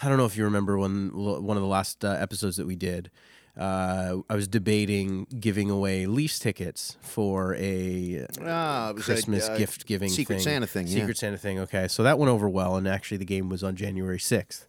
I 0.00 0.08
don't 0.08 0.16
know 0.18 0.26
if 0.26 0.36
you 0.36 0.44
remember 0.44 0.78
when 0.78 1.10
one 1.12 1.56
of 1.56 1.62
the 1.62 1.68
last 1.68 2.04
uh, 2.04 2.10
episodes 2.10 2.56
that 2.56 2.66
we 2.66 2.76
did. 2.76 3.10
Uh, 3.56 4.18
I 4.30 4.36
was 4.36 4.46
debating 4.46 5.26
giving 5.40 5.68
away 5.68 6.06
Leafs 6.06 6.38
tickets 6.38 6.96
for 7.00 7.56
a 7.56 8.24
Ah, 8.40 8.90
it 8.90 8.94
was 8.94 9.02
a, 9.02 9.04
Christmas 9.06 9.48
uh, 9.48 9.58
gift 9.58 9.84
giving 9.86 10.08
Secret 10.10 10.36
thing. 10.36 10.44
Santa 10.44 10.66
thing, 10.68 10.86
yeah. 10.86 11.00
Secret 11.00 11.16
Santa 11.18 11.38
thing. 11.38 11.58
Okay, 11.58 11.88
so 11.88 12.04
that 12.04 12.20
went 12.20 12.30
over 12.30 12.48
well, 12.48 12.76
and 12.76 12.86
actually 12.86 13.16
the 13.16 13.24
game 13.24 13.48
was 13.48 13.64
on 13.64 13.74
January 13.74 14.20
sixth. 14.20 14.64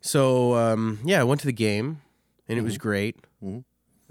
So 0.00 0.54
um, 0.54 1.00
yeah, 1.04 1.20
I 1.20 1.24
went 1.24 1.40
to 1.40 1.46
the 1.48 1.52
game, 1.52 2.00
and 2.48 2.56
it 2.56 2.62
was 2.62 2.78
great. 2.78 3.16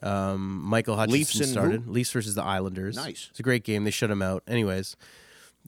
Um, 0.03 0.61
Michael 0.63 0.97
Hutchinson 0.97 1.07
Mm-hmm. 1.07 1.13
Leafs 1.13 1.35
and 1.35 1.45
who? 1.45 1.51
started. 1.51 1.87
Leafs 1.87 2.11
versus 2.11 2.35
the 2.35 2.43
Islanders. 2.43 2.97
Nice. 2.97 3.27
It's 3.31 3.39
a 3.39 3.43
great 3.43 3.63
game. 3.63 3.85
They 3.85 3.91
shut 3.91 4.11
him 4.11 4.21
out. 4.21 4.43
Anyways, 4.47 4.97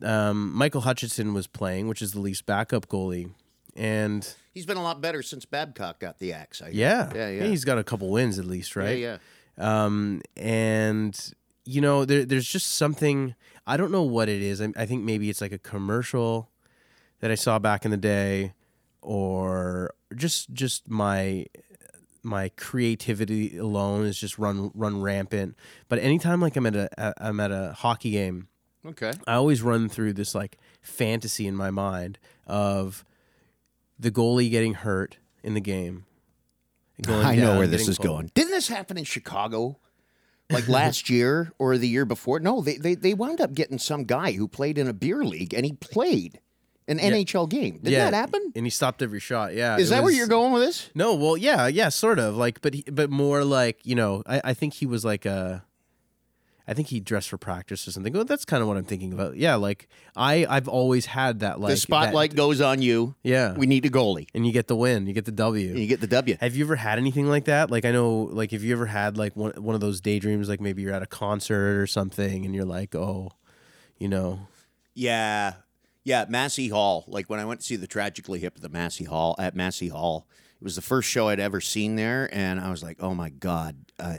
um, 0.03 0.53
Michael 0.53 0.81
Hutchinson 0.81 1.33
was 1.33 1.47
playing, 1.47 1.87
which 1.87 2.01
is 2.01 2.11
the 2.11 2.19
Leafs 2.19 2.41
backup 2.41 2.87
goalie, 2.89 3.31
and 3.77 4.35
He's 4.59 4.65
been 4.65 4.75
a 4.75 4.83
lot 4.83 4.99
better 4.99 5.21
since 5.23 5.45
Babcock 5.45 6.01
got 6.01 6.19
the 6.19 6.33
axe. 6.33 6.61
I 6.61 6.67
yeah, 6.69 7.09
yeah, 7.15 7.29
yeah. 7.29 7.43
he's 7.45 7.63
got 7.63 7.77
a 7.77 7.83
couple 7.83 8.09
wins 8.09 8.37
at 8.39 8.43
least, 8.45 8.75
right? 8.75 8.97
Yeah, 8.99 9.17
yeah. 9.57 9.85
um, 9.85 10.21
and 10.35 11.17
you 11.63 11.79
know 11.79 12.03
there, 12.03 12.25
there's 12.25 12.47
just 12.47 12.67
something 12.75 13.35
i 13.67 13.77
don't 13.77 13.91
know 13.91 14.01
what 14.01 14.27
it 14.27 14.41
is 14.41 14.59
I, 14.59 14.69
I 14.75 14.85
think 14.87 15.03
maybe 15.03 15.29
it's 15.29 15.39
like 15.39 15.51
a 15.51 15.59
commercial 15.59 16.49
that 17.19 17.29
i 17.29 17.35
saw 17.35 17.59
back 17.59 17.85
in 17.85 17.91
the 17.91 17.97
day 17.97 18.53
or 19.03 19.93
just 20.15 20.51
just 20.51 20.89
my 20.89 21.45
my 22.23 22.49
creativity 22.57 23.57
alone 23.57 24.05
is 24.05 24.19
just 24.19 24.39
run 24.39 24.71
run 24.73 25.01
rampant 25.01 25.55
but 25.89 25.99
anytime 25.99 26.41
like 26.41 26.55
i'm 26.55 26.65
at 26.65 26.75
a 26.75 26.89
a- 26.97 27.13
i'm 27.27 27.39
at 27.39 27.51
a 27.51 27.73
hockey 27.77 28.11
game 28.11 28.47
Okay. 28.85 29.11
I 29.27 29.33
always 29.33 29.61
run 29.61 29.89
through 29.89 30.13
this 30.13 30.33
like 30.33 30.57
fantasy 30.81 31.45
in 31.45 31.53
my 31.53 31.69
mind 31.69 32.17
of 32.47 33.03
the 33.99 34.11
goalie 34.11 34.49
getting 34.49 34.73
hurt 34.73 35.17
in 35.43 35.53
the 35.53 35.61
game. 35.61 36.05
going 37.01 37.25
I 37.25 37.35
know 37.35 37.57
where 37.57 37.67
this 37.67 37.87
is 37.87 37.97
pulled. 37.97 38.07
going. 38.07 38.31
Didn't 38.33 38.51
this 38.51 38.67
happen 38.67 38.97
in 38.97 39.03
Chicago? 39.03 39.77
Like 40.49 40.67
last 40.69 41.09
year 41.09 41.51
or 41.59 41.77
the 41.77 41.87
year 41.87 42.05
before? 42.05 42.39
No, 42.39 42.61
they, 42.61 42.77
they 42.77 42.95
they 42.95 43.13
wound 43.13 43.39
up 43.39 43.53
getting 43.53 43.77
some 43.77 44.05
guy 44.05 44.31
who 44.31 44.47
played 44.47 44.77
in 44.77 44.87
a 44.87 44.93
beer 44.93 45.23
league 45.23 45.53
and 45.53 45.65
he 45.65 45.73
played 45.73 46.39
an 46.87 46.97
NHL 46.97 47.47
game. 47.47 47.79
Did 47.83 47.93
that 47.93 48.15
happen? 48.15 48.51
And 48.55 48.65
he 48.65 48.71
stopped 48.71 49.03
every 49.03 49.19
shot. 49.19 49.53
Yeah. 49.53 49.77
Is 49.77 49.89
that 49.91 50.01
where 50.01 50.11
you're 50.11 50.27
going 50.27 50.51
with 50.51 50.63
this? 50.63 50.89
No, 50.95 51.13
well, 51.13 51.37
yeah, 51.37 51.67
yeah, 51.67 51.89
sort 51.89 52.17
of 52.17 52.35
like, 52.35 52.61
but 52.61 52.73
he, 52.73 52.83
but 52.91 53.11
more 53.11 53.45
like 53.45 53.85
you 53.85 53.93
know, 53.93 54.23
I, 54.25 54.41
I 54.43 54.53
think 54.55 54.73
he 54.73 54.87
was 54.87 55.05
like 55.05 55.25
a, 55.25 55.63
I 56.69 56.73
think 56.75 56.87
he 56.89 56.99
dressed 56.99 57.29
for 57.29 57.37
practice 57.37 57.87
or 57.87 57.91
something. 57.91 58.13
Well, 58.13 58.25
that's 58.25 58.45
kind 58.45 58.61
of 58.61 58.67
what 58.67 58.77
I'm 58.77 58.85
thinking 58.85 59.11
about. 59.11 59.35
Yeah, 59.37 59.55
like 59.55 59.87
I 60.15 60.45
I've 60.47 60.67
always 60.67 61.07
had 61.07 61.39
that 61.39 61.59
like 61.59 61.71
the 61.71 61.77
spotlight 61.77 62.29
that- 62.31 62.35
goes 62.37 62.61
on 62.61 62.81
you. 62.81 63.15
yeah, 63.23 63.53
We 63.53 63.65
need 63.65 63.85
a 63.85 63.89
goalie. 63.89 64.27
and 64.35 64.45
you 64.45 64.53
get 64.53 64.67
the 64.67 64.75
win, 64.75 65.07
you 65.07 65.13
get 65.13 65.25
the 65.25 65.31
W. 65.31 65.69
And 65.71 65.79
you 65.79 65.87
get 65.87 65.99
the 65.99 66.07
W. 66.07 66.37
Have 66.39 66.55
you 66.55 66.63
ever 66.65 66.75
had 66.75 66.99
anything 66.99 67.27
like 67.27 67.45
that? 67.45 67.71
Like 67.71 67.85
I 67.85 67.91
know, 67.91 68.29
like 68.31 68.51
have 68.51 68.63
you 68.63 68.71
ever 68.73 68.85
had 68.85 69.17
like 69.17 69.35
one 69.35 69.51
one 69.61 69.73
of 69.75 69.81
those 69.81 69.99
daydreams? 69.99 70.47
Like 70.47 70.61
maybe 70.61 70.81
you're 70.83 70.93
at 70.93 71.01
a 71.01 71.07
concert 71.07 71.77
or 71.81 71.87
something, 71.87 72.45
and 72.45 72.53
you're 72.53 72.65
like, 72.65 72.93
oh, 72.95 73.31
you 73.97 74.07
know, 74.07 74.47
Yeah. 74.93 75.53
Yeah, 76.03 76.25
Massey 76.29 76.69
Hall. 76.69 77.03
Like 77.07 77.29
when 77.29 77.39
I 77.39 77.45
went 77.45 77.59
to 77.61 77.65
see 77.65 77.75
the 77.75 77.85
Tragically 77.87 78.39
Hip 78.39 78.53
at 78.55 78.61
the 78.61 78.69
Massey 78.69 79.03
Hall 79.03 79.35
at 79.37 79.55
Massey 79.55 79.89
Hall, 79.89 80.27
it 80.59 80.63
was 80.63 80.75
the 80.75 80.81
first 80.81 81.09
show 81.09 81.27
I'd 81.27 81.39
ever 81.39 81.61
seen 81.61 81.95
there, 81.97 82.29
and 82.31 82.59
I 82.59 82.69
was 82.71 82.81
like, 82.81 82.97
"Oh 83.01 83.13
my 83.13 83.29
god!" 83.29 83.75
Uh, 83.99 84.17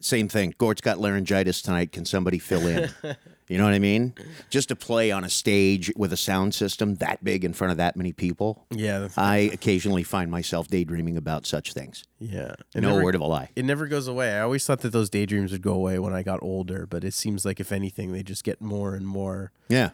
same 0.00 0.28
thing. 0.28 0.54
Gord's 0.58 0.80
got 0.80 0.98
laryngitis 0.98 1.62
tonight. 1.62 1.92
Can 1.92 2.04
somebody 2.04 2.38
fill 2.38 2.66
in? 2.66 2.90
you 3.48 3.58
know 3.58 3.64
what 3.64 3.72
I 3.74 3.78
mean? 3.78 4.14
Just 4.50 4.68
to 4.68 4.76
play 4.76 5.10
on 5.10 5.24
a 5.24 5.28
stage 5.30 5.90
with 5.96 6.12
a 6.12 6.16
sound 6.16 6.54
system 6.54 6.96
that 6.96 7.22
big 7.24 7.44
in 7.44 7.52
front 7.52 7.70
of 7.70 7.76
that 7.78 7.96
many 7.96 8.12
people. 8.12 8.66
yeah, 8.70 9.08
I 9.16 9.50
occasionally 9.52 10.02
find 10.02 10.30
myself 10.30 10.68
daydreaming 10.68 11.16
about 11.16 11.46
such 11.46 11.72
things. 11.72 12.04
yeah. 12.18 12.52
It 12.74 12.80
No 12.82 12.90
never- 12.90 13.04
word 13.04 13.14
of 13.14 13.20
a 13.20 13.26
lie. 13.26 13.50
It 13.56 13.64
never 13.64 13.86
goes 13.86 14.06
away. 14.08 14.34
I 14.34 14.40
always 14.40 14.64
thought 14.66 14.80
that 14.80 14.92
those 14.92 15.10
daydreams 15.10 15.52
would 15.52 15.62
go 15.62 15.72
away 15.72 15.98
when 15.98 16.12
I 16.14 16.22
got 16.22 16.42
older, 16.42 16.86
but 16.86 17.04
it 17.04 17.14
seems 17.14 17.44
like 17.44 17.60
if 17.60 17.72
anything, 17.72 18.12
they 18.12 18.22
just 18.22 18.44
get 18.44 18.60
more 18.60 18.94
and 18.94 19.06
more 19.06 19.52
Yeah. 19.68 19.90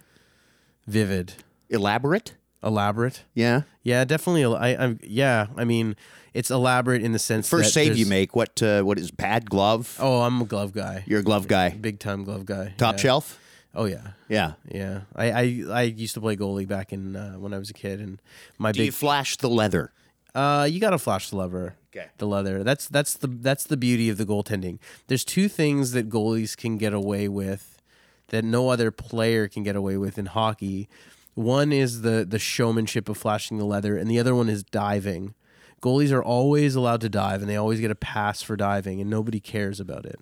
vivid, 0.87 1.35
Elaborate. 1.71 2.35
Elaborate. 2.65 3.23
Yeah. 3.35 3.63
Yeah, 3.83 4.05
definitely. 4.05 4.45
I, 4.45 4.87
I 4.87 4.97
yeah. 5.03 5.47
I 5.57 5.65
mean, 5.65 5.97
it's 6.33 6.51
elaborate 6.51 7.03
in 7.03 7.13
the 7.13 7.19
sense 7.19 7.49
First 7.49 7.69
that 7.69 7.73
save 7.73 7.97
you 7.99 8.05
there's- 8.05 8.09
make. 8.09 8.35
What? 8.37 8.63
Uh, 8.63 8.83
what 8.83 8.99
is 8.99 9.11
bad 9.11 9.49
glove? 9.51 9.97
Oh, 10.01 10.23
I'm 10.23 10.41
a 10.41 10.45
glove 10.45 10.73
guy. 10.73 11.05
You're 11.07 11.21
a 11.21 11.25
glove 11.25 11.47
guy. 11.49 11.71
Big 11.71 11.99
time 11.99 12.25
glove 12.25 12.45
guy. 12.47 12.75
Top 12.79 12.95
yeah. 12.97 13.01
shelf. 13.03 13.39
Oh 13.77 13.87
yeah, 13.87 14.13
Yeah. 14.29 14.53
yeah. 14.71 15.01
I, 15.17 15.31
I 15.33 15.65
I 15.71 15.83
used 15.83 16.15
to 16.15 16.21
play 16.21 16.37
goalie 16.37 16.67
back 16.69 16.93
in 16.93 17.17
uh, 17.17 17.35
when 17.35 17.53
I 17.53 17.59
was 17.59 17.71
a 17.71 17.73
kid, 17.73 18.01
and 18.01 18.23
my 18.57 18.71
Do 18.71 18.81
you 18.85 18.87
big 18.91 18.95
flash 18.95 19.37
the 19.37 19.49
leather? 19.49 19.91
Uh, 20.33 20.69
you 20.71 20.79
gotta 20.79 20.99
flash 20.99 21.31
the 21.31 21.37
lever. 21.37 21.75
Okay. 21.95 22.07
The 22.19 22.27
leather. 22.27 22.63
That's 22.63 22.87
that's 22.89 23.15
the 23.15 23.27
that's 23.27 23.65
the 23.65 23.77
beauty 23.77 24.09
of 24.11 24.17
the 24.17 24.25
goaltending. 24.25 24.79
There's 25.09 25.25
two 25.25 25.49
things 25.49 25.91
that 25.91 26.09
goalies 26.09 26.57
can 26.57 26.79
get 26.79 26.93
away 26.93 27.29
with 27.29 27.81
that 28.29 28.45
no 28.45 28.69
other 28.69 28.91
player 28.93 29.49
can 29.49 29.65
get 29.65 29.75
away 29.77 29.97
with 29.97 30.19
in 30.19 30.27
hockey. 30.27 30.89
One 31.35 31.73
is 31.73 32.03
the 32.03 32.25
the 32.29 32.39
showmanship 32.39 33.09
of 33.09 33.17
flashing 33.17 33.59
the 33.59 33.65
leather, 33.65 33.97
and 33.97 34.09
the 34.11 34.19
other 34.19 34.35
one 34.35 34.49
is 34.49 34.63
diving. 34.63 35.35
Goalies 35.83 36.13
are 36.13 36.23
always 36.23 36.75
allowed 36.75 37.01
to 37.03 37.09
dive, 37.09 37.41
and 37.43 37.51
they 37.51 37.57
always 37.57 37.81
get 37.81 37.91
a 37.91 37.95
pass 37.97 38.41
for 38.41 38.57
diving, 38.57 39.01
and 39.01 39.11
nobody 39.11 39.41
cares 39.41 39.81
about 39.81 40.07
it. 40.07 40.19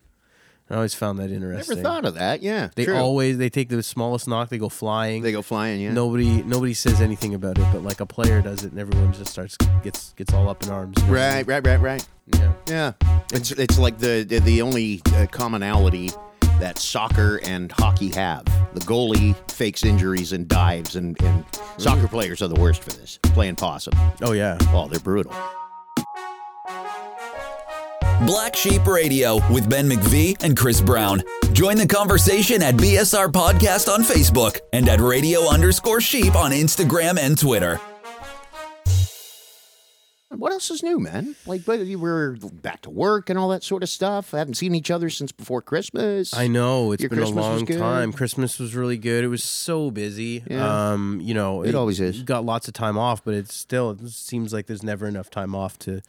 I 0.71 0.77
always 0.77 0.95
found 0.95 1.19
that 1.19 1.31
interesting. 1.31 1.77
Never 1.77 1.87
thought 1.87 2.05
of 2.07 2.15
that. 2.15 2.43
Yeah, 2.43 2.71
They 2.75 2.87
true. 2.87 2.97
always 2.97 3.37
they 3.37 3.51
take 3.51 3.69
the 3.69 3.83
smallest 3.83 4.27
knock, 4.27 4.49
they 4.49 4.57
go 4.57 4.71
flying. 4.71 5.23
they 5.23 5.31
go 5.33 5.43
flying. 5.43 5.81
Yeah. 5.83 5.93
Nobody 5.93 6.43
nobody 6.43 6.73
says 6.73 7.01
anything 7.03 7.35
about 7.35 7.59
it, 7.59 7.67
but 7.73 7.83
like 7.83 8.01
a 8.01 8.07
player 8.07 8.41
does 8.41 8.65
it, 8.65 8.71
and 8.73 8.81
everyone 8.81 9.13
just 9.13 9.31
starts 9.31 9.57
gets 9.83 10.15
gets 10.15 10.33
all 10.33 10.49
up 10.49 10.63
in 10.63 10.71
arms. 10.71 10.95
you 11.01 11.07
know 11.09 11.13
Right, 11.13 11.47
right, 11.47 11.67
right, 11.67 11.81
right. 11.81 12.09
Yeah. 12.35 12.53
Yeah. 12.69 12.93
It's 13.35 13.51
it's 13.53 13.79
like 13.79 13.99
the 13.99 14.25
the, 14.27 14.39
the 14.41 14.63
only 14.63 15.03
uh, 15.15 15.27
commonality 15.31 16.11
that 16.63 16.79
soccer 16.79 17.41
and 17.43 17.73
hockey 17.73 18.09
have. 18.11 18.45
The 18.73 18.81
goalie 18.83 19.35
fakes 19.51 19.85
injuries 19.85 20.33
and 20.33 20.47
dives, 20.47 20.95
and, 20.95 21.21
and 21.23 21.45
soccer 21.77 22.07
mm. 22.07 22.11
players 22.11 22.41
are 22.41 22.47
the 22.47 22.61
worst 22.61 22.85
for 22.85 22.91
this. 22.91 23.19
Playing 23.35 23.57
possum. 23.57 23.95
Oh 24.23 24.31
yeah. 24.31 24.57
Oh, 24.69 24.87
they're 24.87 25.01
brutal. 25.01 25.33
Black 28.27 28.55
Sheep 28.55 28.87
Radio 28.87 29.37
with 29.53 29.69
Ben 29.69 29.91
McVee 29.91 30.41
and 30.45 30.57
Chris 30.57 30.81
Brown. 30.81 31.25
Join 31.53 31.77
the 31.77 31.87
conversation 31.87 32.63
at 32.63 32.77
BSR 32.77 33.33
Podcast 33.33 33.93
on 33.93 34.05
Facebook 34.05 34.61
and 34.73 34.89
at 34.89 35.01
radio 35.01 35.49
underscore 35.49 36.01
sheep 36.01 36.37
on 36.37 36.53
Instagram 36.53 37.19
and 37.19 37.37
Twitter. 37.37 37.81
What 40.37 40.53
else 40.53 40.71
is 40.71 40.83
new, 40.83 40.99
man? 40.99 41.37
Like, 41.47 41.65
but 41.65 41.81
you 41.81 41.99
were 41.99 42.37
back 42.53 42.83
to 42.83 42.91
work 42.91 43.29
and 43.31 43.39
all 43.39 43.49
that 43.51 43.63
sort 43.63 43.83
of 43.83 43.89
stuff. 43.89 44.33
I 44.35 44.39
haven't 44.39 44.55
seen 44.55 44.75
each 44.75 44.91
other 44.91 45.11
since 45.11 45.33
before 45.33 45.61
Christmas. 45.63 46.33
I 46.35 46.47
know 46.49 46.93
it's 46.93 47.03
Your 47.03 47.11
been 47.11 47.19
Christmas 47.19 47.45
a 47.45 47.49
long 47.49 47.67
time. 47.67 48.13
Christmas 48.13 48.59
was 48.59 48.75
really 48.75 48.97
good. 48.99 49.25
It 49.25 49.29
was 49.29 49.45
so 49.45 49.91
busy. 49.91 50.43
Yeah. 50.51 50.93
Um, 50.93 51.21
you 51.23 51.35
know, 51.35 51.63
It 51.63 51.75
always 51.75 52.01
is. 52.01 52.23
Got 52.23 52.45
lots 52.45 52.67
of 52.69 52.75
time 52.75 52.97
off, 52.99 53.25
but 53.25 53.35
it's 53.35 53.55
still 53.55 53.91
it 53.91 54.09
seems 54.09 54.53
like 54.53 54.67
there's 54.67 54.83
never 54.83 55.07
enough 55.07 55.31
time 55.31 55.55
off 55.55 55.79
to 55.81 56.01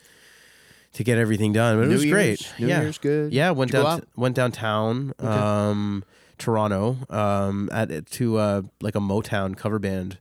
to 0.94 1.04
get 1.04 1.18
everything 1.18 1.54
done. 1.54 1.78
But 1.78 1.86
it 1.86 1.92
was 1.92 2.06
Year's- 2.06 2.14
great. 2.48 2.54
New 2.60 2.68
yeah. 2.68 2.82
Year's 2.82 2.98
good. 2.98 3.34
Yeah, 3.34 3.52
went 3.52 3.72
Did 3.72 3.78
you 3.78 3.84
go 3.84 3.90
down 3.90 4.06
went 4.16 4.36
downtown, 4.36 5.14
um, 5.20 6.04
Toronto, 6.38 6.98
um, 7.10 7.70
at 7.72 8.06
to 8.12 8.38
uh, 8.38 8.62
like 8.82 8.96
a 8.96 9.00
Motown 9.00 9.56
cover 9.58 9.80
band 9.80 10.18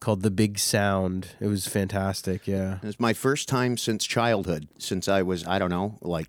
called 0.00 0.22
The 0.22 0.30
Big 0.30 0.58
Sound. 0.58 1.28
It 1.40 1.46
was 1.46 1.66
fantastic. 1.66 2.46
Yeah. 2.46 2.78
It's 2.82 3.00
my 3.00 3.12
first 3.12 3.48
time 3.48 3.76
since 3.76 4.04
childhood, 4.04 4.68
since 4.78 5.08
I 5.08 5.22
was, 5.22 5.46
I 5.46 5.58
don't 5.58 5.70
know, 5.70 5.98
like 6.00 6.28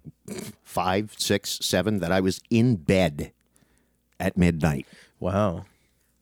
five, 0.64 1.14
six, 1.18 1.60
seven, 1.62 2.00
that 2.00 2.12
I 2.12 2.22
was 2.22 2.42
in 2.50 2.76
bed 2.76 3.32
at 4.20 4.38
midnight. 4.38 4.88
Wow. 5.20 5.66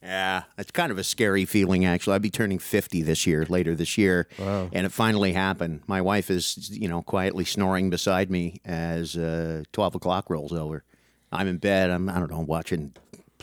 Yeah, 0.02 0.44
it's 0.60 0.70
kind 0.70 0.92
of 0.92 1.00
a 1.00 1.04
scary 1.04 1.46
feeling, 1.46 1.84
actually. 1.84 2.14
I'd 2.14 2.22
be 2.22 2.30
turning 2.30 2.60
50 2.60 3.02
this 3.02 3.26
year, 3.26 3.44
later 3.50 3.74
this 3.74 3.98
year. 3.98 4.28
Wow. 4.38 4.70
And 4.72 4.86
it 4.86 4.92
finally 4.92 5.34
happened. 5.34 5.82
My 5.88 6.00
wife 6.00 6.30
is, 6.30 6.70
you 6.70 6.88
know, 6.88 7.02
quietly 7.02 7.44
snoring 7.44 7.90
beside 7.90 8.30
me 8.30 8.62
as 8.64 9.18
uh, 9.18 9.64
12 9.74 9.96
o'clock 9.96 10.30
rolls 10.30 10.54
over. 10.54 10.84
I'm 11.32 11.48
in 11.48 11.58
bed. 11.58 11.90
I'm, 11.90 12.08
I 12.08 12.20
don't 12.20 12.30
know, 12.30 12.42
watching 12.42 12.94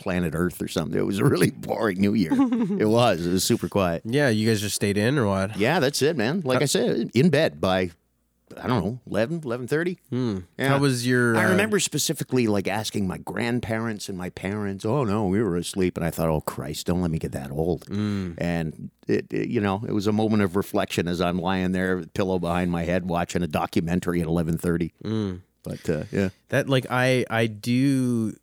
Planet 0.03 0.33
Earth 0.35 0.61
or 0.61 0.67
something. 0.67 0.99
It 0.99 1.05
was 1.05 1.19
a 1.19 1.25
really 1.25 1.49
boring 1.51 2.01
New 2.01 2.13
Year. 2.13 2.31
it 2.79 2.89
was. 2.89 3.25
It 3.25 3.31
was 3.31 3.43
super 3.45 3.69
quiet. 3.69 4.01
Yeah, 4.05 4.27
you 4.29 4.47
guys 4.47 4.59
just 4.59 4.75
stayed 4.75 4.97
in 4.97 5.17
or 5.17 5.25
what? 5.27 5.57
Yeah, 5.57 5.79
that's 5.79 6.01
it, 6.01 6.17
man. 6.17 6.41
Like 6.43 6.61
I 6.61 6.65
said, 6.65 7.09
in 7.13 7.29
bed 7.29 7.61
by, 7.61 7.91
I 8.61 8.67
don't 8.67 8.83
know, 8.83 8.99
11, 9.07 9.41
11.30. 9.41 9.97
Hmm. 10.09 10.37
How 10.59 10.77
was 10.77 11.07
your? 11.07 11.37
I 11.37 11.45
uh, 11.45 11.49
remember 11.51 11.79
specifically 11.79 12.47
like 12.47 12.67
asking 12.67 13.07
my 13.07 13.17
grandparents 13.17 14.09
and 14.09 14.17
my 14.17 14.29
parents, 14.29 14.83
"Oh 14.85 15.05
no, 15.05 15.25
we 15.27 15.41
were 15.41 15.55
asleep," 15.55 15.95
and 15.97 16.05
I 16.05 16.11
thought, 16.11 16.27
"Oh 16.29 16.41
Christ, 16.41 16.85
don't 16.87 17.01
let 17.01 17.09
me 17.09 17.17
get 17.17 17.31
that 17.31 17.49
old." 17.49 17.87
And 17.89 18.89
it, 19.07 19.25
it- 19.31 19.47
you 19.49 19.61
know, 19.61 19.83
it 19.87 19.93
was 19.93 20.05
a 20.05 20.11
moment 20.11 20.43
of 20.43 20.55
reflection 20.57 21.07
as 21.07 21.21
I'm 21.21 21.39
lying 21.39 21.71
there, 21.71 22.03
pillow 22.13 22.37
behind 22.39 22.69
my 22.71 22.83
head, 22.83 23.07
watching 23.09 23.41
a 23.41 23.47
documentary 23.47 24.19
at 24.21 24.27
eleven 24.27 24.57
thirty. 24.57 24.91
But 25.63 25.89
uh, 25.89 26.03
yeah, 26.11 26.29
that 26.49 26.67
like 26.67 26.85
I 26.91 27.25
I 27.29 27.47
do 27.47 28.35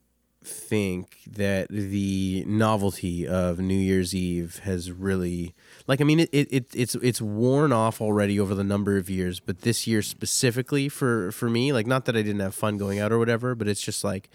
think 0.43 1.19
that 1.31 1.69
the 1.69 2.45
novelty 2.47 3.27
of 3.27 3.59
New 3.59 3.75
Year's 3.75 4.15
Eve 4.15 4.61
has 4.65 4.91
really 4.91 5.55
like 5.87 6.01
I 6.01 6.05
mean 6.05 6.21
it, 6.21 6.31
it, 6.33 6.49
it 6.51 6.67
it's 6.75 6.95
it's 6.97 7.21
worn 7.21 7.73
off 7.73 8.01
already 8.01 8.41
over 8.41 8.55
the 8.55 8.65
number 8.65 8.97
of 8.97 9.11
years, 9.11 9.39
but 9.39 9.61
this 9.61 9.87
year 9.87 10.01
specifically 10.01 10.89
for 10.89 11.31
for 11.33 11.51
me, 11.51 11.73
like 11.73 11.87
not 11.87 12.07
that 12.07 12.17
I 12.17 12.23
didn't 12.23 12.41
have 12.41 12.55
fun 12.55 12.79
going 12.79 12.99
out 12.99 13.13
or 13.13 13.19
whatever, 13.19 13.55
but 13.55 13.69
it's 13.69 13.83
just 13.83 14.03
like 14.03 14.31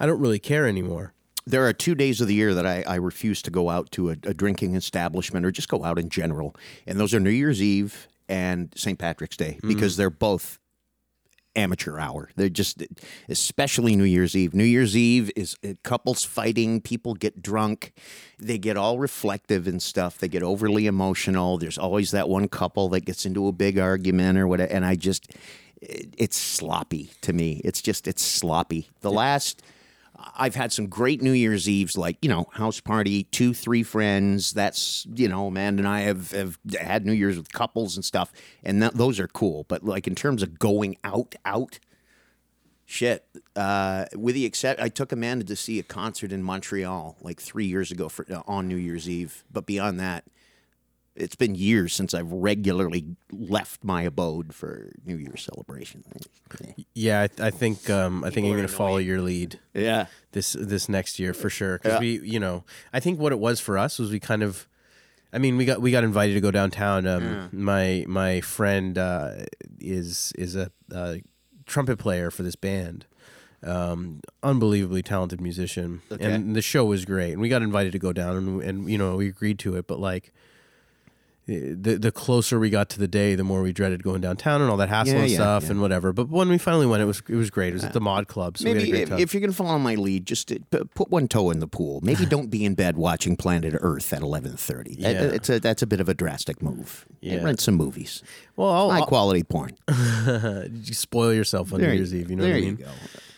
I 0.00 0.06
don't 0.06 0.20
really 0.20 0.40
care 0.40 0.66
anymore. 0.66 1.12
There 1.46 1.66
are 1.66 1.72
two 1.72 1.94
days 1.94 2.20
of 2.20 2.28
the 2.28 2.34
year 2.34 2.52
that 2.52 2.66
I, 2.66 2.82
I 2.86 2.96
refuse 2.96 3.40
to 3.42 3.50
go 3.50 3.70
out 3.70 3.90
to 3.92 4.10
a, 4.10 4.12
a 4.24 4.34
drinking 4.34 4.74
establishment 4.74 5.46
or 5.46 5.50
just 5.50 5.68
go 5.68 5.84
out 5.84 5.98
in 5.98 6.08
general, 6.08 6.56
and 6.86 6.98
those 6.98 7.14
are 7.14 7.20
New 7.20 7.30
Year's 7.30 7.62
Eve 7.62 8.08
and 8.28 8.72
St. 8.76 8.98
Patrick's 8.98 9.36
Day 9.36 9.58
because 9.62 9.94
mm. 9.94 9.98
they're 9.98 10.10
both 10.10 10.58
amateur 11.58 11.98
hour. 11.98 12.30
They're 12.36 12.48
just, 12.48 12.82
especially 13.28 13.96
New 13.96 14.04
Year's 14.04 14.34
Eve. 14.34 14.54
New 14.54 14.64
Year's 14.64 14.96
Eve 14.96 15.30
is 15.36 15.56
uh, 15.64 15.74
couples 15.82 16.24
fighting, 16.24 16.80
people 16.80 17.14
get 17.14 17.42
drunk, 17.42 17.92
they 18.38 18.58
get 18.58 18.76
all 18.76 18.98
reflective 18.98 19.66
and 19.66 19.82
stuff. 19.82 20.18
They 20.18 20.28
get 20.28 20.42
overly 20.42 20.86
emotional. 20.86 21.58
There's 21.58 21.78
always 21.78 22.10
that 22.12 22.28
one 22.28 22.48
couple 22.48 22.88
that 22.90 23.04
gets 23.04 23.26
into 23.26 23.48
a 23.48 23.52
big 23.52 23.78
argument 23.78 24.38
or 24.38 24.46
whatever, 24.46 24.72
and 24.72 24.84
I 24.84 24.94
just, 24.94 25.32
it's 25.80 26.36
sloppy 26.36 27.10
to 27.22 27.32
me. 27.32 27.60
It's 27.64 27.82
just, 27.82 28.08
it's 28.08 28.22
sloppy. 28.22 28.88
The 29.00 29.10
last. 29.10 29.62
I've 30.36 30.56
had 30.56 30.72
some 30.72 30.88
great 30.88 31.22
New 31.22 31.32
Year's 31.32 31.68
Eves, 31.68 31.96
like, 31.96 32.18
you 32.22 32.28
know, 32.28 32.46
house 32.52 32.80
party, 32.80 33.24
two, 33.24 33.54
three 33.54 33.82
friends. 33.82 34.52
That's, 34.52 35.06
you 35.14 35.28
know, 35.28 35.46
Amanda 35.46 35.80
and 35.80 35.88
I 35.88 36.00
have, 36.00 36.32
have 36.32 36.58
had 36.78 37.06
New 37.06 37.12
Year's 37.12 37.36
with 37.36 37.52
couples 37.52 37.96
and 37.96 38.04
stuff. 38.04 38.32
And 38.64 38.82
those 38.82 39.20
are 39.20 39.28
cool. 39.28 39.64
But, 39.68 39.84
like, 39.84 40.06
in 40.06 40.14
terms 40.14 40.42
of 40.42 40.58
going 40.58 40.96
out, 41.04 41.36
out, 41.44 41.78
shit. 42.84 43.26
Uh, 43.54 44.06
with 44.16 44.34
the 44.34 44.44
except, 44.44 44.80
I 44.80 44.88
took 44.88 45.12
Amanda 45.12 45.44
to 45.44 45.56
see 45.56 45.78
a 45.78 45.84
concert 45.84 46.32
in 46.32 46.42
Montreal 46.42 47.16
like 47.20 47.40
three 47.40 47.66
years 47.66 47.92
ago 47.92 48.08
for 48.08 48.26
uh, 48.32 48.42
on 48.46 48.66
New 48.66 48.76
Year's 48.76 49.08
Eve. 49.08 49.44
But 49.52 49.66
beyond 49.66 50.00
that, 50.00 50.24
it's 51.18 51.34
been 51.36 51.54
years 51.54 51.92
since 51.92 52.14
I've 52.14 52.30
regularly 52.32 53.16
left 53.32 53.82
my 53.84 54.02
abode 54.02 54.54
for 54.54 54.92
New 55.04 55.16
Year's 55.16 55.42
celebration. 55.42 56.04
Yeah, 56.94 57.26
I, 57.38 57.46
I 57.48 57.50
think 57.50 57.90
um, 57.90 58.24
I 58.24 58.30
think 58.30 58.46
I'm 58.46 58.52
going 58.52 58.66
to 58.66 58.72
follow 58.72 58.96
your 58.98 59.20
lead. 59.20 59.58
Yeah. 59.74 60.06
this 60.32 60.52
this 60.52 60.88
next 60.88 61.18
year 61.18 61.34
for 61.34 61.50
sure 61.50 61.78
because 61.78 62.00
we 62.00 62.20
you 62.20 62.40
know 62.40 62.64
I 62.92 63.00
think 63.00 63.18
what 63.20 63.32
it 63.32 63.38
was 63.38 63.60
for 63.60 63.76
us 63.76 63.98
was 63.98 64.10
we 64.10 64.20
kind 64.20 64.42
of 64.42 64.68
I 65.32 65.38
mean 65.38 65.56
we 65.56 65.64
got 65.64 65.80
we 65.80 65.90
got 65.90 66.04
invited 66.04 66.34
to 66.34 66.40
go 66.40 66.50
downtown 66.50 67.06
um 67.06 67.48
my 67.52 68.04
my 68.08 68.40
friend 68.40 68.96
uh, 68.96 69.44
is 69.80 70.32
is 70.38 70.56
a, 70.56 70.70
uh 70.94 71.16
trumpet 71.66 71.98
player 71.98 72.30
for 72.30 72.42
this 72.42 72.56
band 72.56 73.04
um 73.62 74.20
unbelievably 74.42 75.02
talented 75.02 75.40
musician 75.40 76.00
Okay. 76.12 76.24
and 76.32 76.54
the 76.56 76.62
show 76.62 76.84
was 76.84 77.04
great 77.04 77.32
and 77.32 77.40
we 77.40 77.48
got 77.48 77.60
invited 77.62 77.92
to 77.92 77.98
go 77.98 78.12
down 78.12 78.36
and, 78.36 78.62
and 78.62 78.90
you 78.90 78.96
know 78.96 79.16
we 79.16 79.28
agreed 79.28 79.58
to 79.60 79.76
it 79.76 79.86
but 79.86 79.98
like 79.98 80.32
the 81.48 81.96
the 81.98 82.12
closer 82.12 82.58
we 82.58 82.68
got 82.68 82.90
to 82.90 82.98
the 82.98 83.08
day, 83.08 83.34
the 83.34 83.42
more 83.42 83.62
we 83.62 83.72
dreaded 83.72 84.02
going 84.02 84.20
downtown 84.20 84.60
and 84.60 84.70
all 84.70 84.76
that 84.76 84.90
hassle 84.90 85.14
Yeah, 85.14 85.20
and 85.22 85.30
yeah, 85.30 85.36
stuff 85.36 85.62
yeah. 85.64 85.70
and 85.70 85.80
whatever. 85.80 86.12
But 86.12 86.28
when 86.28 86.48
we 86.50 86.58
finally 86.58 86.86
went, 86.86 87.02
it 87.02 87.06
was 87.06 87.22
it 87.28 87.36
was 87.36 87.48
great. 87.48 87.70
It 87.70 87.74
was 87.74 87.84
at 87.84 87.94
the 87.94 88.00
Mod 88.02 88.28
Club, 88.28 88.58
so 88.58 88.64
we 88.64 88.70
had 88.70 88.76
a 88.76 88.80
Maybe 88.80 88.90
great 89.06 89.08
if, 89.12 89.18
if 89.20 89.34
you're 89.34 89.46
to 89.48 89.52
follow 89.54 89.78
my 89.78 89.94
lead, 89.94 90.26
just 90.26 90.52
uh, 90.52 90.56
put 90.94 91.10
one 91.10 91.26
toe 91.26 91.50
in 91.50 91.60
the 91.60 91.66
pool. 91.66 92.00
Maybe 92.02 92.26
don't 92.36 92.50
be 92.50 92.64
in 92.66 92.74
bed 92.74 92.96
watching 92.98 93.34
Planet 93.36 93.74
Earth 93.80 94.12
at 94.12 94.20
11:30. 94.20 95.00
That- 95.00 95.14
Yeah. 95.14 95.22
it's 95.22 95.48
a 95.48 95.58
that's 95.58 95.80
a 95.82 95.86
bit 95.86 96.00
of 96.00 96.08
a 96.08 96.14
drastic 96.14 96.60
move. 96.62 97.06
Yeah. 97.20 97.42
Rent 97.42 97.60
some 97.60 97.74
movies. 97.76 98.22
well, 98.56 98.68
I'll, 98.70 98.90
High 98.90 98.98
I'll- 98.98 99.06
quality 99.06 99.42
porn. 99.42 99.70
you 100.84 100.94
spoil 100.94 101.32
yourself 101.32 101.72
on 101.72 101.80
New 101.80 101.90
Year's 101.90 102.14
Eve. 102.14 102.30
You 102.30 102.36
know 102.36 102.42
there 102.44 102.52
what 102.52 102.58
I 102.58 102.60
mean? 102.60 102.76
you 102.78 102.84
go. 102.84 102.90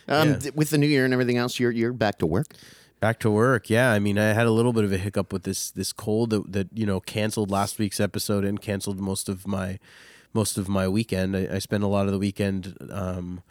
Um, 0.07 0.39
th- 0.39 0.53
with 0.55 0.69
the 0.71 0.77
new 0.77 0.87
year 0.87 1.05
and 1.05 1.13
everything 1.13 1.37
else, 1.37 1.59
you're 1.59 1.71
you're 1.71 1.93
back 1.93 2.17
to 2.19 2.25
work. 2.25 2.47
Back 3.01 3.17
to 3.21 3.31
work. 3.31 3.67
Yeah, 3.67 3.91
I 3.91 3.97
mean, 3.97 4.19
I 4.19 4.33
had 4.33 4.45
a 4.45 4.51
little 4.51 4.73
bit 4.73 4.83
of 4.83 4.93
a 4.93 4.97
hiccup 4.99 5.33
with 5.33 5.41
this 5.41 5.71
this 5.71 5.91
cold 5.91 6.29
that, 6.29 6.51
that 6.51 6.67
you 6.71 6.85
know 6.85 6.99
canceled 6.99 7.49
last 7.49 7.79
week's 7.79 7.99
episode 7.99 8.45
and 8.45 8.61
canceled 8.61 8.99
most 8.99 9.27
of 9.27 9.47
my 9.47 9.79
most 10.33 10.55
of 10.57 10.69
my 10.69 10.87
weekend. 10.87 11.35
I, 11.35 11.55
I 11.55 11.59
spent 11.59 11.83
a 11.83 11.87
lot 11.87 12.05
of 12.05 12.11
the 12.11 12.19
weekend 12.19 12.77
um, 12.91 13.41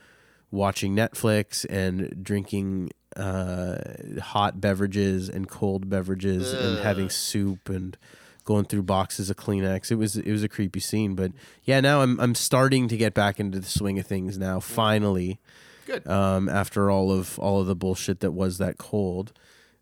watching 0.52 0.94
Netflix 0.94 1.66
and 1.68 2.22
drinking 2.22 2.90
uh, 3.16 3.78
hot 4.22 4.60
beverages 4.60 5.28
and 5.28 5.48
cold 5.48 5.90
beverages 5.90 6.52
and 6.52 6.78
having 6.78 7.10
soup 7.10 7.68
and 7.68 7.96
going 8.44 8.66
through 8.66 8.82
boxes 8.82 9.30
of 9.30 9.36
Kleenex. 9.36 9.90
It 9.90 9.96
was 9.96 10.16
it 10.16 10.30
was 10.30 10.44
a 10.44 10.48
creepy 10.48 10.80
scene, 10.80 11.16
but 11.16 11.32
yeah, 11.64 11.80
now 11.80 12.02
I'm 12.02 12.20
I'm 12.20 12.36
starting 12.36 12.86
to 12.86 12.96
get 12.96 13.14
back 13.14 13.40
into 13.40 13.58
the 13.58 13.66
swing 13.66 13.98
of 13.98 14.06
things 14.06 14.38
now. 14.38 14.60
Finally, 14.60 15.40
Good. 15.90 16.06
um, 16.06 16.48
after 16.48 16.90
all 16.90 17.10
of 17.10 17.38
all 17.38 17.60
of 17.60 17.66
the 17.66 17.74
bullshit 17.74 18.20
that 18.20 18.30
was 18.32 18.58
that 18.58 18.78
cold. 18.78 19.32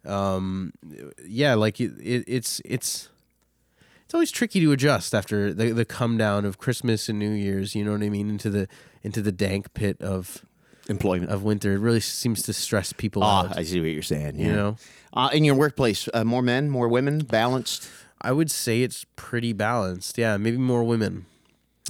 Um, 0.06 0.72
yeah, 1.26 1.54
like 1.54 1.80
it, 1.80 1.92
it, 2.00 2.24
it's 2.26 2.60
it's 2.64 3.08
it's 4.04 4.14
always 4.14 4.30
tricky 4.30 4.60
to 4.60 4.72
adjust 4.72 5.14
after 5.14 5.52
the 5.52 5.70
the 5.72 5.84
come 5.84 6.16
down 6.16 6.44
of 6.44 6.56
Christmas 6.58 7.08
and 7.08 7.18
New 7.18 7.30
Year's. 7.32 7.74
You 7.74 7.84
know 7.84 7.92
what 7.92 8.02
I 8.02 8.08
mean? 8.08 8.30
Into 8.30 8.48
the 8.48 8.68
into 9.02 9.20
the 9.20 9.32
dank 9.32 9.74
pit 9.74 10.00
of 10.00 10.44
Employment. 10.88 11.30
of 11.30 11.42
winter. 11.42 11.74
It 11.74 11.80
really 11.80 12.00
seems 12.00 12.42
to 12.44 12.52
stress 12.54 12.92
people 12.94 13.22
Ah, 13.22 13.46
out. 13.50 13.58
I 13.58 13.62
see 13.64 13.80
what 13.80 13.90
you're 13.90 14.02
saying. 14.02 14.38
You 14.38 14.52
know, 14.52 14.76
uh, 15.12 15.28
in 15.32 15.44
your 15.44 15.54
workplace, 15.56 16.08
uh, 16.14 16.24
more 16.24 16.40
men, 16.42 16.70
more 16.70 16.88
women, 16.88 17.18
balanced. 17.18 17.88
I 18.22 18.32
would 18.32 18.50
say 18.50 18.82
it's 18.82 19.04
pretty 19.14 19.52
balanced. 19.52 20.16
Yeah, 20.16 20.38
maybe 20.38 20.56
more 20.56 20.82
women. 20.84 21.26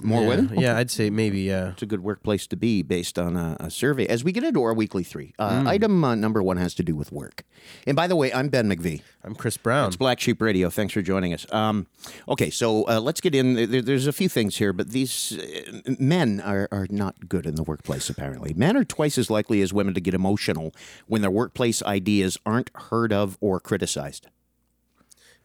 More 0.02 0.22
yeah. 0.22 0.28
women? 0.28 0.58
Yeah, 0.58 0.76
I'd 0.76 0.90
say 0.90 1.10
maybe. 1.10 1.40
Yeah. 1.40 1.70
It's 1.70 1.82
a 1.82 1.86
good 1.86 2.02
workplace 2.02 2.46
to 2.48 2.56
be 2.56 2.82
based 2.82 3.18
on 3.18 3.36
a, 3.36 3.56
a 3.60 3.70
survey. 3.70 4.06
As 4.06 4.22
we 4.24 4.32
get 4.32 4.44
into 4.44 4.62
our 4.62 4.74
weekly 4.74 5.02
three, 5.04 5.34
uh, 5.38 5.60
Hmm. 5.60 5.66
item 5.68 6.04
uh, 6.04 6.14
number 6.14 6.42
one 6.42 6.56
has 6.56 6.74
to 6.74 6.82
do 6.82 6.94
with 6.94 7.10
work. 7.12 7.44
And 7.86 7.96
by 7.96 8.06
the 8.06 8.14
way, 8.16 8.32
I'm 8.32 8.48
Ben 8.48 8.68
McVie. 8.68 9.02
I'm 9.24 9.34
Chris 9.34 9.56
Brown. 9.56 9.88
It's 9.88 9.96
Black 9.96 10.20
Sheep 10.20 10.40
Radio. 10.40 10.70
Thanks 10.70 10.94
for 10.94 11.02
joining 11.02 11.34
us. 11.34 11.46
Um, 11.52 11.86
okay, 12.28 12.50
so 12.50 12.86
uh, 12.88 13.00
let's 13.00 13.20
get 13.20 13.34
in. 13.34 13.54
There, 13.70 13.82
there's 13.82 14.06
a 14.06 14.12
few 14.12 14.28
things 14.28 14.56
here, 14.56 14.72
but 14.72 14.90
these 14.90 15.38
uh, 15.38 15.94
men 15.98 16.40
are, 16.40 16.68
are 16.70 16.86
not 16.90 17.28
good 17.28 17.46
in 17.46 17.54
the 17.56 17.62
workplace, 17.64 18.08
apparently. 18.08 18.54
Men 18.54 18.76
are 18.76 18.84
twice 18.84 19.18
as 19.18 19.30
likely 19.30 19.60
as 19.62 19.72
women 19.72 19.94
to 19.94 20.00
get 20.00 20.14
emotional 20.14 20.72
when 21.06 21.22
their 21.22 21.30
workplace 21.30 21.82
ideas 21.82 22.38
aren't 22.46 22.70
heard 22.74 23.12
of 23.12 23.36
or 23.40 23.58
criticized. 23.60 24.28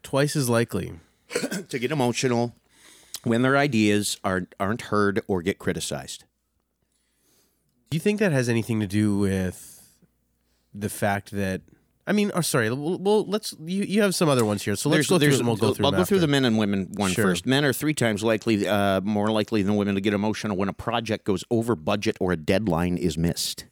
Twice 0.03 0.35
as 0.35 0.49
likely. 0.49 0.93
To 1.69 1.79
get 1.79 1.91
emotional 1.91 2.53
when 3.23 3.41
their 3.41 3.57
ideas 3.57 4.17
are, 4.23 4.47
aren't 4.59 4.83
heard 4.83 5.21
or 5.27 5.41
get 5.41 5.59
criticized. 5.59 6.25
Do 7.89 7.95
you 7.95 7.99
think 8.01 8.19
that 8.19 8.31
has 8.31 8.49
anything 8.49 8.79
to 8.79 8.87
do 8.87 9.17
with 9.17 9.81
the 10.73 10.89
fact 10.89 11.31
that? 11.31 11.61
I 12.05 12.11
mean, 12.11 12.31
oh, 12.33 12.41
sorry. 12.41 12.69
Well, 12.69 13.25
let's. 13.25 13.55
You, 13.63 13.83
you 13.83 14.01
have 14.01 14.13
some 14.15 14.27
other 14.27 14.43
ones 14.43 14.63
here, 14.63 14.75
so 14.75 14.89
let's 14.89 15.07
go 15.07 15.19
through 15.19 15.37
them. 15.37 15.45
We'll 15.45 15.55
go 15.55 15.73
through. 15.73 15.85
I'll 15.85 15.91
go 15.91 16.03
through 16.03 16.19
the 16.19 16.27
men 16.27 16.43
and 16.43 16.57
women 16.57 16.89
one 16.95 17.11
Sure. 17.11 17.23
first. 17.25 17.45
Men 17.45 17.63
are 17.63 17.71
three 17.71 17.93
times 17.93 18.23
likely, 18.23 18.67
uh, 18.67 18.99
more 19.01 19.29
likely 19.31 19.61
than 19.61 19.75
women 19.75 19.95
to 19.95 20.01
get 20.01 20.13
emotional 20.13 20.57
when 20.57 20.67
a 20.69 20.73
project 20.73 21.23
goes 21.23 21.43
over 21.49 21.75
budget 21.75 22.17
or 22.19 22.31
a 22.33 22.35
deadline 22.37 22.97
is 22.97 23.17
missed. 23.17 23.65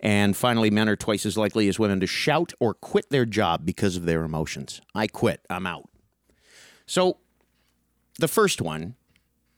And 0.00 0.36
finally, 0.36 0.70
men 0.70 0.88
are 0.88 0.96
twice 0.96 1.24
as 1.24 1.36
likely 1.38 1.68
as 1.68 1.78
women 1.78 2.00
to 2.00 2.06
shout 2.06 2.52
or 2.58 2.74
quit 2.74 3.10
their 3.10 3.24
job 3.24 3.64
because 3.64 3.96
of 3.96 4.04
their 4.04 4.24
emotions. 4.24 4.80
I 4.94 5.06
quit. 5.06 5.44
I'm 5.48 5.66
out. 5.66 5.88
So, 6.86 7.18
the 8.20 8.28
first 8.28 8.60
one, 8.60 8.94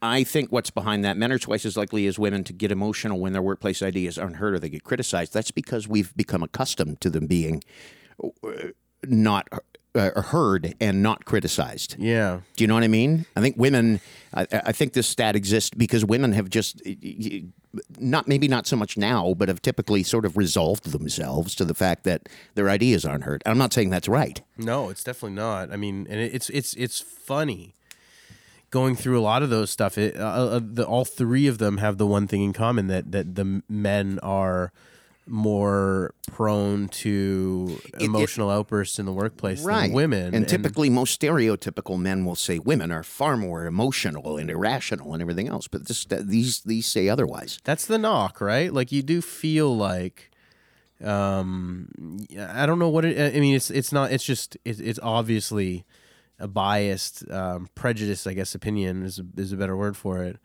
I 0.01 0.25
think 0.25 0.51
what's 0.51 0.71
behind 0.71 1.05
that, 1.05 1.17
men 1.17 1.31
are 1.31 1.39
twice 1.39 1.65
as 1.65 1.77
likely 1.77 2.07
as 2.07 2.19
women 2.19 2.43
to 2.45 2.53
get 2.53 2.73
emotional 2.73 3.21
when 3.21 3.33
their 3.33 3.43
workplace 3.43 3.83
ideas 3.83 4.19
aren't 4.19 4.37
heard 4.37 4.55
or 4.55 4.59
they 4.59 4.69
get 4.69 4.83
criticized. 4.83 5.33
That's 5.33 5.53
because 5.53 5.87
we've 5.87 6.15
become 6.17 6.43
accustomed 6.43 7.01
to 7.03 7.11
them 7.11 7.27
being 7.27 7.63
uh, 8.23 8.49
not 9.05 9.49
uh, 9.95 10.21
heard 10.23 10.75
and 10.81 11.03
not 11.03 11.25
criticized. 11.25 11.97
Yeah. 11.99 12.41
Do 12.57 12.65
you 12.65 12.69
know 12.69 12.75
what 12.75 12.83
I 12.83 12.89
mean? 12.89 13.27
I 13.37 13.41
think 13.41 13.57
women. 13.57 14.01
I, 14.35 14.47
I 14.51 14.73
think 14.73 14.95
this 14.95 15.07
stat 15.07 15.37
exists 15.37 15.71
because 15.71 16.05
women 16.05 16.33
have 16.33 16.49
just 16.49 16.83
not 17.99 18.27
maybe 18.27 18.49
not 18.49 18.67
so 18.67 18.77
much 18.77 18.97
now, 18.97 19.35
but 19.35 19.49
have 19.49 19.63
typically 19.63 20.03
sort 20.03 20.25
of 20.25 20.37
resolved 20.37 20.91
themselves 20.91 21.55
to 21.57 21.65
the 21.65 21.75
fact 21.75 22.05
that 22.05 22.29
their 22.55 22.71
ideas 22.71 23.05
aren't 23.05 23.25
heard. 23.25 23.43
I'm 23.47 23.59
not 23.59 23.73
saying 23.73 23.91
that's 23.91 24.09
right. 24.09 24.41
No, 24.57 24.89
it's 24.89 25.05
definitely 25.05 25.37
not. 25.37 25.71
I 25.73 25.77
mean, 25.77 26.07
and 26.09 26.19
it's 26.19 26.49
it's 26.51 26.75
it's 26.75 27.01
funny 27.01 27.77
going 28.73 28.97
through 28.97 29.21
a 29.21 29.23
lot 29.23 29.45
of 29.45 29.51
those 29.51 29.71
stuff. 29.71 29.97
It, 29.97 30.17
uh, 30.17 30.27
uh, 30.57 30.61
the, 30.61 30.85
all 30.85 31.05
three 31.05 31.47
of 31.47 31.59
them 31.59 31.77
have 31.77 31.99
the 31.99 32.07
one 32.07 32.27
thing 32.27 32.43
in 32.43 32.53
common 32.53 32.89
that 32.89 33.13
that 33.13 33.37
the 33.37 33.63
men 33.69 34.19
are 34.21 34.73
more 35.25 36.15
prone 36.33 36.89
to 36.89 37.81
emotional 38.01 38.51
outbursts 38.51 38.99
in 38.99 39.07
the 39.07 39.13
workplace 39.13 39.65
than 39.89 39.95
women. 39.95 40.35
And 40.35 40.49
typically, 40.49 40.91
most 40.91 41.21
stereotypical 41.21 41.97
men 41.97 42.25
will 42.25 42.35
say 42.35 42.59
women 42.59 42.91
are 42.91 43.05
far 43.05 43.37
more 43.37 43.65
emotional 43.67 44.37
and 44.37 44.51
irrational 44.51 45.13
and 45.13 45.23
everything 45.23 45.47
else. 45.47 45.69
But 45.69 45.87
this, 45.87 46.05
these 46.05 46.63
these 46.63 46.87
say 46.87 47.09
otherwise. 47.09 47.61
That's 47.63 47.87
the 47.87 47.99
knock, 47.99 48.41
right? 48.41 48.73
Like 48.73 48.91
you 48.91 49.03
do 49.03 49.21
feel 49.23 49.77
like 49.77 50.31
um 51.05 51.89
I 52.39 52.65
don't 52.65 52.79
know 52.79 52.89
what 52.89 53.05
it 53.05 53.37
I 53.37 53.41
mean 53.41 53.57
it's 53.57 53.71
it's 53.71 53.93
not 53.93 54.13
it's 54.13 54.25
just 54.25 54.57
it's, 54.65 54.79
it's 54.79 55.01
obviously 55.03 55.85
a 56.39 56.49
biased 56.49 57.31
um 57.31 57.69
prejudice 57.75 58.27
I 58.27 58.35
guess 58.35 58.55
opinion 58.55 59.03
is 59.05 59.19
a, 59.19 59.25
is 59.37 59.53
a 59.53 59.57
better 59.57 59.77
word 59.77 59.97
for 59.97 60.23
it. 60.25 60.39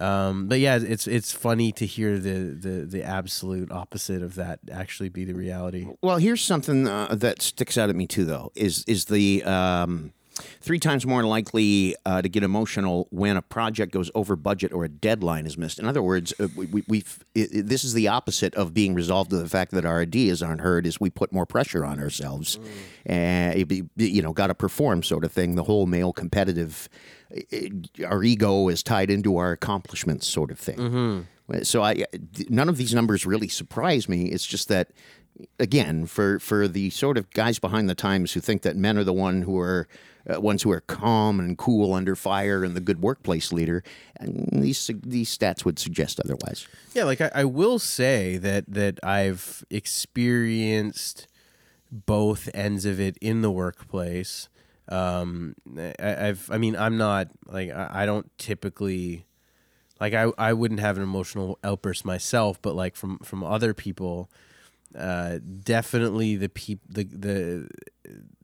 Um, 0.00 0.46
but 0.46 0.60
yeah, 0.60 0.78
it's 0.80 1.06
it's 1.08 1.32
funny 1.32 1.72
to 1.72 1.84
hear 1.84 2.18
the, 2.18 2.54
the 2.54 2.86
the 2.86 3.02
absolute 3.02 3.72
opposite 3.72 4.22
of 4.22 4.36
that 4.36 4.60
actually 4.70 5.08
be 5.08 5.24
the 5.24 5.34
reality. 5.34 5.88
Well, 6.02 6.18
here's 6.18 6.40
something 6.40 6.86
uh, 6.86 7.16
that 7.16 7.42
sticks 7.42 7.76
out 7.76 7.90
at 7.90 7.96
me 7.96 8.06
too, 8.06 8.24
though. 8.24 8.52
Is 8.54 8.84
is 8.86 9.06
the 9.06 9.42
um, 9.42 10.12
three 10.60 10.78
times 10.78 11.06
more 11.06 11.22
likely 11.24 11.94
uh, 12.06 12.22
to 12.22 12.28
get 12.28 12.42
emotional 12.42 13.06
when 13.10 13.36
a 13.36 13.42
project 13.42 13.92
goes 13.92 14.10
over 14.14 14.36
budget 14.36 14.72
or 14.72 14.84
a 14.84 14.88
deadline 14.88 15.46
is 15.46 15.56
missed. 15.58 15.78
In 15.78 15.86
other 15.86 16.02
words, 16.02 16.32
uh, 16.40 16.48
we, 16.56 16.66
we, 16.66 16.84
we've 16.88 17.18
it, 17.34 17.66
this 17.68 17.84
is 17.84 17.94
the 17.94 18.08
opposite 18.08 18.54
of 18.54 18.72
being 18.74 18.94
resolved 18.94 19.30
to 19.30 19.36
the 19.36 19.48
fact 19.48 19.72
that 19.72 19.84
our 19.84 20.00
ideas 20.00 20.42
aren't 20.42 20.60
heard. 20.60 20.86
Is 20.86 21.00
we 21.00 21.10
put 21.10 21.32
more 21.32 21.46
pressure 21.46 21.84
on 21.84 21.98
ourselves, 22.00 22.58
and 23.06 23.58
it 23.58 23.66
be- 23.68 23.84
you 23.96 24.22
know, 24.22 24.32
got 24.32 24.48
to 24.48 24.54
perform 24.54 25.02
sort 25.02 25.24
of 25.24 25.32
thing. 25.32 25.54
The 25.54 25.64
whole 25.64 25.86
male 25.86 26.12
competitive, 26.12 26.88
it- 27.30 27.90
our 28.06 28.22
ego 28.22 28.68
is 28.68 28.82
tied 28.82 29.10
into 29.10 29.36
our 29.36 29.52
accomplishments, 29.52 30.26
sort 30.26 30.50
of 30.50 30.58
thing. 30.58 31.26
So 31.62 31.82
I 31.82 32.04
none 32.50 32.68
of 32.68 32.76
these 32.76 32.94
numbers 32.94 33.24
really 33.24 33.48
surprise 33.48 34.08
me. 34.08 34.26
It's 34.26 34.44
just 34.46 34.68
that 34.68 34.90
again 35.58 36.06
for 36.06 36.38
for 36.38 36.68
the 36.68 36.90
sort 36.90 37.16
of 37.18 37.30
guys 37.30 37.58
behind 37.58 37.88
the 37.88 37.94
times 37.94 38.32
who 38.32 38.40
think 38.40 38.62
that 38.62 38.76
men 38.76 38.98
are 38.98 39.04
the 39.04 39.12
one 39.12 39.42
who 39.42 39.58
are 39.58 39.88
uh, 40.28 40.40
ones 40.40 40.62
who 40.62 40.70
are 40.70 40.80
calm 40.80 41.40
and 41.40 41.56
cool 41.56 41.94
under 41.94 42.14
fire 42.14 42.64
and 42.64 42.74
the 42.74 42.80
good 42.80 43.00
workplace 43.00 43.52
leader, 43.52 43.82
and 44.18 44.48
these 44.52 44.90
these 45.02 45.36
stats 45.36 45.64
would 45.64 45.78
suggest 45.78 46.20
otherwise. 46.20 46.66
Yeah, 46.94 47.04
like 47.04 47.20
I, 47.20 47.30
I 47.34 47.44
will 47.44 47.78
say 47.78 48.36
that 48.38 48.64
that 48.68 48.98
I've 49.02 49.64
experienced 49.70 51.26
both 51.90 52.48
ends 52.52 52.84
of 52.84 53.00
it 53.00 53.16
in 53.20 53.42
the 53.42 53.50
workplace. 53.50 54.48
Um, 54.90 55.54
I, 55.76 56.28
I've, 56.28 56.50
I 56.50 56.58
mean, 56.58 56.76
I'm 56.76 56.96
not 56.96 57.28
like 57.46 57.70
I, 57.70 58.02
I 58.02 58.06
don't 58.06 58.30
typically 58.38 59.26
like 60.00 60.14
I, 60.14 60.30
I 60.38 60.52
wouldn't 60.52 60.80
have 60.80 60.96
an 60.96 61.02
emotional 61.02 61.58
outburst 61.64 62.04
myself, 62.04 62.60
but 62.60 62.74
like 62.74 62.96
from 62.96 63.18
from 63.18 63.42
other 63.42 63.74
people, 63.74 64.30
uh, 64.96 65.38
definitely 65.62 66.36
the 66.36 66.48
peop 66.48 66.80
the 66.88 67.04
the 67.04 67.68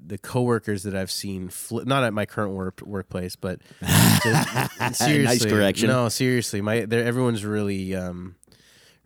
the 0.07 0.19
coworkers 0.19 0.83
that 0.83 0.95
I've 0.95 1.11
seen, 1.11 1.49
fli 1.49 1.87
not 1.87 2.05
at 2.05 2.13
my 2.13 2.27
current 2.27 2.53
work 2.53 2.81
workplace, 2.83 3.37
but 3.37 3.61
just, 4.23 4.95
seriously, 4.97 5.51
correction. 5.51 5.89
No, 5.89 6.09
seriously, 6.09 6.61
my 6.61 6.79
everyone's 6.79 7.45
really 7.45 7.95
um, 7.95 8.37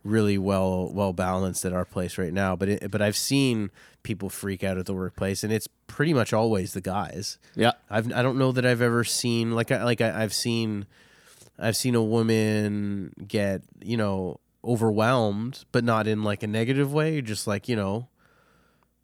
really 0.03 0.37
well 0.37 0.91
well 0.93 1.13
balanced 1.13 1.65
at 1.65 1.73
our 1.73 1.85
place 1.85 2.17
right 2.17 2.33
now. 2.33 2.55
But 2.55 2.69
it, 2.69 2.91
but 2.91 3.01
I've 3.01 3.17
seen 3.17 3.71
people 4.03 4.29
freak 4.29 4.63
out 4.63 4.77
at 4.77 4.85
the 4.85 4.93
workplace, 4.93 5.43
and 5.43 5.53
it's 5.53 5.67
pretty 5.87 6.13
much 6.13 6.33
always 6.33 6.73
the 6.73 6.81
guys. 6.81 7.37
Yeah. 7.55 7.71
I've 7.89 8.11
I 8.13 8.21
don't 8.21 8.37
know 8.37 8.51
that 8.51 8.65
I've 8.65 8.81
ever 8.81 9.03
seen 9.03 9.51
like 9.51 9.71
I 9.71 9.83
like 9.83 10.01
I, 10.01 10.23
I've 10.23 10.33
seen 10.33 10.85
I've 11.57 11.75
seen 11.77 11.95
a 11.95 12.03
woman 12.03 13.13
get 13.25 13.61
you 13.81 13.97
know 13.97 14.39
overwhelmed, 14.63 15.65
but 15.71 15.83
not 15.83 16.07
in 16.07 16.23
like 16.23 16.43
a 16.43 16.47
negative 16.47 16.91
way, 16.93 17.21
just 17.21 17.47
like 17.47 17.67
you 17.67 17.75
know 17.75 18.07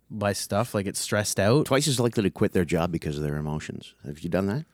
by 0.09 0.33
stuff 0.33 0.73
like 0.75 0.85
it's 0.85 0.99
stressed 0.99 1.39
out. 1.39 1.65
Twice 1.65 1.87
as 1.87 1.99
likely 1.99 2.23
to 2.23 2.29
quit 2.29 2.51
their 2.53 2.65
job 2.65 2.91
because 2.91 3.17
of 3.17 3.23
their 3.23 3.37
emotions. 3.37 3.93
Have 4.05 4.19
you 4.19 4.29
done 4.29 4.47
that? 4.47 4.65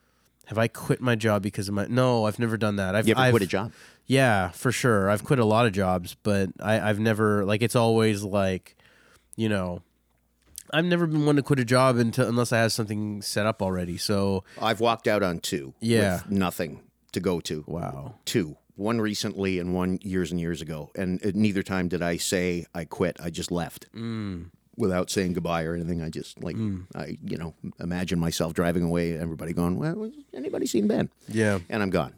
Have 0.47 0.57
I 0.57 0.67
quit 0.67 0.99
my 0.99 1.15
job 1.15 1.41
because 1.41 1.69
of 1.69 1.73
my? 1.73 1.85
No, 1.87 2.25
I've 2.25 2.39
never 2.39 2.57
done 2.57 2.75
that. 2.75 2.95
I've 2.95 3.07
You 3.07 3.13
ever 3.13 3.21
I've, 3.21 3.31
quit 3.31 3.43
a 3.43 3.47
job? 3.47 3.71
Yeah, 4.05 4.49
for 4.49 4.71
sure. 4.71 5.09
I've 5.09 5.23
quit 5.23 5.39
a 5.39 5.45
lot 5.45 5.65
of 5.65 5.71
jobs, 5.71 6.17
but 6.23 6.49
I, 6.59 6.79
I've 6.81 6.99
never 6.99 7.45
like 7.45 7.61
it's 7.61 7.75
always 7.75 8.23
like, 8.23 8.75
you 9.37 9.47
know, 9.47 9.81
I've 10.73 10.83
never 10.85 11.07
been 11.07 11.25
one 11.25 11.37
to 11.37 11.41
quit 11.43 11.59
a 11.59 11.65
job 11.65 11.95
until 11.97 12.27
unless 12.27 12.51
I 12.51 12.57
have 12.59 12.73
something 12.73 13.21
set 13.21 13.45
up 13.45 13.61
already. 13.61 13.97
So 13.97 14.43
I've 14.61 14.81
walked 14.81 15.07
out 15.07 15.23
on 15.23 15.39
two. 15.39 15.73
Yeah. 15.79 16.15
with 16.23 16.31
nothing 16.31 16.81
to 17.13 17.19
go 17.21 17.39
to. 17.41 17.63
wow. 17.67 18.15
Two. 18.25 18.57
One 18.81 18.99
recently 18.99 19.59
and 19.59 19.73
one 19.73 19.99
years 20.01 20.31
and 20.31 20.39
years 20.39 20.61
ago. 20.61 20.91
And 20.95 21.23
uh, 21.25 21.31
neither 21.35 21.63
time 21.63 21.87
did 21.87 22.01
I 22.01 22.17
say 22.17 22.65
I 22.73 22.85
quit. 22.85 23.17
I 23.23 23.29
just 23.29 23.51
left 23.51 23.85
without 24.77 25.09
saying 25.09 25.33
goodbye 25.33 25.63
or 25.63 25.75
anything. 25.75 26.01
I 26.01 26.09
just 26.09 26.43
like 26.43 26.55
I 26.95 27.17
you 27.23 27.37
know 27.37 27.53
imagine 27.79 28.19
myself 28.19 28.53
driving 28.53 28.83
away. 28.83 29.17
Everybody 29.17 29.53
going, 29.53 29.77
well, 29.77 30.03
has 30.03 30.13
anybody 30.33 30.65
seen 30.65 30.87
Ben? 30.87 31.09
Yeah. 31.27 31.59
And 31.69 31.83
I'm 31.83 31.89
gone. 31.91 32.15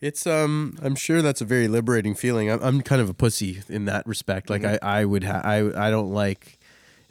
It's 0.00 0.26
um 0.26 0.76
I'm 0.82 0.94
sure 0.96 1.22
that's 1.22 1.40
a 1.40 1.44
very 1.44 1.68
liberating 1.68 2.14
feeling. 2.14 2.50
I'm 2.50 2.62
I'm 2.62 2.80
kind 2.80 3.00
of 3.00 3.08
a 3.08 3.14
pussy 3.14 3.62
in 3.68 3.84
that 3.86 4.06
respect. 4.06 4.50
Like 4.50 4.64
I 4.64 4.78
I 4.82 5.04
would 5.04 5.24
ha- 5.24 5.42
I 5.44 5.86
I 5.86 5.90
don't 5.90 6.12
like 6.12 6.58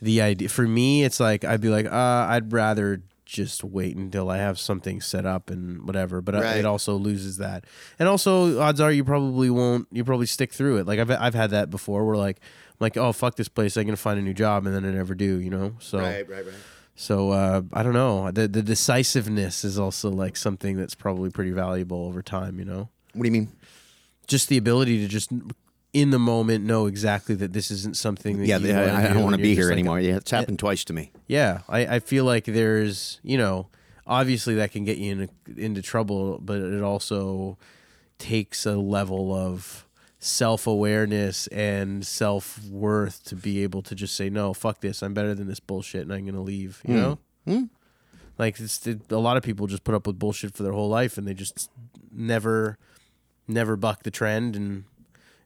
the 0.01 0.22
idea. 0.22 0.50
For 0.50 0.68
me, 0.68 1.03
it's 1.03 1.20
like 1.20 1.44
I'd 1.46 1.62
be 1.62 1.70
like, 1.70 1.86
uh, 1.86 2.27
I'd 2.30 2.51
rather 2.51 3.01
just 3.34 3.63
wait 3.63 3.96
until 3.98 4.30
I 4.30 4.38
have 4.38 4.60
something 4.60 5.02
set 5.02 5.25
up 5.25 5.50
and 5.50 5.86
whatever. 5.88 6.22
But 6.22 6.36
Right. 6.36 6.58
it 6.58 6.66
also 6.66 6.96
loses 6.96 7.38
that. 7.38 7.66
And 8.00 8.08
also, 8.08 8.60
odds 8.62 8.80
are 8.80 8.92
you 8.92 9.04
probably 9.04 9.50
won't. 9.50 9.88
You 9.92 10.04
probably 10.06 10.28
stick 10.28 10.54
through 10.54 10.78
it. 10.78 10.88
Like 10.88 11.00
I've 11.00 11.10
I've 11.12 11.34
had 11.34 11.50
that 11.50 11.70
before. 11.70 12.06
Where 12.06 12.16
like 12.16 12.38
I'm 12.70 12.75
like, 12.80 12.96
oh 12.96 13.12
fuck 13.12 13.36
this 13.36 13.50
place. 13.50 13.75
I'm 13.75 13.86
gonna 13.86 13.98
find 13.98 14.20
a 14.20 14.22
new 14.22 14.34
job, 14.34 14.66
and 14.66 14.75
then 14.75 14.86
I 14.86 14.92
never 14.92 15.16
do. 15.16 15.40
You 15.40 15.50
know. 15.50 15.75
So 15.80 15.98
right, 16.00 16.30
right. 16.30 16.46
so 16.96 17.32
uh, 17.32 17.62
I 17.74 17.82
don't 17.84 17.94
know. 17.94 18.30
The 18.32 18.48
the 18.48 18.62
decisiveness 18.62 19.63
is 19.66 19.80
also 19.80 20.10
like 20.12 20.38
something 20.38 20.78
that's 20.78 20.96
probably 20.96 21.30
pretty 21.32 21.52
valuable 21.52 22.06
over 22.06 22.22
time. 22.22 22.60
You 22.60 22.66
know 22.66 22.90
What 23.13 23.24
do 23.24 23.28
you 23.28 23.34
mean? 23.34 23.52
just 24.25 24.48
the 24.48 24.58
ability 24.58 25.00
to 25.00 25.08
just 25.10 25.32
in 25.94 26.10
the 26.10 26.20
moment 26.20 26.66
know 26.66 26.88
exactly 26.88 27.36
that 27.36 27.54
this 27.54 27.70
isn't 27.70 27.96
something 27.96 28.40
that 28.40 28.48
Yeah, 28.48 28.58
you 28.58 28.74
I, 28.74 28.88
wanna 28.88 28.94
I 28.94 29.08
do, 29.08 29.14
don't 29.14 29.24
want 29.24 29.36
to 29.36 29.42
be 29.42 29.54
here 29.56 29.66
like- 29.66 29.74
anymore. 29.74 30.00
Yeah, 30.00 30.18
it's 30.18 30.32
happened 30.32 30.60
twice 30.60 30.84
to 30.86 30.94
me. 30.94 31.12
yeah 31.28 31.62
I, 31.70 31.86
I 31.86 32.00
feel 32.00 32.26
like 32.26 32.46
there's 32.46 33.20
you 33.24 33.38
know 33.38 33.68
obviously 34.08 34.56
that 34.56 34.72
can 34.72 34.84
get 34.84 34.98
you 34.98 35.12
in 35.14 35.30
into 35.56 35.82
trouble 35.82 36.40
but 36.40 36.58
it 36.58 36.82
also 36.82 37.58
takes 38.18 38.66
a 38.66 38.76
level 38.76 39.34
of 39.34 39.86
self-awareness 40.20 41.48
and 41.48 42.06
self-worth 42.06 43.24
to 43.26 43.36
be 43.36 43.62
able 43.64 43.82
to 43.82 43.94
just 43.94 44.16
say 44.16 44.30
no 44.30 44.54
fuck 44.54 44.82
this. 44.82 45.04
I'm 45.04 45.14
better 45.14 45.36
than 45.36 45.48
this 45.48 45.60
bullshit 45.60 46.02
and 46.02 46.12
i'm 46.14 46.26
gonna 46.26 46.42
leave 46.42 46.82
you 46.86 46.94
hmm. 46.96 47.00
know? 47.02 47.20
Hmm. 47.46 47.64
Like 48.40 48.60
it's, 48.60 48.88
it, 48.88 49.12
a 49.12 49.18
lot 49.18 49.38
of 49.38 49.44
people 49.44 49.68
just 49.68 49.84
put 49.84 49.94
up 49.94 50.08
with 50.08 50.18
bullshit 50.18 50.56
for 50.56 50.64
their 50.64 50.72
whole 50.74 50.90
life 50.90 51.18
and 51.20 51.28
they 51.28 51.36
just 51.36 51.70
never 52.12 52.78
never 53.48 53.76
buck 53.76 54.04
the 54.04 54.12
trend 54.12 54.56
and 54.56 54.86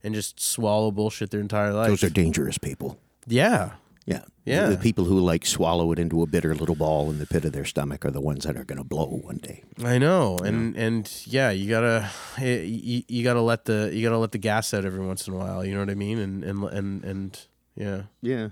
and 0.04 0.14
just 0.16 0.40
swallow 0.40 0.92
bullshit 0.92 1.32
their 1.32 1.42
entire 1.42 1.74
life 1.74 1.90
Those 1.90 2.04
are 2.04 2.10
dangerous 2.10 2.58
people. 2.58 3.00
yeah 3.28 3.72
Yeah. 4.06 4.24
Yeah. 4.46 4.70
The 4.70 4.78
people 4.78 5.04
who 5.04 5.20
like 5.20 5.46
swallow 5.46 5.92
it 5.92 6.00
into 6.00 6.22
a 6.22 6.26
bitter 6.26 6.56
little 6.56 6.76
ball 6.76 7.10
in 7.12 7.20
the 7.20 7.26
pit 7.28 7.44
of 7.44 7.52
their 7.52 7.66
stomach 7.66 8.06
are 8.06 8.12
the 8.12 8.22
ones 8.22 8.46
that 8.46 8.56
are 8.56 8.64
going 8.64 8.78
to 8.78 8.86
blow 8.86 9.20
one 9.22 9.38
day. 9.44 9.64
I 9.84 9.98
know, 9.98 10.38
and 10.38 10.78
and 10.78 11.12
yeah, 11.26 11.50
you 11.52 11.70
gotta 11.70 12.10
eh, 12.38 12.62
you, 12.64 13.04
you 13.10 13.24
gotta 13.26 13.42
let 13.42 13.66
the 13.66 13.92
you 13.94 14.02
gotta 14.08 14.18
let 14.18 14.32
the 14.32 14.38
gas 14.38 14.74
out 14.74 14.86
every 14.86 15.06
once 15.06 15.28
in 15.28 15.34
a 15.34 15.38
while. 15.38 15.66
You 15.66 15.74
know 15.74 15.82
what 15.82 15.90
I 15.90 15.96
mean? 15.96 16.18
And 16.20 16.46
and 16.46 16.64
and 16.64 17.04
and 17.04 17.42
yeah, 17.76 18.04
Yeah. 18.22 18.50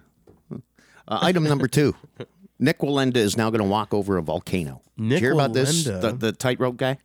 Uh, 1.08 1.20
item 1.22 1.44
number 1.46 1.68
two. 1.70 1.96
Nik 2.60 2.80
Wallenda 2.80 3.18
is 3.18 3.38
now 3.38 3.50
going 3.50 3.62
to 3.62 3.68
walk 3.68 3.94
over 3.94 4.18
a 4.18 4.22
volcano. 4.24 4.82
Did 4.98 5.04
Nick 5.06 5.22
you 5.22 5.28
hear 5.28 5.34
about 5.34 5.54
this? 5.54 5.84
The, 5.84 6.16
the 6.18 6.32
tightrope 6.32 6.78
guy? 6.78 6.98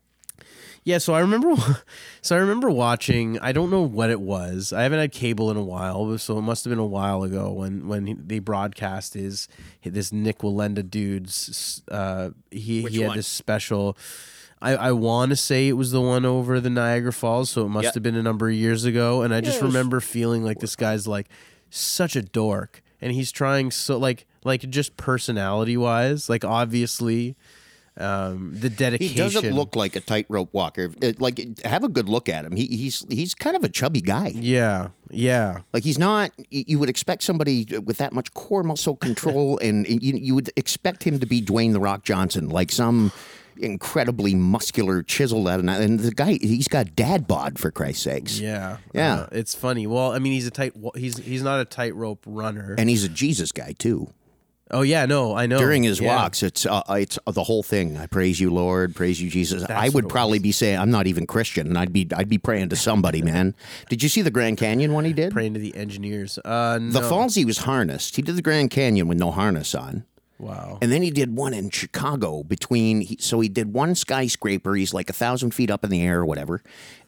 Yeah. 0.85 0.99
So 0.99 1.13
I 1.15 1.21
remember, 1.21 1.55
so 2.23 2.37
I 2.37 2.39
remember 2.39 2.71
watching. 2.71 3.39
I 3.41 3.53
don't 3.53 3.71
know 3.71 3.83
what 3.83 4.11
it 4.11 4.21
was. 4.21 4.73
I 4.73 4.83
haven't 4.83 4.99
had 4.99 5.13
cable 5.13 5.51
in 5.51 5.57
a 5.57 5.63
while, 5.65 6.17
so 6.19 6.39
it 6.39 6.43
must 6.43 6.65
have 6.65 6.71
been 6.71 6.79
a 6.79 6.87
while 6.87 7.23
ago 7.23 7.53
when 7.53 7.87
when 7.89 8.07
he, 8.07 8.15
they 8.15 8.39
broadcast 8.39 9.15
his 9.15 9.47
this 9.85 10.13
Nik 10.13 10.39
Wallenda 10.39 10.89
dude's. 10.89 11.83
Uh, 11.91 12.31
he 12.51 12.83
Which 12.83 12.95
he 12.95 13.01
had 13.03 13.09
one? 13.09 13.17
this 13.19 13.27
special. 13.27 13.97
I, 14.63 14.77
I 14.77 14.93
want 14.93 15.31
to 15.31 15.37
say 15.37 15.69
it 15.69 15.73
was 15.73 15.91
the 15.91 16.03
one 16.03 16.27
over 16.27 16.61
the 16.61 16.69
Niagara 16.69 17.15
Falls, 17.15 17.49
so 17.51 17.65
it 17.65 17.71
must 17.71 17.85
Yeah. 17.85 17.91
have 17.95 18.03
been 18.03 18.15
a 18.17 18.23
number 18.23 18.49
of 18.49 18.55
years 18.55 18.85
ago. 18.85 19.23
And 19.23 19.35
I 19.35 19.41
just 19.41 19.59
it 19.59 19.65
was- 19.65 19.73
remember 19.75 20.01
feeling 20.01 20.43
like 20.45 20.59
this 20.59 20.77
guy's 20.77 21.07
like 21.09 21.29
such 21.71 22.15
a 22.17 22.21
dork, 22.23 22.83
and 23.01 23.13
he's 23.13 23.33
trying 23.33 23.71
so 23.71 23.97
like 23.97 24.27
like 24.45 24.69
just 24.71 24.97
personality 24.99 25.77
wise, 25.77 26.29
like 26.29 26.45
obviously, 26.45 27.37
um, 28.01 28.53
the 28.55 28.71
dedication. 28.71 29.15
He 29.15 29.19
doesn't 29.21 29.55
look 29.55 29.77
like 29.77 29.95
a 29.97 30.01
tightrope 30.01 30.53
walker. 30.53 30.91
It- 31.03 31.21
like, 31.21 31.65
have 31.65 31.85
a 31.85 31.89
good 31.89 32.09
look 32.09 32.29
at 32.29 32.45
him. 32.45 32.57
He, 32.57 32.67
he's 32.67 33.05
he's 33.09 33.35
kind 33.35 33.57
of 33.57 33.63
a 33.65 33.69
chubby 33.69 34.01
guy. 34.01 34.33
Yeah, 34.35 34.89
yeah, 35.11 35.61
Like 35.73 35.85
he's 35.85 35.99
not. 35.99 36.33
You 36.51 36.79
would 36.79 36.89
expect 36.89 37.23
somebody 37.23 37.67
with 37.85 37.99
that 37.99 38.13
much 38.13 38.33
core 38.35 38.63
muscle 38.63 38.97
control, 38.97 39.59
and 39.63 39.87
you, 39.89 40.15
you 40.17 40.35
would 40.35 40.51
expect 40.57 41.03
him 41.03 41.19
to 41.21 41.27
be 41.27 41.43
Dwayne 41.43 41.73
the 41.73 41.81
Rock 41.81 42.05
Johnson, 42.05 42.49
like 42.49 42.73
some 42.73 43.13
incredibly 43.59 44.35
muscular, 44.35 45.03
chiseled 45.03 45.47
out. 45.49 45.61
And, 45.61 45.69
and 45.69 46.01
the 46.01 46.13
guy, 46.13 46.39
he's 46.41 46.69
got 46.69 46.97
dad 46.97 47.27
bod 47.29 47.59
for 47.59 47.71
Christ's 47.71 48.05
sakes, 48.05 48.41
yeah, 48.41 48.79
Yeah. 48.95 49.15
Uh, 49.21 49.29
it's 49.33 49.55
funny. 49.55 49.87
Well, 49.87 50.13
I 50.13 50.19
mean, 50.19 50.33
he's 50.33 50.47
a 50.47 50.51
tight. 50.51 50.73
He's 50.97 51.19
he's 51.19 51.43
not 51.43 51.61
a 51.61 51.65
tightrope 51.65 52.25
runner. 52.27 52.75
and 52.79 52.89
he's 52.89 53.05
a 53.05 53.09
Jesus 53.09 53.53
guy 53.53 53.75
too. 53.79 54.09
Oh 54.71 54.83
yeah, 54.83 55.07
no, 55.07 55.35
I 55.37 55.47
know. 55.47 55.59
During 55.59 55.83
his 55.83 56.01
Yeah. 56.01 56.15
walks, 56.17 56.43
it's 56.43 56.67
uh, 56.67 56.83
it's 56.91 57.19
the 57.27 57.45
whole 57.45 57.63
thing. 57.63 57.97
I 57.97 58.07
praise 58.07 58.41
you, 58.41 58.51
Lord. 58.51 58.95
Praise 58.95 59.21
you, 59.21 59.29
Jesus. 59.31 59.65
I 59.69 59.89
would 59.89 60.09
probably 60.09 60.39
be 60.39 60.53
saying 60.53 60.79
I'm 60.79 60.91
not 60.91 61.07
even 61.07 61.27
Christian, 61.27 61.67
and 61.67 61.79
I'd 61.79 61.93
be 61.93 62.09
I'd 62.15 62.29
be 62.29 62.39
praying 62.39 62.69
to 62.71 62.77
somebody, 62.77 63.23
man. 63.33 63.55
Did 63.89 64.03
you 64.03 64.09
see 64.09 64.23
the 64.23 64.31
Grand 64.31 64.57
Canyon 64.59 64.93
one 64.93 65.05
he 65.05 65.13
did? 65.13 65.33
praying 65.33 65.55
to 65.55 65.61
the 65.61 65.75
engineers. 65.77 66.39
Uh, 66.45 66.79
no. 66.81 66.91
The 66.91 67.03
falls 67.03 67.35
he 67.35 67.45
was 67.45 67.59
harnessed. 67.59 68.17
He 68.17 68.23
did 68.23 68.37
the 68.37 68.43
Grand 68.43 68.71
Canyon 68.71 69.09
with 69.09 69.19
no 69.19 69.31
harness 69.31 69.75
on. 69.75 70.05
Wow. 70.39 70.79
And 70.81 70.91
then 70.91 71.03
he 71.03 71.11
did 71.11 71.37
one 71.37 71.53
in 71.53 71.69
Chicago 71.69 72.43
between. 72.43 73.03
He, 73.03 73.19
so 73.21 73.41
he 73.41 73.49
did 73.51 73.75
one 73.75 73.95
skyscraper. 73.95 74.75
He's 74.75 74.95
like 74.95 75.11
a 75.11 75.13
thousand 75.13 75.53
feet 75.53 75.71
up 75.71 75.85
in 75.85 75.91
the 75.91 76.01
air 76.03 76.21
or 76.21 76.25
whatever. 76.25 76.63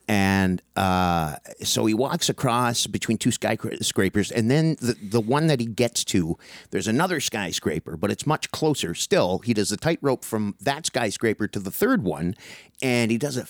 And 0.08 0.60
uh, 0.76 1.36
so 1.62 1.86
he 1.86 1.94
walks 1.94 2.28
across 2.28 2.86
between 2.86 3.18
two 3.18 3.30
skyscrapers, 3.30 4.32
and 4.32 4.50
then 4.50 4.76
the 4.80 4.96
the 5.00 5.20
one 5.20 5.46
that 5.46 5.60
he 5.60 5.66
gets 5.66 6.04
to, 6.06 6.36
there's 6.70 6.88
another 6.88 7.20
skyscraper, 7.20 7.96
but 7.96 8.10
it's 8.10 8.26
much 8.26 8.50
closer. 8.50 8.94
Still, 8.94 9.38
he 9.38 9.54
does 9.54 9.70
a 9.70 9.76
tightrope 9.76 10.24
from 10.24 10.56
that 10.60 10.86
skyscraper 10.86 11.46
to 11.48 11.60
the 11.60 11.70
third 11.70 12.02
one, 12.02 12.34
and 12.82 13.10
he 13.10 13.16
does 13.16 13.36
it 13.36 13.46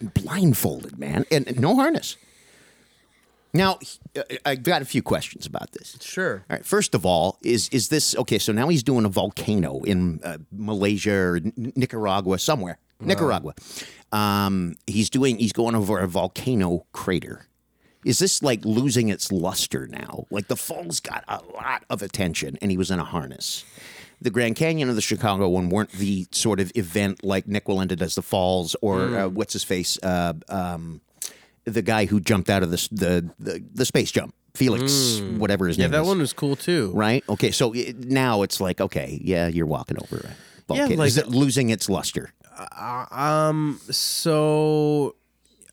blindfolded, 0.00 0.98
man, 0.98 1.24
and, 1.30 1.48
and 1.48 1.58
no 1.60 1.74
harness. 1.74 2.16
Now, 3.52 3.78
uh, 4.16 4.22
I've 4.44 4.62
got 4.62 4.82
a 4.82 4.84
few 4.84 5.02
questions 5.02 5.46
about 5.46 5.72
this. 5.72 5.96
Sure. 6.02 6.44
All 6.48 6.56
right. 6.56 6.64
First 6.64 6.94
of 6.94 7.04
all, 7.06 7.38
is 7.42 7.68
is 7.70 7.88
this 7.88 8.14
okay? 8.16 8.38
So 8.38 8.52
now 8.52 8.68
he's 8.68 8.82
doing 8.82 9.04
a 9.04 9.08
volcano 9.08 9.80
in 9.82 10.20
uh, 10.22 10.38
Malaysia 10.52 11.14
or 11.14 11.36
N- 11.36 11.72
Nicaragua 11.74 12.38
somewhere. 12.38 12.78
Nicaragua. 13.00 13.54
Um, 14.12 14.76
he's 14.86 15.10
doing. 15.10 15.38
He's 15.38 15.52
going 15.52 15.74
over 15.74 15.98
a 15.98 16.06
volcano 16.08 16.86
crater. 16.92 17.46
Is 18.04 18.18
this 18.20 18.42
like 18.42 18.64
losing 18.64 19.08
its 19.08 19.32
luster 19.32 19.86
now? 19.88 20.26
Like 20.30 20.46
the 20.48 20.56
falls 20.56 21.00
got 21.00 21.24
a 21.28 21.40
lot 21.54 21.84
of 21.90 22.02
attention, 22.02 22.56
and 22.62 22.70
he 22.70 22.76
was 22.76 22.90
in 22.90 22.98
a 23.00 23.04
harness. 23.04 23.64
The 24.22 24.30
Grand 24.30 24.56
Canyon 24.56 24.88
of 24.88 24.94
the 24.94 25.02
Chicago 25.02 25.48
one 25.48 25.68
weren't 25.68 25.90
the 25.92 26.26
sort 26.30 26.60
of 26.60 26.72
event 26.74 27.22
like 27.24 27.46
Nik 27.46 27.66
Wallenda 27.66 27.96
does 27.96 28.14
the 28.14 28.22
falls 28.22 28.74
or 28.80 29.02
uh, 29.18 29.28
what's 29.28 29.52
his 29.52 29.62
face, 29.64 29.98
uh, 30.02 30.32
um, 30.48 31.02
the 31.64 31.82
guy 31.82 32.06
who 32.06 32.18
jumped 32.20 32.48
out 32.48 32.62
of 32.62 32.70
the 32.70 32.76
s- 32.78 32.88
the 32.88 33.28
the, 33.38 33.62
the 33.74 33.84
space 33.84 34.10
jump, 34.12 34.34
Felix, 34.54 35.20
whatever 35.36 35.66
his. 35.66 35.76
Yeah, 35.76 35.84
name 35.86 35.90
that 35.92 36.02
is 36.02 36.06
one 36.08 36.18
was 36.20 36.32
cool 36.32 36.56
too. 36.56 36.92
right? 36.94 37.24
Okay, 37.28 37.50
so 37.50 37.72
it, 37.74 37.98
now 38.06 38.40
it's 38.42 38.58
like, 38.60 38.80
okay, 38.80 39.20
yeah, 39.22 39.48
you're 39.48 39.66
walking 39.66 39.98
over 40.00 40.16
a 40.16 40.30
volcano. 40.68 40.94
like- 40.96 41.08
is 41.08 41.18
it 41.18 41.28
losing 41.28 41.68
its 41.70 41.90
luster? 41.90 42.32
Um. 42.70 43.80
So, 43.90 45.16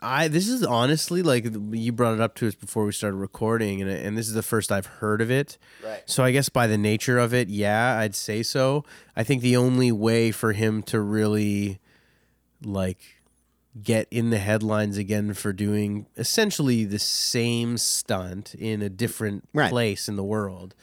I 0.01 0.27
this 0.27 0.47
is 0.49 0.63
honestly 0.63 1.21
like 1.23 1.45
you 1.71 1.91
brought 1.91 2.13
it 2.15 2.21
up 2.21 2.35
to 2.35 2.47
us 2.47 2.55
before 2.55 2.85
we 2.85 2.91
started 2.91 3.17
recording, 3.17 3.81
and 3.81 3.89
and 3.89 4.17
this 4.17 4.27
is 4.27 4.33
the 4.33 4.43
first 4.43 4.71
I've 4.71 4.85
heard 4.85 5.21
of 5.21 5.31
it. 5.31 5.57
Right. 5.83 6.03
So 6.05 6.23
I 6.23 6.31
guess 6.31 6.49
by 6.49 6.67
the 6.67 6.77
nature 6.77 7.17
of 7.17 7.33
it, 7.33 7.49
yeah, 7.49 7.97
I'd 7.99 8.15
say 8.15 8.43
so. 8.43 8.83
I 9.15 9.23
think 9.23 9.41
the 9.41 9.55
only 9.57 9.91
way 9.91 10.31
for 10.31 10.51
him 10.53 10.83
to 10.83 10.99
really, 10.99 11.79
like, 12.63 12.99
get 13.81 14.07
in 14.11 14.29
the 14.29 14.37
headlines 14.39 14.97
again 14.97 15.33
for 15.33 15.53
doing 15.53 16.05
essentially 16.17 16.83
the 16.85 16.99
same 16.99 17.77
stunt 17.77 18.53
in 18.55 18.81
a 18.81 18.89
different 18.89 19.47
Right. 19.53 19.69
place 19.71 20.07
in 20.09 20.15
the 20.15 20.23
world 20.23 20.75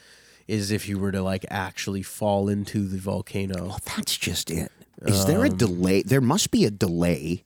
is 0.48 0.72
if 0.72 0.88
you 0.88 0.98
were 0.98 1.12
to 1.12 1.22
like 1.22 1.46
actually 1.48 2.02
fall 2.02 2.48
into 2.48 2.88
the 2.88 2.98
volcano. 2.98 3.66
Well, 3.66 3.80
that's 3.96 4.16
just 4.16 4.50
it. 4.50 4.72
Is 5.06 5.26
there 5.26 5.44
a 5.44 5.48
um, 5.50 5.56
delay? 5.56 6.02
There 6.02 6.20
must 6.20 6.50
be 6.50 6.64
a 6.64 6.70
delay 6.70 7.44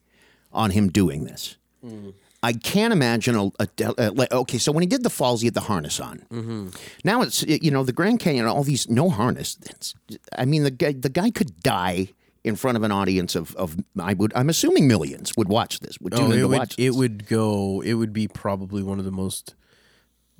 on 0.53 0.71
him 0.71 0.89
doing 0.91 1.25
this. 1.25 1.57
Hmm. 1.85 2.11
I 2.43 2.53
can't 2.53 2.93
imagine 2.93 3.37
a, 3.37 3.51
a, 3.59 3.67
del- 3.77 3.95
uh, 3.97 4.11
like, 4.15 4.31
okay. 4.31 4.59
So 4.59 4.71
when 4.71 4.83
he 4.83 4.87
did 4.87 5.03
the 5.03 5.09
falls, 5.11 5.41
he 5.41 5.47
had 5.47 5.55
the 5.55 5.61
harness 5.63 5.99
on. 5.99 6.27
Mm-hmm. 6.31 6.69
Now 7.03 7.23
it's 7.23 7.43
you 7.43 7.71
know 7.71 7.85
the 7.85 7.93
Grand 7.93 8.21
Canyon, 8.21 8.47
all 8.47 8.63
these 8.65 8.89
no 8.91 9.09
harness. 9.09 9.57
It's, 9.71 9.95
I 10.37 10.45
mean 10.45 10.63
the 10.63 10.71
guy 10.71 10.93
the 10.93 11.09
guy 11.09 11.31
could 11.31 11.59
die 11.63 12.09
in 12.43 12.55
front 12.57 12.77
of 12.77 12.83
an 12.83 12.93
audience 12.93 13.35
of, 13.35 13.57
of 13.57 13.77
I 13.99 14.13
would 14.13 14.31
I'm 14.37 14.51
assuming 14.51 14.87
millions 14.87 15.33
would 15.39 15.49
watch 15.49 15.81
this. 15.81 15.99
Would 16.01 16.13
tune 16.15 16.25
Oh, 16.27 16.33
in 16.33 16.33
it 16.33 16.41
to 16.43 16.49
would 16.49 16.59
watch. 16.59 16.75
it 16.75 16.77
this. 16.89 16.97
would 16.97 17.27
go. 17.29 17.81
It 17.81 17.95
would 17.95 18.13
be 18.13 18.29
probably 18.29 18.83
one 18.83 18.99
of 18.99 19.07
the 19.07 19.11
most, 19.11 19.55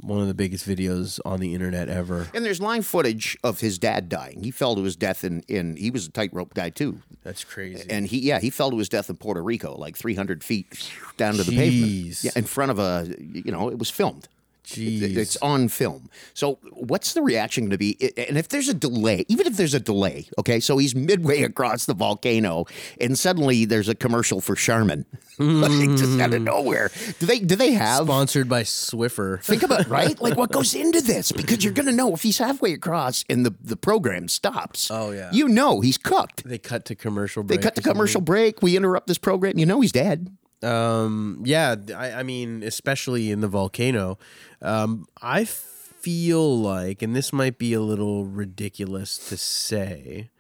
one 0.01 0.21
of 0.21 0.29
the 0.29 0.35
biggest 0.35 0.67
videos 0.67 1.21
on 1.25 1.41
the 1.41 1.55
internet 1.55 1.89
ever. 1.89 2.29
And 2.35 2.45
there's 2.45 2.61
live 2.61 2.87
footage 2.87 3.37
of 3.43 3.61
his 3.61 3.79
dad 3.79 4.09
dying. 4.09 4.43
He 4.43 4.51
fell 4.51 4.75
to 4.77 4.83
his 4.83 4.97
death 4.97 5.25
in, 5.25 5.43
in 5.49 5.77
he 5.77 5.91
was 5.91 6.07
a 6.07 6.11
tightrope 6.11 6.55
guy 6.55 6.71
too. 6.71 7.01
That's 7.23 7.45
crazy. 7.45 7.89
And 7.89 8.07
he 8.07 8.19
yeah, 8.19 8.41
he 8.41 8.51
fell 8.51 8.71
to 8.71 8.77
his 8.77 8.89
death 8.89 9.09
in 9.09 9.17
Puerto 9.17 9.43
Rico, 9.43 9.77
like 9.77 9.97
three 9.97 10.15
hundred 10.15 10.45
feet 10.45 10.91
down 11.17 11.35
to 11.35 11.45
the 11.45 11.57
pavement. 11.57 12.25
Yeah, 12.25 12.33
in 12.37 12.45
front 12.45 12.71
of 12.71 12.79
a 12.79 13.15
you 13.19 13.53
know, 13.53 13.71
it 13.71 13.79
was 13.79 13.91
filmed. 13.91 14.29
Jeez. 14.65 15.17
It's 15.17 15.37
on 15.39 15.69
film. 15.69 16.09
So 16.33 16.59
what's 16.73 17.13
the 17.13 17.21
reaction 17.21 17.65
going 17.65 17.71
to 17.71 17.79
be? 17.79 17.99
And 18.17 18.39
if 18.39 18.49
there's 18.49 18.69
a 18.69 18.75
delay, 18.75 19.27
even 19.29 19.47
if 19.47 19.57
there's 19.57 19.75
a 19.75 19.81
delay, 19.81 20.27
okay, 20.39 20.59
so 20.59 20.79
he's 20.79 20.95
midway 20.95 21.43
across 21.43 21.85
the 21.85 21.95
volcano, 21.95 22.65
and 22.99 23.19
suddenly 23.19 23.67
there's 23.67 23.91
a 23.91 23.95
commercial 23.95 24.41
for 24.41 24.55
Charmin, 24.55 25.05
like 25.39 25.71
just 25.97 26.15
hmm. 26.15 26.21
out 26.23 26.33
of 26.33 26.41
nowhere. 26.41 26.91
Do 27.19 27.27
they 27.27 27.41
do 27.41 27.57
they 27.57 27.73
have 27.73 28.05
Sponsored 28.05 28.49
by 28.49 28.63
Swiffer. 28.63 29.43
Think 29.43 29.63
about 29.63 29.87
right, 29.89 30.19
like 30.21 30.37
what 30.37 30.51
goes 30.51 30.75
into 30.75 31.03
this, 31.03 31.31
because 31.31 31.63
you're 31.63 31.75
gonna 31.75 31.93
know 31.93 32.15
if 32.15 32.23
he's 32.23 32.39
halfway 32.39 32.73
across 32.73 33.25
and 33.29 33.45
the 33.45 33.55
the 33.63 33.77
program 33.77 34.29
stops. 34.29 34.91
Oh, 34.91 35.11
yeah. 35.11 35.31
you 35.31 35.47
know 35.47 35.83
he's 35.83 35.99
cooked. 35.99 36.45
They 36.45 36.59
cut 36.59 36.87
to 36.87 36.95
commercial 36.95 37.43
break. 37.43 37.61
They 37.61 37.63
cut 37.63 37.77
something. 37.77 37.93
commercial 37.93 38.23
break. 38.23 38.63
We 38.63 38.77
interrupt 38.77 39.09
this 39.09 39.19
program. 39.19 39.59
You 39.59 39.67
know 39.67 39.83
he's 39.83 39.93
dead. 39.93 40.35
Um, 40.65 41.43
yeah, 41.45 41.77
I, 41.97 42.13
I 42.13 42.23
mean, 42.23 42.63
especially 42.63 43.31
in 43.31 43.41
the 43.41 43.49
volcano. 43.49 44.19
Um, 44.63 45.07
I 45.21 45.45
feel 45.45 46.59
like, 46.59 47.03
and 47.03 47.15
this 47.15 47.33
might 47.33 47.59
be 47.59 47.73
a 47.75 47.81
little 47.81 48.25
ridiculous 48.25 49.19
to 49.29 49.37
say, 49.37 50.31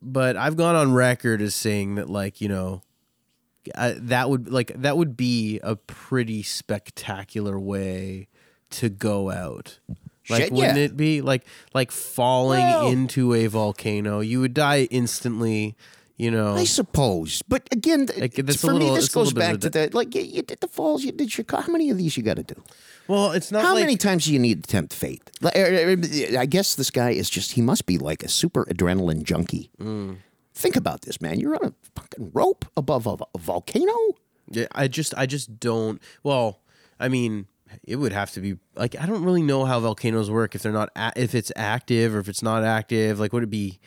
but 0.00 0.36
I've 0.36 0.56
gone 0.56 0.74
on 0.74 0.92
record 0.92 1.40
as 1.40 1.54
saying 1.54 1.94
that, 1.94 2.10
like, 2.10 2.40
you 2.40 2.48
know, 2.48 2.82
I, 3.76 3.92
that 3.92 4.28
would 4.28 4.50
like 4.50 4.72
that 4.74 4.96
would 4.96 5.16
be 5.16 5.60
a 5.62 5.76
pretty 5.76 6.42
spectacular 6.42 7.60
way 7.60 8.26
to 8.70 8.88
go 8.88 9.30
out. 9.30 9.78
Like, 10.28 10.44
Shit, 10.44 10.52
wouldn't 10.52 10.78
yeah. 10.78 10.84
it 10.84 10.96
be 10.96 11.20
like 11.20 11.44
like 11.72 11.92
falling 11.92 12.60
Well- 12.60 12.88
into 12.88 13.34
a 13.34 13.46
volcano? 13.46 14.20
You 14.20 14.40
would 14.40 14.54
die 14.54 14.88
instantly. 14.90 15.76
You 16.18 16.30
know, 16.30 16.54
I 16.54 16.64
suppose, 16.64 17.42
but 17.48 17.66
again, 17.72 18.06
Like, 18.18 18.34
for 18.56 18.74
me, 18.74 18.90
this 18.90 19.08
goes 19.08 19.32
back 19.32 19.60
to 19.60 19.70
the 19.70 19.88
like 19.92 20.14
you, 20.14 20.22
you 20.22 20.42
did 20.42 20.60
the 20.60 20.68
falls. 20.68 21.02
You 21.02 21.10
did 21.10 21.32
Chicago. 21.32 21.62
How 21.62 21.72
many 21.72 21.90
of 21.90 21.96
these 21.98 22.16
you 22.16 22.22
got 22.22 22.36
to 22.36 22.42
do? 22.42 22.62
Well, 23.08 23.32
it's 23.32 23.50
not 23.50 23.62
How 23.62 23.74
like 23.74 23.82
many 23.84 23.96
times 23.96 24.26
do 24.26 24.32
you 24.32 24.38
need 24.38 24.62
to 24.62 24.70
tempt 24.70 24.92
fate? 24.92 25.22
Like, 25.40 25.56
er, 25.56 25.94
er, 25.94 26.38
I 26.38 26.46
guess 26.46 26.74
this 26.76 26.90
guy 26.90 27.10
is 27.10 27.28
just. 27.30 27.52
He 27.52 27.62
must 27.62 27.86
be 27.86 27.98
like 27.98 28.22
a 28.22 28.28
super 28.28 28.64
adrenaline 28.66 29.22
junkie. 29.24 29.70
Mm. 29.80 30.18
Think 30.54 30.76
about 30.76 31.00
this, 31.02 31.20
man. 31.20 31.40
You're 31.40 31.54
on 31.56 31.64
a 31.72 31.74
fucking 31.98 32.30
rope 32.34 32.66
above 32.76 33.06
a, 33.06 33.16
a 33.34 33.38
volcano. 33.38 33.94
Yeah, 34.48 34.66
I 34.72 34.88
just 34.88 35.14
I 35.16 35.26
just 35.26 35.58
don't. 35.58 36.00
Well, 36.22 36.60
I 37.00 37.08
mean, 37.08 37.46
it 37.84 37.96
would 37.96 38.12
have 38.12 38.30
to 38.32 38.40
be 38.40 38.58
like 38.76 38.94
I 39.00 39.06
don't 39.06 39.24
really 39.24 39.42
know 39.42 39.64
how 39.64 39.80
volcanoes 39.80 40.30
work 40.30 40.54
if 40.54 40.62
they're 40.62 40.72
not 40.72 40.90
a- 40.94 41.12
if 41.16 41.34
it's 41.34 41.50
active 41.56 42.14
or 42.14 42.18
if 42.18 42.28
it's 42.28 42.42
not 42.42 42.62
active. 42.64 43.18
Like, 43.18 43.32
would 43.32 43.42
it 43.42 43.50
be? 43.50 43.80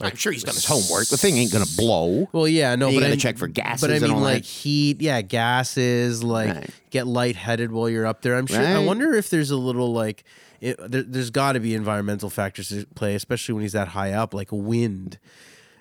I'm 0.00 0.14
sure 0.16 0.30
he's 0.32 0.44
done 0.44 0.54
his 0.54 0.64
homework. 0.66 1.08
The 1.08 1.16
thing 1.16 1.36
ain't 1.38 1.50
gonna 1.52 1.64
blow. 1.76 2.28
Well, 2.32 2.46
yeah, 2.46 2.74
no, 2.76 2.88
You 2.88 2.96
but 2.98 3.04
gotta 3.06 3.12
I, 3.14 3.16
check 3.16 3.38
for 3.38 3.46
gases 3.48 3.80
But 3.80 3.90
I 3.90 3.94
and 3.94 4.02
mean, 4.02 4.12
all 4.12 4.18
that. 4.20 4.24
like 4.24 4.44
heat, 4.44 5.00
yeah, 5.00 5.22
gases, 5.22 6.22
like 6.22 6.54
Right. 6.54 6.70
get 6.90 7.06
lightheaded 7.06 7.72
while 7.72 7.88
you're 7.88 8.06
up 8.06 8.20
there. 8.22 8.36
I'm 8.36 8.46
sure. 8.46 8.60
I 8.60 8.74
Right. 8.74 8.86
wonder 8.86 9.14
if 9.14 9.30
there's 9.30 9.50
a 9.50 9.56
little 9.56 9.92
like. 9.92 10.24
It, 10.60 10.76
there, 10.90 11.02
there's 11.02 11.30
got 11.30 11.52
to 11.52 11.60
be 11.60 11.74
environmental 11.74 12.30
factors 12.30 12.68
to 12.70 12.86
play, 12.94 13.14
especially 13.14 13.52
when 13.54 13.62
he's 13.62 13.72
that 13.72 13.88
high 13.88 14.12
up, 14.12 14.32
like 14.34 14.48
wind. 14.50 15.18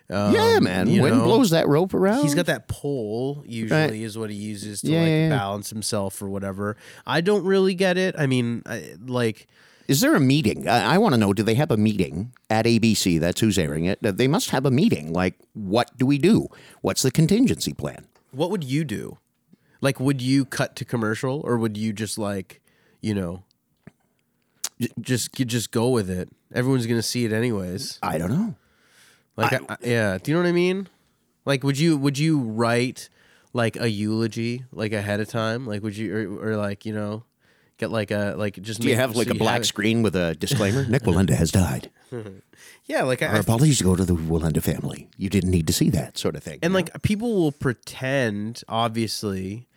yeah, 0.10 0.60
man. 0.62 0.88
Um, 0.88 0.93
you 0.93 1.01
Wind 1.01 1.17
know, 1.17 1.23
blows 1.23 1.49
that 1.51 1.67
rope 1.67 1.93
around. 1.93 2.23
He's 2.23 2.36
got 2.36 2.45
that 2.45 2.67
pole 2.67 3.43
usually 3.47 3.80
Right. 3.80 3.93
is 3.93 4.17
what 4.17 4.30
he 4.30 4.36
uses 4.36 4.82
to 4.82 4.88
Yeah, 4.91 4.99
like 4.99 5.08
yeah, 5.10 5.23
yeah. 5.23 5.30
balance 5.30 5.69
himself 5.71 6.21
or 6.21 6.30
whatever. 6.30 6.78
I 7.08 7.21
don't 7.21 7.43
really 7.45 7.73
get 7.73 7.97
it. 7.97 8.15
I 8.17 8.28
mean, 8.28 8.62
I, 8.65 8.95
like 9.06 9.47
Is 9.88 10.02
there 10.02 10.15
a 10.15 10.19
meeting? 10.19 10.67
I, 10.67 10.95
I 10.95 10.98
want 10.98 11.13
to 11.13 11.17
know. 11.19 11.32
Do 11.34 11.43
they 11.43 11.54
have 11.56 11.69
a 11.71 11.78
meeting 11.78 12.34
at 12.50 12.65
ABC? 12.65 13.19
That's 13.19 13.39
who's 13.41 13.58
airing 13.58 13.86
it. 13.86 14.00
They 14.02 14.28
must 14.28 14.50
have 14.50 14.65
a 14.65 14.71
meeting. 14.71 15.13
Like, 15.13 15.36
what 15.54 15.95
do 15.98 16.06
we 16.06 16.17
do? 16.17 16.48
What's 16.82 17.02
the 17.02 17.12
contingency 17.12 17.74
plan? 17.74 18.06
what 18.32 18.52
would 18.52 18.63
you 18.65 18.84
do? 18.84 19.17
Like 19.80 19.98
would 20.00 20.21
you 20.21 20.43
cut 20.45 20.76
to 20.78 20.84
commercial 20.86 21.41
or 21.45 21.58
would 21.58 21.78
you 21.78 21.93
just 21.93 22.17
like, 22.17 22.60
you 23.02 23.13
know, 23.13 23.43
just 25.00 25.34
just 25.34 25.71
go 25.71 25.89
with 25.89 26.10
it? 26.10 26.30
Everyone's 26.54 26.86
going 26.86 26.98
to 27.00 27.04
see 27.04 27.24
it 27.26 27.32
anyways. 27.32 28.00
I 28.04 28.17
don't 28.17 28.30
know. 28.32 28.56
Like 29.38 29.54
I, 29.54 29.60
I- 29.69 29.78
yeah, 29.82 30.17
do 30.17 30.32
you 30.32 30.36
know 30.38 30.43
what 30.43 30.50
I 30.50 30.54
mean? 30.54 30.89
Like 31.45 31.63
would 31.63 31.78
you 31.80 31.95
would 31.98 32.17
you 32.17 32.39
write 32.39 33.10
like 33.54 33.78
a 33.78 33.89
eulogy 33.89 34.65
like 34.71 34.91
ahead 34.91 35.19
of 35.21 35.30
time? 35.30 35.65
Like 35.65 35.82
would 35.84 35.95
you 35.95 36.13
or, 36.41 36.50
or 36.52 36.58
like, 36.58 36.86
you 36.86 36.93
know, 36.93 37.24
get 37.77 37.91
like 37.91 38.11
a 38.11 38.35
like 38.38 38.61
just 38.61 38.81
Do 38.81 38.88
you 38.88 38.93
make- 38.93 38.99
have 38.99 39.15
like 39.15 39.27
so 39.27 39.33
a 39.33 39.38
black 39.38 39.55
have- 39.57 39.65
screen 39.65 40.01
with 40.03 40.15
a 40.15 40.35
disclaimer? 40.35 40.85
Nik 40.89 41.03
Wallenda 41.03 41.35
has 41.35 41.51
died. 41.51 41.89
Yeah, 42.88 43.01
like 43.01 43.23
I, 43.23 43.27
Our 43.29 43.39
apologies 43.39 43.81
go 43.81 43.95
to 43.95 44.05
the 44.05 44.13
Wallenda 44.13 44.61
family. 44.61 45.09
You 45.17 45.27
didn't 45.27 45.49
need 45.49 45.65
to 45.67 45.73
see 45.73 45.89
that 45.89 46.19
sort 46.19 46.35
of 46.35 46.43
thing. 46.43 46.59
And 46.61 46.71
like 46.71 47.01
people 47.01 47.33
will 47.35 47.51
pretend, 47.51 48.61
obviously, 48.69 49.67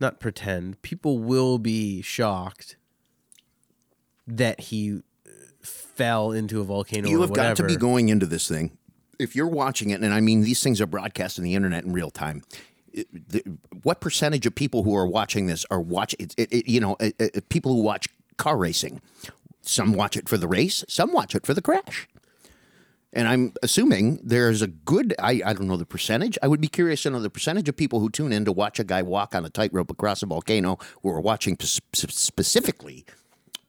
not 0.00 0.18
pretend. 0.18 0.82
People 0.82 1.18
will 1.20 1.58
be 1.58 2.02
shocked 2.02 2.76
that 4.26 4.60
he 4.62 4.98
uh, 5.26 5.30
fell 5.62 6.32
into 6.32 6.60
a 6.60 6.64
volcano. 6.64 7.08
you 7.08 7.20
have 7.20 7.32
got 7.32 7.56
to 7.56 7.64
be 7.64 7.76
going 7.76 8.08
into 8.08 8.26
this 8.26 8.48
thing. 8.48 8.76
If 9.18 9.34
you're 9.36 9.46
watching 9.46 9.90
it, 9.90 10.00
and 10.00 10.12
I 10.12 10.20
mean 10.20 10.42
these 10.42 10.60
things 10.62 10.80
are 10.80 10.86
broadcast 10.86 11.38
on 11.38 11.44
the 11.44 11.54
internet 11.54 11.84
in 11.84 11.92
real 11.92 12.10
time. 12.10 12.42
The, 12.96 13.42
what 13.82 14.00
percentage 14.00 14.46
of 14.46 14.54
people 14.54 14.82
who 14.82 14.96
are 14.96 15.06
watching 15.06 15.46
this 15.46 15.64
are 15.70 15.80
watching? 15.80 16.30
You 16.38 16.80
know, 16.80 16.96
it, 17.00 17.14
it, 17.18 17.48
people 17.48 17.74
who 17.74 17.82
watch 17.82 18.08
car 18.36 18.56
racing. 18.56 19.00
Some 19.62 19.92
watch 19.92 20.16
it 20.16 20.28
for 20.28 20.36
the 20.36 20.48
race. 20.48 20.84
Some 20.88 21.12
watch 21.12 21.34
it 21.34 21.44
for 21.44 21.54
the 21.54 21.62
crash. 21.62 22.08
And 23.12 23.26
I'm 23.26 23.54
assuming 23.62 24.20
there's 24.22 24.60
a 24.60 24.66
good, 24.66 25.14
I, 25.18 25.40
I 25.44 25.52
don't 25.54 25.66
know 25.66 25.78
the 25.78 25.86
percentage. 25.86 26.36
I 26.42 26.48
would 26.48 26.60
be 26.60 26.68
curious 26.68 27.02
to 27.02 27.10
know 27.10 27.20
the 27.20 27.30
percentage 27.30 27.68
of 27.68 27.76
people 27.76 28.00
who 28.00 28.10
tune 28.10 28.32
in 28.32 28.44
to 28.44 28.52
watch 28.52 28.78
a 28.78 28.84
guy 28.84 29.02
walk 29.02 29.34
on 29.34 29.44
a 29.44 29.50
tightrope 29.50 29.90
across 29.90 30.22
a 30.22 30.26
volcano 30.26 30.78
who 31.02 31.08
are 31.08 31.20
watching 31.20 31.56
specifically 31.60 33.06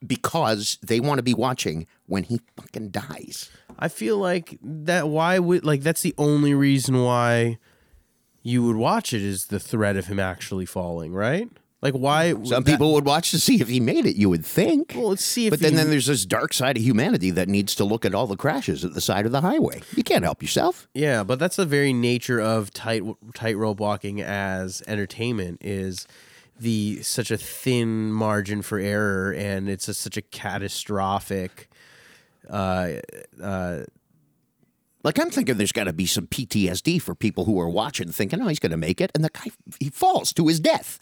because 0.06 0.78
they 0.82 1.00
want 1.00 1.18
to 1.18 1.22
be 1.22 1.34
watching 1.34 1.86
when 2.06 2.24
he 2.24 2.40
fucking 2.56 2.90
dies. 2.90 3.50
I 3.78 3.88
feel 3.88 4.18
like 4.18 4.58
that. 4.62 5.08
Why 5.08 5.38
would 5.38 5.64
like 5.64 5.82
that's 5.82 6.02
the 6.02 6.14
only 6.18 6.52
reason 6.52 7.02
why 7.02 7.58
you 8.48 8.62
would 8.64 8.76
watch 8.76 9.12
it 9.12 9.22
is 9.22 9.46
the 9.46 9.60
threat 9.60 9.96
of 9.96 10.06
him 10.06 10.18
actually 10.18 10.64
falling, 10.66 11.12
right? 11.12 11.48
Like 11.80 11.94
why? 11.94 12.32
Some 12.32 12.64
that- 12.64 12.66
people 12.66 12.92
would 12.94 13.04
watch 13.04 13.30
to 13.30 13.38
see 13.38 13.60
if 13.60 13.68
he 13.68 13.78
made 13.78 14.04
it. 14.06 14.16
You 14.16 14.28
would 14.30 14.44
think. 14.44 14.94
Well, 14.96 15.10
let's 15.10 15.24
see 15.24 15.46
if 15.46 15.50
but 15.50 15.60
then, 15.60 15.72
he- 15.72 15.76
then 15.76 15.90
there's 15.90 16.06
this 16.06 16.24
dark 16.26 16.52
side 16.52 16.76
of 16.76 16.82
humanity 16.82 17.30
that 17.30 17.48
needs 17.48 17.74
to 17.76 17.84
look 17.84 18.04
at 18.04 18.14
all 18.14 18.26
the 18.26 18.36
crashes 18.36 18.84
at 18.84 18.94
the 18.94 19.00
side 19.00 19.26
of 19.26 19.32
the 19.32 19.42
highway. 19.42 19.82
You 19.94 20.02
can't 20.02 20.24
help 20.24 20.42
yourself. 20.42 20.88
Yeah, 20.94 21.22
but 21.22 21.38
that's 21.38 21.54
the 21.56 21.66
very 21.66 21.92
nature 21.92 22.40
of 22.40 22.72
tight 22.72 23.02
tightrope 23.34 23.78
walking 23.78 24.20
as 24.20 24.82
entertainment 24.88 25.58
is 25.64 26.06
the 26.58 27.00
such 27.02 27.30
a 27.30 27.36
thin 27.36 28.10
margin 28.10 28.62
for 28.62 28.80
error, 28.80 29.32
and 29.32 29.68
it's 29.68 29.86
a, 29.86 29.94
such 29.94 30.16
a 30.16 30.22
catastrophic. 30.22 31.68
Uh, 32.50 32.94
uh, 33.40 33.82
Like 35.08 35.18
I'm 35.18 35.30
thinking, 35.30 35.56
there's 35.56 35.72
got 35.72 35.84
to 35.84 35.94
be 35.94 36.04
some 36.04 36.26
PTSD 36.26 37.00
for 37.00 37.14
people 37.14 37.46
who 37.46 37.58
are 37.60 37.68
watching, 37.70 38.12
thinking, 38.12 38.42
"Oh, 38.42 38.48
he's 38.48 38.58
going 38.58 38.72
to 38.72 38.76
make 38.76 39.00
it," 39.00 39.10
and 39.14 39.24
the 39.24 39.30
guy 39.30 39.50
he 39.80 39.88
falls 39.88 40.34
to 40.34 40.46
his 40.48 40.60
death. 40.60 41.00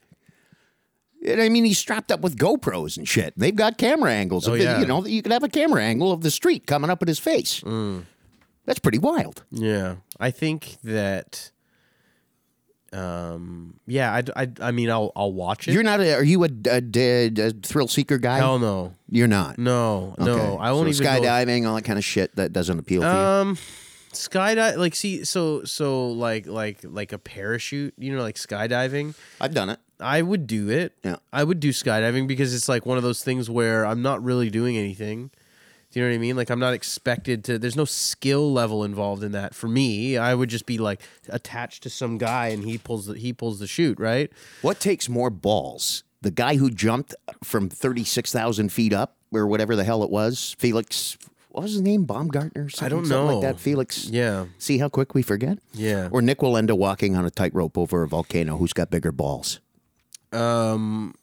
And 1.27 1.43
I 1.43 1.49
mean, 1.49 1.65
he's 1.65 1.79
strapped 1.79 2.13
up 2.13 2.21
with 2.21 2.37
GoPros 2.39 2.97
and 2.97 3.09
shit. 3.09 3.35
They've 3.37 3.57
got 3.57 3.79
camera 3.79 4.13
angles. 4.13 4.47
Oh, 4.47 4.57
the- 4.57 4.63
yeah. 4.63 4.79
You 4.79 4.87
know, 4.87 5.05
you 5.05 5.23
could 5.23 5.33
have 5.33 5.43
a 5.43 5.49
camera 5.49 5.83
angle 5.83 6.13
of 6.13 6.21
the 6.21 6.31
street 6.31 6.69
coming 6.69 6.89
up 6.89 7.03
at 7.03 7.09
his 7.09 7.19
face. 7.19 7.63
Mm. 7.63 8.05
That's 8.65 8.79
pretty 8.79 8.99
wild. 8.99 9.43
yeah, 9.51 9.97
I 10.21 10.31
think 10.31 10.77
that. 10.85 11.51
Um. 12.93 13.81
Yeah. 13.89 14.13
I. 14.15 14.43
I. 14.45 14.49
I 14.61 14.71
mean, 14.71 14.89
I'll. 14.89 15.11
I'll 15.17 15.33
watch 15.33 15.67
it. 15.67 15.75
You're 15.75 15.83
not 15.83 15.99
a, 15.99 16.15
are 16.15 16.23
you 16.23 16.45
a, 16.45 16.49
a, 16.71 16.81
a- 16.95 17.51
thrill 17.65 17.89
seeker 17.89 18.19
guy? 18.19 18.37
Hell 18.39 18.61
no. 18.61 18.93
You're 19.11 19.27
not. 19.27 19.59
No. 19.59 20.15
No. 20.17 20.59
I 20.59 20.71
won't 20.71 20.95
so 20.95 21.03
even. 21.03 21.23
go- 21.23 21.27
skydiving, 21.29 21.67
all 21.67 21.75
that 21.75 21.83
kind 21.85 21.99
of 21.99 22.05
shit 22.05 22.37
that 22.37 22.53
doesn't 22.53 22.79
appeal 22.79 23.01
to 23.03 23.07
you. 23.09 23.13
Um, 23.13 23.59
skydive 24.17 24.77
like 24.77 24.95
see 24.95 25.25
so 25.25 25.65
so 25.65 26.09
like 26.09 26.47
like 26.47 26.79
like 26.83 27.13
a 27.13 27.19
parachute. 27.19 27.95
You 27.99 28.17
know, 28.17 28.23
like 28.23 28.37
skydiving. 28.37 29.15
I've 29.41 29.55
done 29.55 29.71
it. 29.71 29.79
I 30.01 30.23
would 30.23 30.47
do 30.47 30.69
it. 30.69 30.93
Yeah. 31.03 31.17
I 31.33 31.45
would 31.45 31.61
do 31.61 31.71
skydiving 31.71 32.27
because 32.27 32.55
it's 32.55 32.69
like 32.69 32.85
one 32.85 32.99
of 32.99 33.03
those 33.03 33.25
things 33.25 33.49
where 33.49 33.87
I'm 33.87 34.03
not 34.03 34.23
really 34.23 34.51
doing 34.51 34.77
anything. 34.77 35.31
Do 35.91 36.01
you 36.01 36.05
know 36.07 36.11
what 36.11 36.17
I 36.17 36.19
mean? 36.19 36.37
Like 36.37 36.51
I'm 36.51 36.59
not 36.59 36.75
expected 36.75 37.45
to 37.45 37.59
there's 37.59 37.77
no 37.77 37.85
skill 37.85 38.53
level 38.53 38.85
involved 38.85 39.23
in 39.23 39.33
that. 39.33 39.55
For 39.55 39.69
me, 39.69 40.19
I 40.19 40.35
would 40.35 40.51
just 40.51 40.67
be 40.67 40.79
like 40.79 41.01
attached 41.29 41.83
to 41.85 41.91
some 41.91 42.19
guy 42.19 42.49
and 42.49 42.65
he 42.65 42.77
pulls 42.77 43.07
the 43.07 43.15
he 43.17 43.33
pulls 43.33 43.61
the 43.61 43.67
chute, 43.67 43.99
right? 43.99 44.31
What 44.63 44.81
takes 44.81 45.09
more 45.09 45.31
balls? 45.31 46.03
The 46.23 46.31
guy 46.31 46.57
who 46.57 46.71
jumped 46.71 47.15
from 47.45 47.69
36,000 47.69 48.73
feet 48.73 48.93
up 48.93 49.17
or 49.33 49.47
whatever 49.47 49.77
the 49.77 49.85
hell 49.85 50.03
it 50.03 50.11
was, 50.11 50.57
Felix, 50.59 51.17
what 51.57 51.63
was 51.63 51.73
his 51.73 51.81
name? 51.81 52.05
Baumgartner? 52.05 52.69
Something, 52.69 52.85
I 52.85 52.89
don't 52.91 53.07
something 53.07 53.27
know. 53.27 53.39
like 53.39 53.55
that. 53.55 53.59
Felix. 53.59 54.11
Yeah. 54.11 54.45
See 54.59 54.77
how 54.77 54.91
quick 54.91 55.15
we 55.15 55.23
forget? 55.23 55.59
Yeah. 55.73 56.11
Or 56.13 56.21
Nik 56.21 56.41
Wallenda 56.41 56.77
walking 56.77 57.17
on 57.17 57.25
a 57.25 57.31
tightrope 57.31 57.79
over 57.79 58.03
a 58.03 58.09
volcano. 58.09 58.59
Who's 58.59 58.75
got 58.75 58.91
bigger 58.91 59.11
balls? 59.11 59.61
Um 60.33 61.15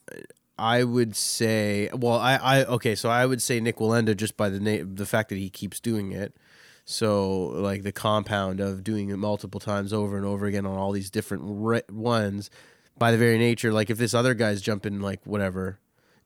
I 0.58 0.84
would 0.86 1.16
say 1.16 1.90
well 1.94 2.18
I 2.18 2.38
I 2.38 2.66
okay, 2.66 2.96
so 2.96 3.10
I 3.10 3.28
would 3.28 3.44
say 3.44 3.60
Nik 3.60 3.78
Wallenda 3.78 4.18
just 4.18 4.36
by 4.36 4.50
the 4.50 4.60
name 4.60 4.96
the 4.96 5.06
fact 5.06 5.30
that 5.30 5.38
he 5.38 5.52
keeps 5.52 5.80
doing 5.80 6.12
it. 6.14 6.36
So 6.84 7.50
like 7.50 7.84
the 7.84 7.92
compound 7.92 8.60
of 8.60 8.84
doing 8.84 9.10
it 9.10 9.18
multiple 9.18 9.60
times 9.60 9.94
over 9.94 10.18
and 10.18 10.26
over 10.26 10.48
again 10.48 10.66
on 10.66 10.76
all 10.80 10.92
these 10.94 11.12
different 11.12 11.92
ones 11.92 12.50
by 12.98 13.12
the 13.12 13.18
very 13.20 13.38
nature 13.38 13.72
like 13.72 13.92
if 13.92 14.00
this 14.00 14.16
other 14.16 14.34
guy's 14.34 14.64
jumping 14.64 15.00
like 15.00 15.24
whatever 15.28 15.78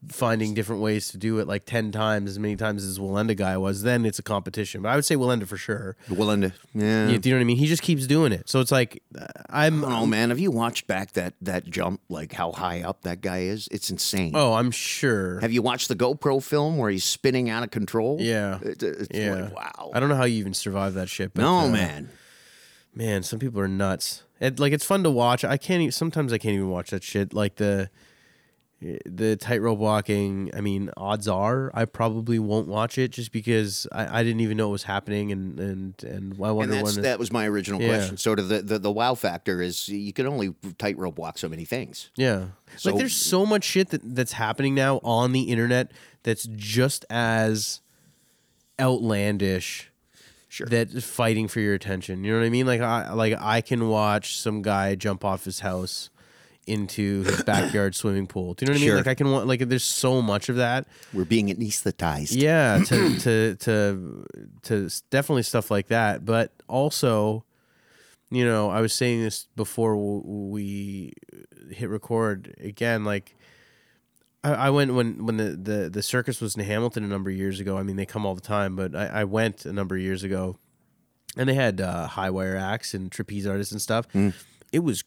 finding 0.06 0.54
different 0.54 0.80
ways 0.80 1.08
to 1.10 1.18
do 1.18 1.38
it 1.40 1.48
like 1.48 1.64
10 1.66 1.90
times 1.90 2.30
as 2.30 2.38
many 2.38 2.54
times 2.54 2.84
as 2.84 3.00
Wallenda 3.00 3.36
guy 3.36 3.56
was 3.56 3.82
then 3.82 4.04
it's 4.06 4.18
a 4.20 4.22
competition. 4.22 4.80
But 4.82 4.90
I 4.90 4.94
would 4.94 5.04
say 5.04 5.16
Wallenda 5.16 5.46
for 5.46 5.56
sure. 5.56 5.96
Wallenda. 6.08 6.52
Yeah. 6.72 7.08
You, 7.08 7.18
do 7.18 7.28
you 7.28 7.34
know 7.34 7.38
what 7.40 7.42
I 7.42 7.44
mean? 7.46 7.56
He 7.56 7.66
just 7.66 7.82
keeps 7.82 8.06
doing 8.06 8.30
it. 8.32 8.48
So 8.48 8.60
it's 8.60 8.70
like 8.70 9.02
uh, 9.18 9.26
I'm 9.50 9.84
Oh, 9.84 10.06
man. 10.06 10.28
Have 10.28 10.38
you 10.38 10.50
watched 10.52 10.86
back 10.86 11.12
that 11.12 11.34
that 11.42 11.66
jump, 11.68 12.00
like 12.08 12.32
how 12.32 12.52
high 12.52 12.82
up 12.82 13.02
that 13.02 13.20
guy 13.20 13.40
is? 13.40 13.68
It's 13.72 13.90
insane. 13.90 14.32
Oh, 14.34 14.52
I'm 14.54 14.70
sure. 14.70 15.40
Have 15.40 15.52
you 15.52 15.62
watched 15.62 15.88
the 15.88 15.96
GoPro 15.96 16.40
film 16.42 16.76
where 16.76 16.90
he's 16.90 17.04
spinning 17.04 17.50
out 17.50 17.64
of 17.64 17.70
control? 17.72 18.18
Yeah. 18.20 18.60
It- 18.62 18.82
it's 18.82 19.08
Yeah. 19.12 19.34
like, 19.34 19.56
wow. 19.56 19.90
I 19.94 19.98
don't 20.00 20.08
know 20.08 20.16
how 20.16 20.24
you 20.24 20.38
even 20.38 20.54
survive 20.54 20.94
that 20.94 21.08
shit. 21.08 21.34
But, 21.34 21.42
no, 21.42 21.58
uh, 21.60 21.68
man. 21.70 22.10
Man, 22.94 23.22
some 23.22 23.38
people 23.38 23.60
are 23.60 23.68
nuts. 23.68 24.22
It, 24.40 24.58
like 24.60 24.72
it's 24.72 24.84
fun 24.84 25.02
to 25.02 25.10
watch. 25.10 25.44
I 25.44 25.56
can't. 25.56 25.80
Even, 25.82 25.92
sometimes 25.92 26.32
I 26.32 26.38
can't 26.38 26.54
even 26.54 26.68
watch 26.70 26.90
that 26.90 27.02
shit. 27.02 27.32
Like 27.34 27.56
the 27.56 27.90
the 28.80 29.36
tightrope 29.36 29.78
walking. 29.78 30.50
I 30.54 30.60
mean, 30.60 30.90
odds 30.96 31.26
are 31.26 31.70
I 31.74 31.84
probably 31.84 32.38
won't 32.38 32.68
watch 32.68 32.96
it 32.96 33.10
just 33.10 33.32
because 33.32 33.88
I, 33.90 34.20
I 34.20 34.22
didn't 34.22 34.40
even 34.40 34.56
know 34.56 34.68
it 34.68 34.72
was 34.72 34.84
happening, 34.84 35.32
and 35.32 35.58
and 35.58 36.04
and 36.04 36.34
I 36.40 36.48
And 36.48 36.56
wonder 36.56 36.74
that's, 36.76 36.94
when. 36.94 37.02
that 37.02 37.18
was 37.18 37.32
my 37.32 37.46
original 37.48 37.80
Yeah. 37.82 37.88
question. 37.96 38.16
Sort 38.18 38.38
of 38.38 38.48
the, 38.48 38.62
the, 38.62 38.78
the 38.78 38.90
wow 38.92 39.14
factor 39.16 39.60
is 39.60 39.88
you 39.88 40.12
can 40.12 40.26
only 40.28 40.54
tightrope 40.78 41.18
walk 41.18 41.38
so 41.38 41.48
many 41.48 41.64
things. 41.64 42.10
yeah, 42.14 42.46
So- 42.76 42.90
like 42.90 42.98
there's 43.00 43.16
so 43.16 43.44
much 43.44 43.64
shit 43.64 43.88
that 43.90 44.00
that's 44.14 44.32
happening 44.32 44.76
now 44.76 45.00
on 45.02 45.32
the 45.32 45.42
internet 45.42 45.90
that's 46.22 46.46
just 46.54 47.04
as 47.10 47.80
outlandish 48.80 49.90
Sure. 50.50 50.66
that's 50.66 51.04
fighting 51.04 51.46
for 51.46 51.60
your 51.60 51.74
attention. 51.74 52.24
You 52.24 52.32
know 52.32 52.38
what 52.38 52.46
I 52.46 52.50
mean? 52.50 52.64
Like 52.66 52.80
I 52.80 53.12
like 53.12 53.34
I 53.38 53.60
can 53.60 53.88
watch 53.88 54.38
some 54.38 54.62
guy 54.62 54.94
jump 54.94 55.22
off 55.24 55.44
his 55.44 55.60
house 55.60 56.08
into 56.68 57.22
his 57.24 57.42
backyard 57.42 57.94
swimming 57.94 58.26
pool. 58.26 58.54
Do 58.54 58.64
you 58.64 58.66
know 58.68 58.72
what 58.72 58.78
I 58.78 58.80
mean? 58.80 58.88
Sure. 58.90 58.96
Like 58.98 59.06
I 59.06 59.14
can 59.14 59.30
want 59.30 59.46
like 59.46 59.60
there's 59.60 59.84
so 59.84 60.22
much 60.22 60.48
of 60.48 60.56
that. 60.56 60.86
We're 61.12 61.24
being 61.24 61.48
anesthetized. 61.48 62.34
Yeah, 62.36 62.82
to 62.84 63.18
to 63.20 63.56
to 63.56 64.26
to 64.62 64.90
definitely 65.10 65.42
stuff 65.42 65.70
like 65.70 65.88
that, 65.88 66.24
but 66.24 66.52
also 66.68 67.44
you 68.30 68.44
know, 68.44 68.68
I 68.68 68.82
was 68.82 68.92
saying 68.92 69.22
this 69.22 69.46
before 69.56 69.96
we 69.96 71.14
hit 71.70 71.88
record 71.88 72.54
again 72.60 73.04
like 73.04 73.34
I, 74.44 74.50
I 74.50 74.70
went 74.70 74.94
when 74.94 75.24
when 75.24 75.36
the, 75.36 75.50
the 75.56 75.90
the 75.90 76.02
circus 76.02 76.40
was 76.40 76.56
in 76.56 76.64
Hamilton 76.64 77.04
a 77.04 77.08
number 77.08 77.30
of 77.30 77.36
years 77.36 77.60
ago. 77.60 77.76
I 77.78 77.82
mean, 77.82 77.96
they 77.96 78.06
come 78.06 78.26
all 78.26 78.34
the 78.34 78.40
time, 78.40 78.76
but 78.76 78.94
I, 78.94 79.06
I 79.06 79.24
went 79.24 79.64
a 79.64 79.72
number 79.72 79.96
of 79.96 80.02
years 80.02 80.22
ago, 80.22 80.56
and 81.36 81.48
they 81.48 81.54
had 81.54 81.80
uh, 81.80 82.06
high 82.06 82.30
wire 82.30 82.56
acts 82.56 82.94
and 82.94 83.10
trapeze 83.10 83.46
artists 83.46 83.72
and 83.72 83.80
stuff. 83.82 84.06
It 84.72 84.80
was 84.80 85.04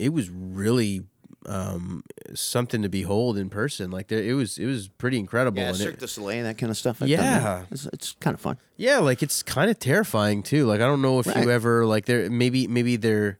it 0.00 0.08
was 0.10 0.30
really 0.30 1.02
um, 1.46 2.02
something 2.34 2.82
to 2.82 2.88
behold 2.88 3.38
in 3.38 3.48
person. 3.50 3.90
Like 3.90 4.08
there, 4.08 4.22
it 4.22 4.34
was 4.34 4.58
it 4.58 4.66
was 4.66 4.88
pretty 4.88 5.18
incredible. 5.18 5.60
Yeah, 5.60 5.68
and 5.68 5.76
it- 5.76 5.82
Cirque 5.82 5.98
du 5.98 6.08
Soleil, 6.08 6.44
that 6.44 6.58
kind 6.58 6.70
of 6.70 6.76
stuff. 6.76 7.02
I've. 7.02 7.08
Yeah. 7.08 7.64
It's, 7.70 7.86
it's 7.86 8.12
kind 8.20 8.34
of 8.34 8.40
fun. 8.40 8.58
yeah, 8.76 8.98
like 8.98 9.22
it's 9.22 9.42
kind 9.42 9.70
of 9.70 9.78
terrifying 9.78 10.42
too. 10.42 10.66
Like 10.66 10.80
I 10.80 10.86
don't 10.86 11.02
know 11.02 11.18
if 11.18 11.26
Right. 11.26 11.44
you 11.44 11.50
ever 11.50 11.86
like 11.86 12.06
they're 12.06 12.28
maybe 12.30 12.66
maybe 12.66 12.96
they're 12.96 13.38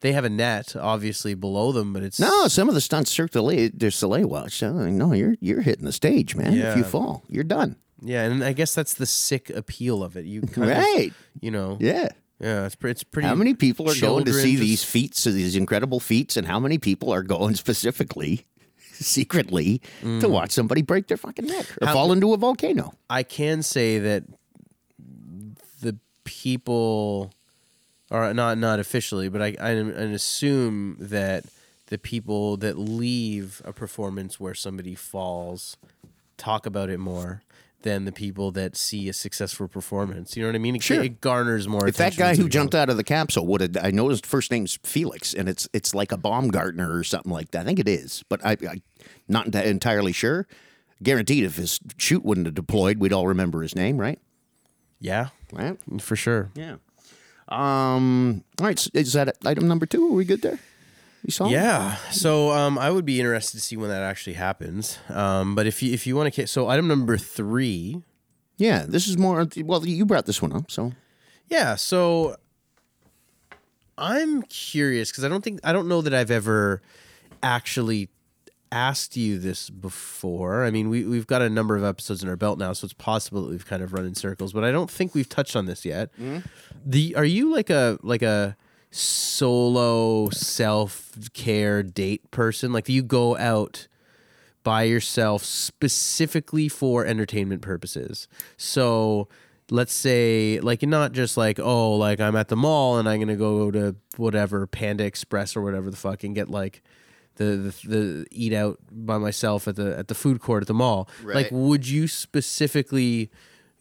they 0.00 0.12
have 0.12 0.24
a 0.24 0.30
net 0.30 0.74
obviously 0.76 1.34
below 1.34 1.72
them, 1.72 1.92
but 1.92 2.02
it's 2.02 2.18
No, 2.18 2.48
some 2.48 2.68
of 2.68 2.74
the 2.74 2.80
stunts 2.80 3.10
Cirque 3.10 3.30
du 3.30 3.90
Soleil, 3.90 4.26
watch. 4.28 4.62
uh, 4.62 4.72
No, 4.72 5.12
you're 5.12 5.36
you're 5.40 5.60
hitting 5.62 5.84
the 5.84 5.92
stage, 5.92 6.34
man. 6.34 6.54
If 6.54 6.76
you 6.76 6.84
fall, 6.84 7.22
you're 7.28 7.44
done. 7.44 7.76
yeah, 8.00 8.24
and 8.24 8.42
I 8.42 8.52
guess 8.52 8.74
that's 8.74 8.94
the 8.94 9.06
sick 9.06 9.50
appeal 9.50 10.02
of 10.02 10.16
it. 10.16 10.24
You 10.24 10.40
kind 10.42 10.68
Right. 10.70 11.10
of 11.10 11.16
you 11.42 11.50
know 11.50 11.76
Yeah. 11.80 12.08
Yeah, 12.42 12.66
it's 12.66 12.74
pre- 12.74 12.90
it's 12.90 13.04
pretty. 13.04 13.28
How 13.28 13.34
many 13.36 13.54
people 13.54 13.88
are 13.90 13.94
going 13.98 14.24
to 14.26 14.32
see 14.32 14.52
just- 14.52 14.60
these 14.60 14.84
feats, 14.84 15.24
these 15.24 15.54
incredible 15.56 16.00
feats, 16.00 16.36
and 16.36 16.46
how 16.46 16.58
many 16.60 16.76
people 16.78 17.12
are 17.12 17.22
going 17.22 17.54
specifically, 17.66 18.46
secretly, 18.92 19.80
to 20.02 20.28
watch 20.28 20.50
somebody 20.50 20.82
break 20.82 21.06
their 21.06 21.16
fucking 21.16 21.46
neck 21.46 21.66
or 21.80 21.84
Mm. 21.84 21.86
How- 21.86 21.92
fall 21.94 22.12
into 22.12 22.32
a 22.34 22.36
volcano? 22.36 22.92
I 23.08 23.22
can 23.22 23.62
say 23.62 23.98
that 24.00 24.24
the 25.80 25.96
people 26.24 27.32
are 28.10 28.34
not 28.34 28.58
not 28.58 28.78
officially, 28.80 29.28
but 29.28 29.40
I 29.42 29.56
I, 29.60 29.70
I 29.70 30.04
assume 30.12 30.96
that 31.00 31.44
the 31.86 31.98
people 31.98 32.56
that 32.58 32.78
leave 32.78 33.60
a 33.64 33.72
performance 33.72 34.40
where 34.40 34.54
somebody 34.54 34.94
falls 34.94 35.76
talk 36.38 36.66
about 36.66 36.88
it 36.90 36.98
more 36.98 37.42
than 37.82 38.04
the 38.04 38.12
people 38.12 38.50
that 38.52 38.76
see 38.76 39.08
a 39.08 39.12
successful 39.12 39.68
performance. 39.68 40.36
You 40.36 40.42
know 40.42 40.48
what 40.48 40.54
I 40.56 40.58
mean? 40.58 40.76
It, 40.76 40.82
Sure. 40.82 41.02
it 41.02 41.20
garners 41.20 41.66
more. 41.68 41.86
If 41.88 41.96
that 41.96 42.16
guy 42.16 42.34
who 42.36 42.48
jumped 42.48 42.74
out 42.74 42.88
of 42.90 42.96
the 42.96 43.04
capsule 43.04 43.46
would 43.48 43.60
have, 43.60 43.76
I 43.82 43.90
noticed 43.90 44.24
first 44.26 44.50
name's 44.50 44.78
Felix, 44.82 45.34
and 45.34 45.48
it's 45.48 45.68
it's 45.72 45.94
like 45.94 46.12
a 46.12 46.16
Baumgartner 46.16 46.94
or 46.96 47.04
something 47.04 47.32
like 47.32 47.50
that. 47.52 47.62
I 47.62 47.64
think 47.64 47.78
it 47.78 47.88
is, 47.88 48.24
but 48.28 48.44
I, 48.44 48.52
I 48.68 48.82
not 49.28 49.54
entirely 49.54 50.12
sure. 50.12 50.46
Guaranteed, 51.02 51.44
if 51.44 51.56
his 51.56 51.80
chute 51.98 52.24
wouldn't 52.24 52.46
have 52.46 52.54
deployed, 52.54 52.98
we'd 52.98 53.12
all 53.12 53.26
remember 53.26 53.62
his 53.62 53.74
name, 53.74 53.98
right? 53.98 54.18
yeah, 55.00 55.28
Right. 55.52 55.76
for 56.00 56.14
sure. 56.16 56.50
Yeah. 56.54 56.76
Um. 57.48 58.44
All 58.60 58.66
right. 58.66 58.88
Is 58.94 59.12
that 59.14 59.36
item 59.44 59.68
number 59.68 59.84
two? 59.86 60.06
Are 60.08 60.12
we 60.12 60.24
good 60.24 60.42
there? 60.42 60.58
You 61.24 61.30
saw? 61.30 61.48
Yeah. 61.48 61.96
So 62.10 62.50
um, 62.50 62.78
I 62.78 62.90
would 62.90 63.04
be 63.04 63.20
interested 63.20 63.56
to 63.58 63.62
see 63.62 63.76
when 63.76 63.90
that 63.90 64.02
actually 64.02 64.34
happens. 64.34 64.98
Um, 65.08 65.54
but 65.54 65.66
if 65.66 65.82
you 65.82 65.92
if 65.92 66.06
you 66.06 66.16
want 66.16 66.34
to, 66.34 66.46
so 66.46 66.68
item 66.68 66.88
number 66.88 67.16
three. 67.16 68.02
Yeah. 68.58 68.84
This 68.88 69.06
is 69.08 69.18
more. 69.18 69.46
Well, 69.58 69.86
you 69.86 70.04
brought 70.04 70.26
this 70.26 70.42
one 70.42 70.52
up, 70.52 70.70
so 70.70 70.92
Yeah, 71.48 71.76
so 71.76 72.36
I'm 73.96 74.42
curious 74.42 75.10
because 75.10 75.24
I 75.24 75.28
don't 75.28 75.42
think 75.44 75.60
I 75.62 75.72
don't 75.72 75.88
know 75.88 76.00
that 76.02 76.14
I've 76.14 76.30
ever 76.30 76.82
actually 77.42 78.08
asked 78.72 79.16
you 79.16 79.38
this 79.38 79.68
before. 79.70 80.64
I 80.64 80.70
mean, 80.70 80.88
we 80.88 81.04
we've 81.04 81.26
got 81.26 81.42
a 81.42 81.50
number 81.50 81.76
of 81.76 81.84
episodes 81.84 82.22
in 82.22 82.28
our 82.28 82.36
belt 82.36 82.58
now, 82.58 82.72
so 82.72 82.86
it's 82.86 82.94
possible 82.94 83.42
that 83.42 83.50
we've 83.50 83.66
kind 83.66 83.82
of 83.82 83.92
run 83.92 84.06
in 84.06 84.14
circles, 84.14 84.52
but 84.52 84.64
I 84.64 84.70
don't 84.72 84.90
think 84.90 85.14
we've 85.14 85.28
touched 85.28 85.54
on 85.54 85.66
this 85.66 85.84
yet. 85.84 86.10
The 86.84 87.14
are 87.14 87.24
you 87.24 87.52
like 87.52 87.70
a 87.70 87.98
like 88.02 88.22
a 88.22 88.56
solo 88.92 90.30
self 90.30 91.12
care 91.32 91.82
date 91.82 92.30
person? 92.30 92.72
Like, 92.72 92.88
you 92.88 93.02
go 93.02 93.36
out? 93.36 93.88
by 94.64 94.84
yourself 94.84 95.44
specifically 95.44 96.68
for 96.68 97.04
entertainment 97.04 97.62
purposes. 97.62 98.28
So 98.56 99.28
let's 99.70 99.92
say 99.92 100.60
like 100.60 100.82
not 100.82 101.12
just 101.12 101.36
like 101.36 101.58
oh 101.58 101.94
like 101.94 102.20
I'm 102.20 102.36
at 102.36 102.48
the 102.48 102.56
mall 102.56 102.98
and 102.98 103.08
I'm 103.08 103.18
gonna 103.20 103.36
go 103.36 103.70
to 103.70 103.96
whatever 104.16 104.66
Panda 104.66 105.04
Express 105.04 105.56
or 105.56 105.62
whatever 105.62 105.90
the 105.90 105.96
fuck 105.96 106.24
and 106.24 106.34
get 106.34 106.48
like 106.48 106.82
the 107.36 107.44
the, 107.44 107.88
the 107.88 108.26
eat 108.30 108.52
out 108.52 108.78
by 108.90 109.18
myself 109.18 109.66
at 109.66 109.76
the 109.76 109.96
at 109.98 110.08
the 110.08 110.14
food 110.14 110.40
court 110.40 110.62
at 110.62 110.66
the 110.68 110.74
mall. 110.74 111.08
Like 111.34 111.48
would 111.50 111.88
you 111.88 112.06
specifically 112.06 113.30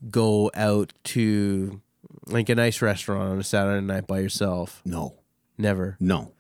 go 0.10 0.50
out 0.56 0.94
to 1.06 1.82
like 2.28 2.50
a 2.50 2.56
nice 2.56 2.82
restaurant 2.82 3.32
on 3.32 3.40
a 3.40 3.44
Saturday 3.44 3.86
night 3.86 4.08
by 4.08 4.20
yourself? 4.20 4.82
No, 4.86 5.16
Never. 5.58 5.98
no. 6.00 6.34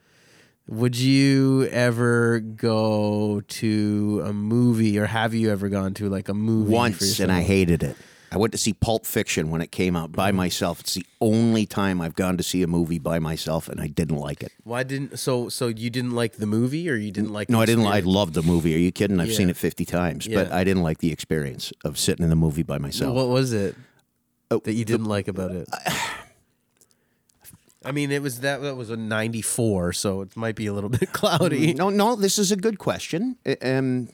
Would 0.67 0.97
you 0.97 1.65
ever 1.65 2.39
go 2.39 3.41
to 3.45 4.21
a 4.25 4.31
movie, 4.31 4.97
or 4.97 5.07
have 5.07 5.33
you 5.33 5.49
ever 5.51 5.67
gone 5.69 5.93
to 5.95 6.07
like 6.07 6.29
a 6.29 6.33
movie 6.33 6.69
for 6.71 6.75
Once, 6.75 7.01
yourself? 7.01 7.29
and 7.29 7.31
I 7.31 7.41
hated 7.41 7.83
it. 7.83 7.97
I 8.33 8.37
went 8.37 8.53
to 8.53 8.57
see 8.57 8.71
Pulp 8.71 9.05
Fiction 9.05 9.49
when 9.49 9.59
it 9.59 9.73
came 9.73 9.97
out 9.97 10.09
Mm-hmm. 10.09 10.15
by 10.15 10.31
myself. 10.31 10.79
It's 10.79 10.93
the 10.93 11.05
only 11.19 11.65
time 11.65 11.99
I've 11.99 12.15
gone 12.15 12.37
to 12.37 12.43
see 12.43 12.63
a 12.63 12.67
movie 12.67 12.99
by 12.99 13.19
myself, 13.19 13.67
and 13.67 13.81
I 13.81 13.87
didn't 13.87 14.15
like 14.15 14.41
it. 14.43 14.53
Why 14.63 14.83
didn't 14.83 15.19
so 15.19 15.49
so 15.49 15.67
you 15.67 15.89
didn't 15.89 16.11
like 16.11 16.33
the 16.37 16.45
movie, 16.45 16.89
or 16.89 16.95
you 16.95 17.11
didn't 17.11 17.33
like? 17.33 17.49
No, 17.49 17.57
the 17.57 17.63
I 17.63 17.65
didn't. 17.65 17.81
I 17.87 17.97
experience? 17.97 18.15
loved 18.15 18.33
the 18.35 18.43
movie. 18.43 18.73
Are 18.75 18.77
you 18.79 18.91
kidding? 18.93 19.19
I've 19.19 19.33
seen 19.33 19.49
it 19.49 19.57
fifty 19.57 19.83
times, 19.83 20.25
but 20.27 20.47
Yeah. 20.47 20.55
I 20.55 20.63
didn't 20.63 20.83
like 20.83 20.99
the 20.99 21.11
experience 21.11 21.73
of 21.83 21.97
sitting 21.99 22.23
in 22.23 22.29
the 22.29 22.37
movie 22.37 22.63
by 22.63 22.77
myself. 22.77 23.13
What 23.13 23.27
was 23.27 23.51
it 23.51 23.75
Oh, 24.51 24.59
that 24.65 24.73
you 24.73 24.85
didn't 24.85 25.05
like 25.07 25.27
about 25.27 25.51
it? 25.51 25.67
I 27.83 27.91
mean, 27.91 28.11
it 28.11 28.21
was 28.21 28.41
that 28.41 28.61
that 28.61 28.75
was 28.75 28.91
a 28.91 28.97
'94, 28.97 29.93
so 29.93 30.21
it 30.21 30.35
might 30.37 30.55
be 30.55 30.67
a 30.67 30.73
little 30.73 30.89
bit 30.99 31.11
cloudy. 31.13 31.73
No, 31.73 31.89
no, 31.89 32.15
this 32.15 32.37
is 32.37 32.51
a 32.51 32.55
good 32.55 32.77
question. 32.77 33.37
Um, 33.63 34.09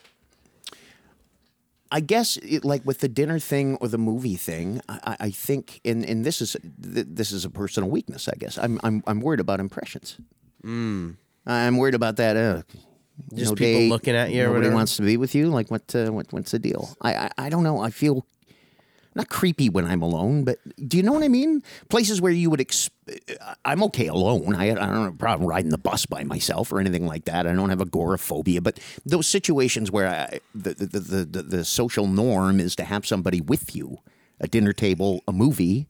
I 1.92 2.00
guess, 2.02 2.38
it, 2.38 2.64
like 2.64 2.86
with 2.86 3.00
the 3.00 3.08
dinner 3.10 3.40
thing 3.40 3.76
or 3.78 3.88
the 3.90 3.98
movie 3.98 4.36
thing, 4.36 4.82
I, 4.88 5.18
I- 5.20 5.32
think, 5.32 5.82
and, 5.84 6.06
and 6.06 6.26
this 6.26 6.42
is 6.42 6.56
this 6.78 7.32
is 7.32 7.44
a 7.46 7.50
personal 7.50 7.90
weakness. 7.90 8.28
I 8.30 8.36
guess 8.38 8.58
I'm 8.58 8.80
I'm 8.84 9.04
I'm 9.08 9.20
worried 9.22 9.40
about 9.42 9.60
impressions. 9.60 10.18
I'm 10.64 11.18
worried 11.78 11.96
about 11.96 12.16
that. 12.18 12.38
Uh. 12.38 12.62
Just 13.34 13.52
know, 13.52 13.56
people 13.56 13.80
date, 13.82 13.90
looking 13.90 14.16
at 14.16 14.30
you 14.30 14.44
or 14.44 14.48
Nobody 14.48 14.60
whatever? 14.60 14.76
wants 14.76 14.96
to 14.98 15.02
be 15.02 15.18
with 15.18 15.34
you. 15.34 15.50
Like 15.50 15.72
what? 15.72 15.94
Uh, 15.96 16.12
what 16.12 16.32
what's 16.32 16.52
the 16.52 16.60
deal? 16.60 16.96
I, 17.02 17.16
I 17.16 17.30
I 17.38 17.50
don't 17.50 17.64
know. 17.64 17.80
I 17.80 17.90
feel 17.90 18.26
not 19.18 19.28
creepy 19.30 19.70
when 19.70 19.84
I'm 19.86 20.02
alone, 20.02 20.44
but 20.46 20.60
do 20.88 20.96
you 20.96 21.04
know 21.04 21.12
what 21.12 21.24
I 21.24 21.28
mean? 21.28 21.62
Places 21.90 22.22
where 22.22 22.32
you 22.32 22.50
would, 22.50 22.62
ex- 22.62 22.90
I'm 23.66 23.84
okay 23.84 24.08
alone. 24.08 24.56
I, 24.56 24.72
I 24.72 24.74
don't 24.76 25.04
have 25.04 25.14
a 25.14 25.18
problem 25.18 25.50
riding 25.50 25.72
the 25.72 25.78
bus 25.78 26.06
by 26.06 26.24
myself 26.24 26.72
or 26.72 26.80
anything 26.80 27.06
like 27.06 27.26
that. 27.26 27.46
I 27.46 27.54
don't 27.54 27.70
have 27.70 27.82
agoraphobia, 27.82 28.62
but 28.62 28.80
those 29.06 29.28
situations 29.28 29.92
where 29.92 30.08
I, 30.08 30.40
the, 30.56 30.74
the, 30.74 30.86
the, 31.00 31.26
the, 31.26 31.42
the 31.42 31.66
social 31.66 32.08
norm 32.08 32.60
is 32.60 32.76
to 32.78 32.86
have 32.86 33.06
somebody 33.06 33.42
with 33.42 33.76
you, 33.76 33.98
a 34.40 34.48
dinner 34.48 34.72
table, 34.72 35.24
a 35.28 35.34
movie. 35.34 35.88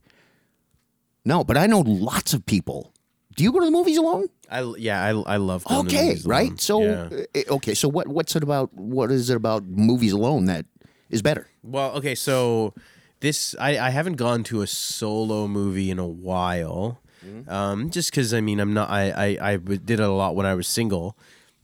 No, 1.26 1.44
but 1.44 1.58
I 1.58 1.68
know 1.68 1.82
lots 1.82 2.34
of 2.34 2.46
people. 2.46 2.94
Do 3.36 3.44
you 3.44 3.52
go 3.52 3.60
to 3.60 3.66
the 3.66 3.72
movies 3.72 3.98
alone? 3.98 4.30
I 4.50 4.62
yeah, 4.78 5.04
I 5.04 5.10
I 5.10 5.38
love 5.38 5.64
going 5.66 5.86
to 5.86 5.96
Okay, 5.96 6.08
movies 6.08 6.26
right. 6.26 6.60
So 6.60 6.82
Yeah. 6.82 7.10
uh, 7.36 7.54
okay, 7.56 7.76
so 7.76 7.88
what 7.88 8.08
what's 8.08 8.36
it 8.36 8.42
about? 8.42 8.74
What 8.74 9.12
is 9.12 9.30
it 9.30 9.36
about 9.36 9.66
movies 9.66 10.12
alone 10.14 10.46
that 10.46 10.66
is 11.10 11.22
better? 11.22 11.48
Well, 11.62 11.92
okay, 11.98 12.16
so 12.16 12.74
this 13.20 13.56
I, 13.60 13.78
I 13.78 13.90
haven't 13.90 14.16
gone 14.16 14.44
to 14.46 14.62
a 14.62 14.68
solo 14.68 15.48
movie 15.48 15.90
in 15.92 16.00
a 16.00 16.08
while, 16.08 17.02
um, 17.48 17.90
just 17.90 18.12
because 18.12 18.34
I 18.34 18.42
mean 18.42 18.60
I'm 18.60 18.74
not 18.74 18.90
I, 18.90 19.12
I 19.40 19.52
I 19.54 19.58
did 19.58 19.92
it 19.92 20.00
a 20.00 20.10
lot 20.10 20.36
when 20.36 20.46
I 20.46 20.54
was 20.56 20.68
single, 20.68 21.18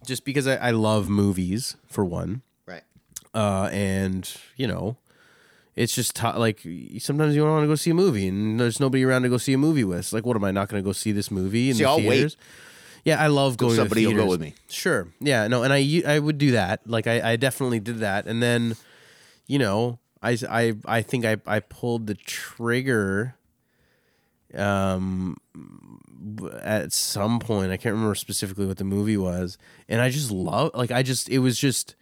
just 0.05 0.25
because 0.25 0.47
I, 0.47 0.55
I 0.55 0.71
love 0.71 1.09
movies 1.09 1.75
for 1.87 2.03
one, 2.03 2.41
Right. 2.65 2.83
uh, 3.33 3.69
and 3.71 4.29
you 4.57 4.67
know, 4.67 4.97
it's 5.75 5.93
just 5.95 6.15
t- 6.15 6.27
like 6.27 6.59
sometimes 6.99 7.35
you 7.35 7.43
want 7.45 7.63
to 7.63 7.67
go 7.67 7.75
see 7.75 7.91
a 7.91 7.93
movie 7.95 8.27
and 8.27 8.59
there's 8.59 8.79
nobody 8.79 9.03
around 9.03 9.23
to 9.23 9.29
go 9.29 9.37
see 9.37 9.53
a 9.53 9.57
movie 9.57 9.83
with. 9.83 9.99
It's 9.99 10.13
like, 10.13 10.25
what 10.25 10.35
am 10.35 10.43
I 10.43 10.51
not 10.51 10.69
going 10.69 10.81
to 10.83 10.85
go 10.87 10.91
see 10.93 11.11
this 11.11 11.29
movie 11.31 11.69
in 11.69 11.75
See, 11.75 11.83
the 11.83 11.89
I'll 11.89 12.01
wait. 12.01 12.35
Yeah, 13.05 13.21
I 13.21 13.27
love 13.27 13.57
going. 13.57 13.75
somebody 13.75 14.03
to 14.03 14.07
will 14.07 14.15
the 14.15 14.23
go 14.23 14.29
with 14.29 14.39
me. 14.41 14.53
Sure. 14.69 15.07
Yeah. 15.19 15.47
No, 15.49 15.63
and 15.63 15.73
I 15.73 16.01
I 16.07 16.19
would 16.19 16.37
do 16.37 16.51
that. 16.51 16.81
Like 16.87 17.05
I, 17.05 17.31
I 17.33 17.35
definitely 17.35 17.79
did 17.81 17.99
that, 17.99 18.27
and 18.27 18.41
then, 18.41 18.75
you 19.45 19.59
know, 19.59 19.99
I 20.23 20.37
I 20.49 20.73
I 20.85 21.01
think 21.01 21.25
I 21.25 21.37
I 21.45 21.59
pulled 21.59 22.07
the 22.07 22.15
trigger. 22.15 23.35
Um, 24.55 25.37
at 26.61 26.93
some 26.93 27.39
point, 27.39 27.71
I 27.71 27.77
can't 27.77 27.93
remember 27.93 28.15
specifically 28.15 28.65
what 28.65 28.77
the 28.77 28.83
movie 28.83 29.17
was, 29.17 29.57
and 29.89 29.99
I 29.99 30.09
just 30.09 30.31
love 30.31 30.71
like 30.73 30.91
I 30.91 31.03
just 31.03 31.29
it 31.29 31.39
was 31.39 31.59
just. 31.59 31.95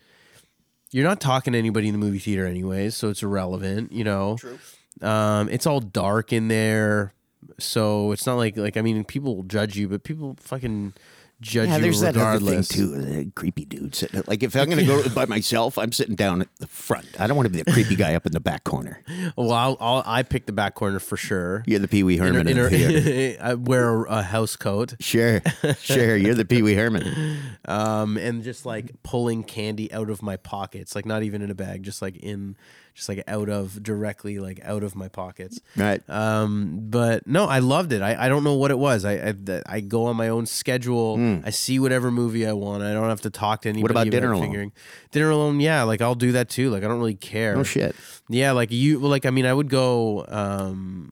You're 0.94 1.06
not 1.06 1.22
talking 1.22 1.54
to 1.54 1.60
anybody 1.60 1.88
in 1.88 1.94
the 1.94 2.00
movie 2.00 2.20
theater 2.20 2.46
anyways, 2.46 2.98
so 2.98 3.08
it's 3.08 3.24
irrelevant, 3.24 3.94
you 3.94 4.04
know. 4.04 4.36
True. 4.38 4.60
Um, 5.02 5.48
it's 5.48 5.66
all 5.66 5.80
dark 5.80 6.34
in 6.34 6.50
there, 6.50 7.14
so 7.60 8.12
it's 8.12 8.26
not 8.26 8.36
like 8.36 8.58
like 8.58 8.76
I 8.76 8.82
mean, 8.82 9.06
people 9.06 9.38
will 9.38 9.44
judge 9.44 9.78
you, 9.78 9.88
but 9.88 10.04
people 10.04 10.36
fucking 10.42 10.94
judge 11.42 11.68
Yeah, 11.68 11.78
you 11.78 11.82
there's 11.82 12.00
that 12.02 12.16
other 12.16 12.40
thing 12.40 12.64
too. 12.64 12.88
The 12.96 13.32
creepy 13.36 13.66
dude 13.66 13.96
sitting. 13.96 14.24
Like 14.28 14.44
if 14.44 14.56
I'm 14.56 14.70
going 14.70 14.80
to 14.80 14.86
go 14.86 15.10
by 15.16 15.26
myself, 15.26 15.78
I'm 15.78 15.92
sitting 15.92 16.16
down 16.16 16.42
at 16.42 16.48
the 16.60 16.68
front. 16.68 17.20
I 17.20 17.28
don't 17.28 17.36
want 17.36 17.48
to 17.48 17.52
be 17.52 17.62
the 17.62 17.72
creepy 17.72 17.96
guy 17.96 18.16
up 18.16 18.26
in 18.26 18.32
the 18.32 18.40
back 18.40 18.64
corner. 18.64 19.02
Well, 19.36 19.52
I'll, 19.52 19.78
I'll, 19.80 20.04
I 20.06 20.24
picked 20.24 20.48
the 20.48 20.54
back 20.54 20.76
corner 20.76 21.00
for 21.00 21.18
sure. 21.18 21.64
You're 21.66 21.80
the 21.80 21.88
Pee 21.88 22.04
Wee 22.04 22.18
Herman 22.18 22.48
in, 22.48 22.58
In 22.58 22.66
a- 22.66 22.70
the. 22.70 23.38
I 23.42 23.54
wear 23.56 24.04
a, 24.04 24.20
a 24.20 24.22
house 24.22 24.56
coat, 24.56 24.96
Sure, 25.00 25.42
sure. 25.80 26.16
You're 26.16 26.36
the 26.36 26.46
Pee 26.46 26.62
Wee 26.62 26.76
Herman. 26.76 27.40
um, 27.66 28.18
and 28.18 28.44
just 28.44 28.66
like 28.66 28.92
pulling 29.04 29.44
candy 29.44 29.92
out 29.92 30.10
of 30.10 30.22
my 30.22 30.38
pockets, 30.38 30.96
like 30.96 31.06
not 31.06 31.24
even 31.24 31.42
in 31.42 31.50
a 31.50 31.56
bag, 31.56 31.84
just 31.84 32.02
like 32.02 32.18
in, 32.18 32.56
just 32.94 33.10
like 33.10 33.24
out 33.28 33.50
of 33.50 33.82
directly 33.82 34.40
like 34.40 34.60
out 34.64 34.84
of 34.84 34.96
my 34.96 35.08
pockets. 35.08 35.60
Right. 35.76 36.08
Um, 36.10 36.80
but 36.90 37.26
no, 37.26 37.46
I 37.46 37.60
loved 37.60 37.94
it. 37.94 38.02
I, 38.02 38.26
I 38.26 38.30
don't 38.30 38.44
know 38.44 38.56
what 38.56 38.72
it 38.72 38.78
was. 38.78 39.06
I, 39.06 39.14
I 39.14 39.62
I 39.66 39.80
go 39.80 40.06
on 40.06 40.16
my 40.16 40.30
own 40.30 40.46
schedule. 40.46 41.42
I 41.46 41.50
see 41.50 41.80
whatever 41.80 42.12
movie 42.12 42.46
I 42.46 42.54
want. 42.54 42.84
I 42.84 42.94
don't 42.94 43.10
have 43.10 43.22
to 43.22 43.30
talk 43.30 43.62
to 43.62 43.70
anybody. 43.70 43.84
What 43.84 43.92
about 43.92 44.10
dinner 44.10 44.28
about 44.28 44.38
alone? 44.38 44.48
Figuring. 44.48 44.72
Dinner 45.12 45.30
alone, 45.30 45.60
yeah. 45.60 45.84
Like 45.84 46.02
I'll 46.02 46.16
do 46.16 46.34
that 46.34 46.50
too. 46.50 46.70
Like 46.70 46.84
I 46.84 46.88
don't 46.88 47.00
really 47.00 47.16
care. 47.16 47.58
Oh 47.58 47.64
shit. 47.64 47.96
Yeah, 48.30 48.52
like 48.52 48.72
you 48.72 49.00
like 49.00 49.26
I 49.26 49.30
mean 49.30 49.46
I 49.46 49.54
would 49.54 49.70
go 49.70 50.26
um 50.28 51.12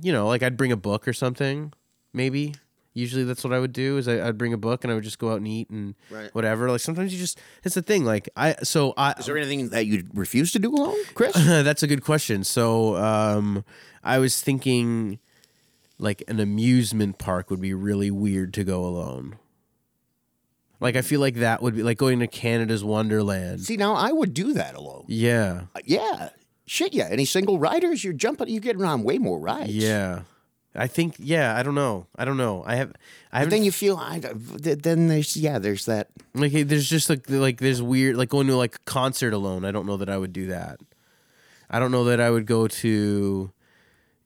you 0.00 0.12
know, 0.12 0.28
like 0.28 0.42
I'd 0.42 0.56
bring 0.56 0.72
a 0.72 0.76
book 0.76 1.08
or 1.08 1.12
something, 1.12 1.72
maybe. 2.12 2.54
Usually 3.00 3.24
that's 3.24 3.42
what 3.42 3.52
I 3.52 3.58
would 3.58 3.72
do 3.72 3.96
is 3.98 4.06
I, 4.06 4.26
I'd 4.28 4.38
bring 4.38 4.52
a 4.52 4.58
book 4.58 4.84
and 4.84 4.90
I 4.92 4.94
would 4.94 5.04
just 5.04 5.18
go 5.18 5.30
out 5.32 5.38
and 5.38 5.48
eat 5.48 5.70
and 5.70 5.94
Right. 6.10 6.32
whatever. 6.34 6.70
Like 6.70 6.80
sometimes 6.80 7.12
you 7.12 7.18
just 7.18 7.38
it's 7.64 7.74
the 7.74 7.82
thing. 7.82 8.04
Like 8.04 8.28
I 8.36 8.54
so 8.62 8.94
I 8.96 9.12
Is 9.18 9.26
there 9.26 9.36
anything 9.36 9.70
that 9.70 9.86
you 9.86 10.04
refuse 10.14 10.52
to 10.52 10.58
do 10.58 10.70
alone, 10.74 10.96
Chris? 11.14 11.34
that's 11.36 11.82
a 11.82 11.86
good 11.86 12.04
question. 12.04 12.44
So 12.44 12.96
um 12.96 13.64
I 14.04 14.18
was 14.18 14.40
thinking 14.40 15.18
like 15.98 16.22
an 16.28 16.40
amusement 16.40 17.18
park 17.18 17.50
would 17.50 17.60
be 17.60 17.74
really 17.74 18.10
weird 18.10 18.54
to 18.54 18.64
go 18.64 18.84
alone. 18.84 19.36
Like 20.80 20.96
I 20.96 21.02
feel 21.02 21.20
like 21.20 21.34
that 21.36 21.62
would 21.62 21.74
be 21.76 21.82
like 21.82 21.98
going 21.98 22.20
to 22.20 22.26
Canada's 22.26 22.82
Wonderland. 22.82 23.60
See, 23.60 23.76
now 23.76 23.94
I 23.94 24.12
would 24.12 24.32
do 24.32 24.54
that 24.54 24.74
alone. 24.74 25.04
Yeah. 25.08 25.62
Uh, 25.74 25.80
Yeah. 25.84 26.30
Shit, 26.66 26.94
yeah. 26.94 27.08
Any 27.10 27.24
single 27.24 27.58
riders? 27.58 28.04
You're 28.04 28.12
jumping. 28.12 28.48
You 28.48 28.60
get 28.60 28.76
around 28.76 29.02
way 29.02 29.18
more 29.18 29.40
rides. 29.40 29.74
Yeah. 29.74 30.20
I 30.74 30.86
think 30.86 31.16
yeah, 31.18 31.56
I 31.56 31.62
don't 31.62 31.74
know. 31.74 32.06
I 32.16 32.24
don't 32.24 32.36
know. 32.36 32.62
I 32.64 32.76
have 32.76 32.92
I 33.32 33.44
then 33.44 33.64
you 33.64 33.72
feel. 33.72 33.96
I, 33.96 34.20
then 34.20 35.08
there's 35.08 35.36
yeah. 35.36 35.58
There's 35.58 35.86
that. 35.86 36.08
like 36.34 36.52
there's 36.52 36.88
just 36.88 37.10
like 37.10 37.28
like 37.28 37.58
there's 37.58 37.82
weird 37.82 38.16
like 38.16 38.28
going 38.28 38.46
to 38.46 38.56
like 38.56 38.76
a 38.76 38.78
concert 38.84 39.32
alone. 39.32 39.64
I 39.64 39.72
don't 39.72 39.86
know 39.86 39.96
that 39.96 40.08
I 40.08 40.16
would 40.16 40.32
do 40.32 40.46
that. 40.46 40.80
I 41.68 41.78
don't 41.78 41.90
know 41.90 42.04
that 42.04 42.20
I 42.20 42.30
would 42.30 42.46
go 42.46 42.68
to 42.68 43.50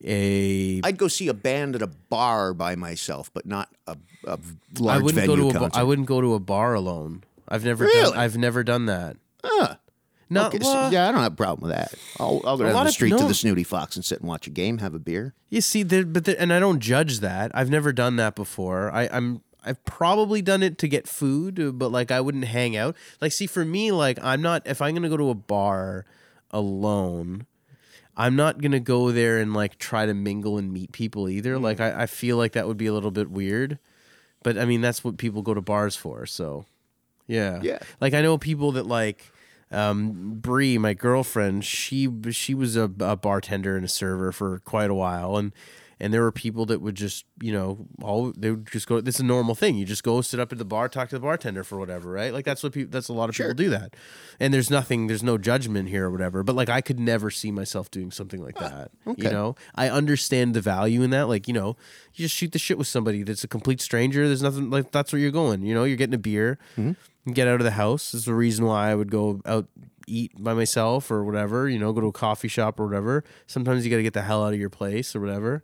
a 0.02 0.80
I'd 0.84 0.98
go 0.98 1.08
see 1.08 1.28
a 1.28 1.34
band 1.34 1.76
at 1.76 1.82
a 1.82 1.86
bar 1.86 2.52
by 2.52 2.76
myself, 2.76 3.30
but 3.32 3.46
not 3.46 3.70
a, 3.86 3.96
a 4.26 4.32
I 4.32 4.38
large 4.80 5.02
wouldn't 5.02 5.26
go 5.26 5.36
venue 5.36 5.50
to 5.50 5.56
a 5.56 5.60
bar, 5.60 5.60
concert. 5.62 5.80
I 5.80 5.82
wouldn't 5.82 6.08
go 6.08 6.20
to 6.20 6.34
a 6.34 6.40
bar 6.40 6.74
alone. 6.74 7.24
I've 7.48 7.64
never 7.64 7.84
Really? 7.84 8.10
done 8.10 8.18
I've 8.18 8.36
never 8.36 8.62
done 8.62 8.86
that. 8.86 9.16
Huh. 9.42 9.76
No, 10.30 10.46
Okay, 10.46 10.58
so- 10.60 10.88
yeah, 10.90 11.08
I 11.08 11.12
don't 11.12 11.20
have 11.22 11.32
a 11.32 11.36
problem 11.36 11.68
with 11.68 11.76
that. 11.76 11.94
I'll, 12.18 12.40
I'll 12.44 12.56
go 12.56 12.64
down 12.64 12.72
the 12.84 12.88
of- 12.88 12.90
street 12.90 13.10
to 13.16 13.24
the 13.26 13.34
Snooty 13.34 13.64
Fox 13.64 13.96
and 13.96 14.04
sit 14.04 14.20
and 14.20 14.28
watch 14.28 14.46
a 14.46 14.50
game, 14.50 14.78
have 14.78 14.94
a 14.94 14.98
beer. 14.98 15.34
You 15.50 15.60
see, 15.60 15.82
there, 15.82 16.04
but 16.04 16.24
there, 16.24 16.36
and 16.38 16.52
I 16.52 16.58
don't 16.60 16.80
judge 16.80 17.20
that. 17.20 17.50
I've 17.54 17.70
never 17.70 17.92
done 17.92 18.16
that 18.16 18.34
before. 18.34 18.90
I, 18.90 19.08
I'm 19.12 19.42
I've 19.66 19.82
probably 19.84 20.42
done 20.42 20.62
it 20.62 20.76
to 20.78 20.88
get 20.88 21.08
food, 21.08 21.78
but 21.78 21.90
like 21.90 22.10
I 22.10 22.20
wouldn't 22.20 22.44
hang 22.44 22.76
out. 22.76 22.96
Like, 23.20 23.32
see, 23.32 23.46
for 23.46 23.64
me, 23.64 23.92
like 23.92 24.18
I'm 24.22 24.42
not 24.42 24.66
if 24.66 24.82
I'm 24.82 24.94
gonna 24.94 25.08
go 25.08 25.16
to 25.16 25.30
a 25.30 25.34
bar 25.34 26.04
alone, 26.50 27.46
I'm 28.16 28.36
not 28.36 28.60
gonna 28.60 28.80
go 28.80 29.10
there 29.10 29.38
and 29.38 29.52
like 29.54 29.78
try 29.78 30.06
to 30.06 30.14
mingle 30.14 30.58
and 30.58 30.72
meet 30.72 30.92
people 30.92 31.28
either. 31.28 31.56
Mm. 31.56 31.62
Like 31.62 31.80
I, 31.80 32.02
I 32.02 32.06
feel 32.06 32.36
like 32.36 32.52
that 32.52 32.66
would 32.66 32.76
be 32.76 32.86
a 32.86 32.92
little 32.92 33.10
bit 33.10 33.30
weird. 33.30 33.78
But 34.42 34.58
I 34.58 34.64
mean 34.64 34.80
that's 34.80 35.02
what 35.04 35.16
people 35.18 35.42
go 35.42 35.54
to 35.54 35.60
bars 35.62 35.96
for, 35.96 36.26
so 36.26 36.64
yeah. 37.26 37.60
Yeah. 37.62 37.78
Like 38.00 38.14
I 38.14 38.22
know 38.22 38.36
people 38.38 38.72
that 38.72 38.86
like 38.86 39.24
um 39.70 40.34
Bree, 40.40 40.78
my 40.78 40.94
girlfriend, 40.94 41.64
she 41.64 42.08
she 42.30 42.54
was 42.54 42.76
a, 42.76 42.90
a 43.00 43.16
bartender 43.16 43.76
and 43.76 43.84
a 43.84 43.88
server 43.88 44.32
for 44.32 44.58
quite 44.60 44.90
a 44.90 44.94
while. 44.94 45.36
And 45.36 45.52
and 46.00 46.12
there 46.12 46.22
were 46.22 46.32
people 46.32 46.66
that 46.66 46.80
would 46.80 46.94
just, 46.94 47.24
you 47.40 47.52
know, 47.52 47.86
all 48.02 48.32
they 48.36 48.50
would 48.50 48.70
just 48.70 48.86
go. 48.86 49.00
This 49.00 49.16
is 49.16 49.20
a 49.20 49.24
normal 49.24 49.54
thing. 49.54 49.76
You 49.76 49.84
just 49.84 50.02
go 50.02 50.20
sit 50.20 50.40
up 50.40 50.52
at 50.52 50.58
the 50.58 50.64
bar, 50.64 50.88
talk 50.88 51.08
to 51.10 51.16
the 51.16 51.20
bartender 51.20 51.64
for 51.64 51.78
whatever, 51.78 52.10
right? 52.10 52.32
Like 52.32 52.44
that's 52.44 52.62
what 52.62 52.72
people. 52.72 52.90
That's 52.90 53.08
a 53.08 53.12
lot 53.12 53.28
of 53.28 53.34
people 53.34 53.54
do 53.54 53.70
that. 53.70 53.94
And 54.40 54.52
there's 54.52 54.70
nothing. 54.70 55.06
There's 55.06 55.22
no 55.22 55.38
judgment 55.38 55.88
here 55.88 56.06
or 56.06 56.10
whatever. 56.10 56.42
But 56.42 56.56
like 56.56 56.68
I 56.68 56.80
could 56.80 56.98
never 56.98 57.30
see 57.30 57.50
myself 57.50 57.90
doing 57.90 58.10
something 58.10 58.42
like 58.42 58.56
ah, 58.58 58.68
that. 58.68 58.90
You 59.06 59.12
okay. 59.12 59.30
know, 59.30 59.56
I 59.74 59.88
understand 59.88 60.54
the 60.54 60.60
value 60.60 61.02
in 61.02 61.10
that. 61.10 61.28
Like 61.28 61.48
you 61.48 61.54
know, 61.54 61.76
you 62.14 62.24
just 62.24 62.34
shoot 62.34 62.52
the 62.52 62.58
shit 62.58 62.78
with 62.78 62.86
somebody 62.86 63.22
that's 63.22 63.44
a 63.44 63.48
complete 63.48 63.80
stranger. 63.80 64.26
There's 64.26 64.42
nothing 64.42 64.70
like 64.70 64.90
that's 64.90 65.12
where 65.12 65.20
you're 65.20 65.30
going. 65.30 65.62
You 65.62 65.74
know, 65.74 65.84
you're 65.84 65.96
getting 65.96 66.14
a 66.14 66.18
beer, 66.18 66.58
and 67.26 67.34
get 67.34 67.48
out 67.48 67.60
of 67.60 67.64
the 67.64 67.72
house. 67.72 68.12
This 68.12 68.20
is 68.20 68.24
the 68.26 68.34
reason 68.34 68.64
why 68.66 68.90
I 68.90 68.94
would 68.94 69.10
go 69.10 69.40
out 69.46 69.66
eat 70.06 70.32
by 70.38 70.54
myself 70.54 71.10
or 71.10 71.24
whatever. 71.24 71.68
You 71.68 71.78
know, 71.78 71.92
go 71.92 72.00
to 72.00 72.06
a 72.08 72.12
coffee 72.12 72.48
shop 72.48 72.78
or 72.80 72.86
whatever. 72.86 73.24
Sometimes 73.46 73.84
you 73.84 73.90
got 73.90 73.96
to 73.98 74.02
get 74.02 74.12
the 74.14 74.22
hell 74.22 74.44
out 74.44 74.52
of 74.54 74.60
your 74.60 74.70
place 74.70 75.14
or 75.14 75.20
whatever. 75.20 75.62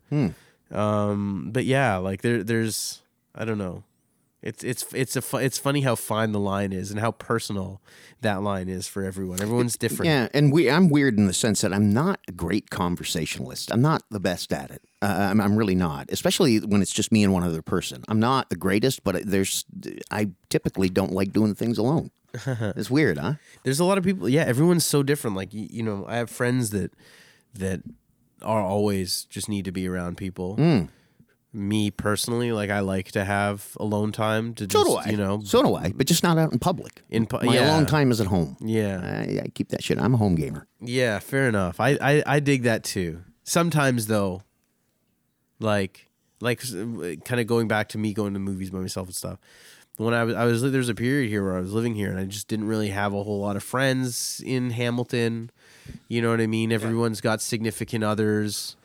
Um, 0.72 1.50
but 1.53 1.64
yeah, 1.64 1.96
like 1.96 2.22
there, 2.22 2.42
there's, 2.44 3.03
I 3.35 3.44
don't 3.44 3.59
know. 3.59 3.83
It's 4.42 4.64
it's 4.64 4.87
it's 4.94 5.16
a 5.16 5.22
fu- 5.22 5.37
it's 5.37 5.59
funny 5.59 5.83
how 5.83 5.94
fine 5.94 6.33
the 6.33 6.40
line 6.40 6.72
is 6.72 6.90
and 6.90 6.98
how 6.98 7.11
personal 7.11 7.83
that 8.22 8.42
line 8.42 8.68
is 8.70 8.87
for 8.87 9.05
everyone. 9.05 9.42
Everyone's 9.42 9.76
different. 9.76 10.07
Yeah, 10.07 10.29
and 10.33 10.50
we 10.50 10.70
I'm 10.70 10.88
weird 10.88 11.18
in 11.18 11.26
the 11.26 11.35
sense 11.35 11.61
that 11.61 11.74
I'm 11.74 11.92
not 11.92 12.20
a 12.26 12.33
great 12.33 12.70
conversationalist. 12.70 13.70
I'm 13.70 13.83
not 13.83 14.03
the 14.11 14.20
best 14.20 14.50
at 14.53 14.70
it. 14.70 14.83
Uh, 15.03 15.29
I'm, 15.31 15.40
I'm 15.40 15.57
really 15.57 15.74
not, 15.74 16.11
especially 16.11 16.59
when 16.59 16.81
it's 16.81 16.92
just 16.92 17.12
me 17.12 17.22
and 17.22 17.33
one 17.35 17.42
other 17.42 17.61
person. 17.61 18.03
I'm 18.09 18.20
not 18.20 18.48
the 18.48 18.57
greatest, 18.57 19.05
but 19.05 19.22
there's 19.26 19.66
I 20.11 20.31
typically 20.48 20.88
don't 20.88 21.12
like 21.12 21.33
doing 21.33 21.55
things 21.55 21.76
alone. 21.76 22.11
it's 22.46 22.90
weird, 22.90 23.18
huh? 23.18 23.35
There's 23.64 23.81
a 23.81 23.85
lot 23.85 23.98
of 23.98 24.05
people. 24.05 24.26
Yeah, 24.26 24.44
everyone's 24.44 24.87
so 24.87 25.03
different. 25.03 25.37
Like 25.37 25.53
you, 25.53 25.66
you 25.70 25.83
know, 25.83 26.07
I 26.09 26.16
have 26.16 26.31
friends 26.31 26.70
that 26.70 26.92
that 27.55 27.83
are 28.42 28.62
always 28.62 29.24
just 29.24 29.50
need 29.50 29.66
to 29.66 29.72
be 29.72 29.87
around 29.87 30.16
people. 30.16 30.57
Hmm. 30.57 30.85
Me 31.52 31.90
personally, 31.90 32.52
like 32.52 32.70
I 32.70 32.78
like 32.80 33.10
to 33.12 33.24
have 33.24 33.76
alone 33.80 34.12
time 34.12 34.54
to 34.54 34.64
So 34.64 34.68
just 34.68 34.86
do 34.86 34.94
I. 34.94 35.08
you 35.10 35.16
know 35.16 35.40
so 35.44 35.62
do 35.64 35.74
I, 35.74 35.90
but 35.96 36.06
just 36.06 36.22
not 36.22 36.38
out 36.38 36.52
in 36.52 36.60
public. 36.60 37.02
in 37.10 37.26
pu- 37.26 37.40
My 37.44 37.54
yeah 37.54 37.70
alone 37.72 37.86
time 37.86 38.12
is 38.12 38.20
at 38.20 38.28
home. 38.28 38.56
yeah 38.60 39.00
I, 39.28 39.40
I 39.44 39.48
keep 39.52 39.70
that 39.70 39.82
shit. 39.82 39.98
I'm 39.98 40.14
a 40.14 40.16
home 40.16 40.36
gamer. 40.36 40.68
Yeah, 40.80 41.18
fair 41.18 41.48
enough. 41.48 41.80
I, 41.80 41.98
I, 42.00 42.22
I 42.24 42.40
dig 42.40 42.62
that 42.62 42.84
too. 42.84 43.22
Sometimes 43.42 44.06
though, 44.06 44.42
like 45.58 46.08
like 46.40 46.60
kind 47.24 47.40
of 47.40 47.46
going 47.46 47.68
back 47.68 47.88
to 47.90 47.98
me 47.98 48.12
going 48.14 48.32
to 48.34 48.38
movies 48.40 48.70
by 48.70 48.78
myself 48.78 49.08
and 49.08 49.14
stuff. 49.14 49.38
When 49.96 50.14
I 50.14 50.24
was 50.24 50.34
I 50.34 50.44
was 50.44 50.62
there's 50.62 50.88
a 50.88 50.94
period 50.94 51.28
here 51.30 51.44
where 51.44 51.56
I 51.56 51.60
was 51.60 51.72
living 51.72 51.94
here 51.94 52.10
and 52.10 52.18
I 52.18 52.24
just 52.24 52.48
didn't 52.48 52.68
really 52.68 52.88
have 52.90 53.12
a 53.12 53.22
whole 53.24 53.40
lot 53.40 53.56
of 53.56 53.62
friends 53.62 54.40
in 54.46 54.70
Hamilton. 54.70 55.50
You 56.08 56.22
know 56.22 56.30
what 56.30 56.40
I 56.40 56.46
mean? 56.46 56.70
Everyone's 56.72 57.20
got 57.20 57.42
significant 57.42 58.04
others. 58.04 58.76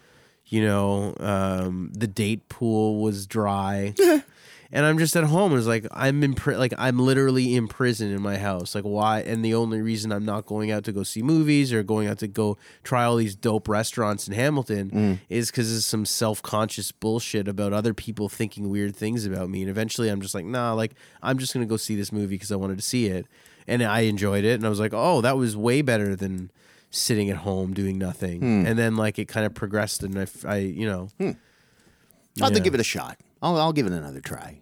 You 0.47 0.63
know, 0.63 1.15
um, 1.19 1.91
the 1.93 2.07
date 2.07 2.49
pool 2.49 3.01
was 3.01 3.25
dry. 3.25 3.93
and 4.71 4.85
I'm 4.85 4.97
just 4.97 5.15
at 5.15 5.23
home. 5.23 5.57
It's 5.57 5.67
like 5.67 5.87
I'm 5.91 6.23
in 6.23 6.33
pri- 6.33 6.57
like 6.57 6.73
I'm 6.77 6.99
literally 6.99 7.55
in 7.55 7.67
prison 7.67 8.11
in 8.11 8.21
my 8.21 8.37
house. 8.37 8.75
Like 8.75 8.83
why? 8.83 9.21
And 9.21 9.43
the 9.43 9.55
only 9.55 9.81
reason 9.81 10.11
I'm 10.11 10.25
not 10.25 10.45
going 10.45 10.71
out 10.71 10.83
to 10.85 10.91
go 10.91 11.03
see 11.03 11.21
movies 11.23 11.71
or 11.73 11.81
going 11.81 12.07
out 12.07 12.19
to 12.19 12.27
go 12.27 12.57
try 12.83 13.05
all 13.05 13.15
these 13.15 13.35
dope 13.35 13.67
restaurants 13.67 14.27
in 14.27 14.33
Hamilton 14.33 15.19
is 15.29 15.49
because 15.49 15.75
of 15.75 15.83
some 15.83 16.05
self 16.05 16.41
conscious 16.41 16.91
bullshit 16.91 17.47
about 17.47 17.73
other 17.73 17.93
people 17.93 18.29
thinking 18.29 18.69
weird 18.69 18.95
things 18.95 19.25
about 19.25 19.49
me. 19.49 19.61
And 19.61 19.69
eventually, 19.69 20.09
I'm 20.09 20.21
just 20.21 20.35
like, 20.35 20.45
nah. 20.45 20.73
Like 20.73 20.93
I'm 21.23 21.37
just 21.37 21.53
gonna 21.53 21.65
go 21.65 21.77
see 21.77 21.95
this 21.95 22.11
movie 22.11 22.35
because 22.35 22.51
I 22.51 22.55
wanted 22.55 22.77
to 22.77 22.83
see 22.83 23.07
it, 23.07 23.27
and 23.67 23.81
I 23.81 24.01
enjoyed 24.01 24.43
it. 24.45 24.55
And 24.55 24.65
I 24.65 24.69
was 24.69 24.79
like, 24.79 24.93
oh, 24.93 25.21
that 25.21 25.37
was 25.37 25.55
way 25.55 25.81
better 25.81 26.15
than 26.15 26.51
sitting 26.95 27.29
at 27.29 27.37
home 27.37 27.73
doing 27.73 27.97
nothing. 27.97 28.39
Hmm. 28.39 28.65
And 28.65 28.79
then 28.79 28.95
like 28.95 29.19
it 29.19 29.25
kind 29.27 29.45
of 29.45 29.53
progressed, 29.53 30.03
and 30.03 30.29
I, 30.47 30.57
you 30.57 30.85
know. 30.87 31.09
Hmm. 31.19 31.31
I'll 32.41 32.51
Yeah. 32.51 32.59
give 32.59 32.73
it 32.73 32.79
a 32.79 32.83
shot. 32.83 33.17
I'll, 33.41 33.57
I'll 33.57 33.73
give 33.73 33.85
it 33.85 33.93
another 33.93 34.19
try. 34.21 34.59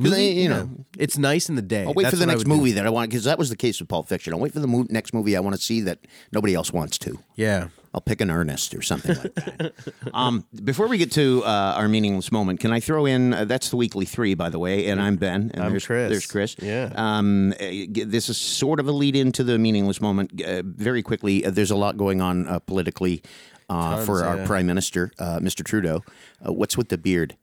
'Cause 0.00 0.12
I- 0.12 0.18
you 0.20 0.48
know, 0.48 0.68
it's 0.98 1.16
nice 1.18 1.48
in 1.48 1.54
the 1.54 1.62
day. 1.62 1.84
I'll 1.84 1.94
wait 1.94 2.04
That's 2.04 2.14
for 2.14 2.18
the 2.20 2.26
next 2.26 2.38
would 2.38 2.44
do. 2.50 2.56
movie 2.56 2.72
that 2.72 2.84
I 2.86 2.90
want 2.90 3.10
because 3.10 3.24
that 3.24 3.38
was 3.38 3.48
the 3.50 3.56
case 3.56 3.78
with 3.78 3.88
Pulp 3.88 4.08
Fiction. 4.08 4.32
I'll 4.32 4.40
wait 4.40 4.52
for 4.52 4.58
the 4.60 4.66
mo- 4.66 4.86
next 4.90 5.14
movie 5.14 5.36
I 5.36 5.40
want 5.40 5.54
to 5.54 5.62
see 5.62 5.80
that 5.82 6.00
nobody 6.32 6.54
else 6.54 6.72
wants 6.72 6.98
to. 6.98 7.18
Yeah. 7.36 7.68
I'll 7.94 8.00
pick 8.00 8.20
an 8.20 8.28
Ernest 8.28 8.74
or 8.74 8.82
something 8.82 9.16
like 9.16 9.34
that. 9.36 9.72
um, 10.14 10.44
before 10.64 10.88
we 10.88 10.98
get 10.98 11.12
to 11.12 11.44
uh, 11.44 11.74
our 11.76 11.86
meaningless 11.86 12.32
moment, 12.32 12.58
can 12.58 12.72
I 12.72 12.80
throw 12.80 13.06
in? 13.06 13.32
Uh, 13.32 13.44
that's 13.44 13.70
the 13.70 13.76
weekly 13.76 14.04
three, 14.04 14.34
by 14.34 14.48
the 14.48 14.58
way, 14.58 14.88
and 14.88 15.00
I'm 15.00 15.14
Ben. 15.14 15.52
And 15.54 15.62
I'm 15.62 15.70
there's, 15.70 15.86
Chris. 15.86 16.10
There's 16.10 16.26
Chris. 16.26 16.56
Yeah. 16.60 16.92
Um, 16.96 17.52
uh, 17.52 17.56
this 17.60 18.28
is 18.28 18.36
sort 18.36 18.80
of 18.80 18.88
a 18.88 18.92
lead 18.92 19.14
into 19.14 19.44
the 19.44 19.58
meaningless 19.58 20.00
moment. 20.00 20.42
Uh, 20.42 20.62
very 20.64 21.02
quickly, 21.02 21.46
uh, 21.46 21.50
there's 21.50 21.70
a 21.70 21.76
lot 21.76 21.96
going 21.96 22.20
on 22.20 22.48
uh, 22.48 22.58
politically 22.58 23.22
uh, 23.70 23.94
Tons, 23.94 24.06
for 24.06 24.24
our 24.24 24.38
yeah. 24.38 24.46
prime 24.46 24.66
minister, 24.66 25.12
uh, 25.20 25.38
Mr. 25.38 25.64
Trudeau. 25.64 26.02
Uh, 26.44 26.52
what's 26.52 26.76
with 26.76 26.88
the 26.88 26.98
beard? 26.98 27.36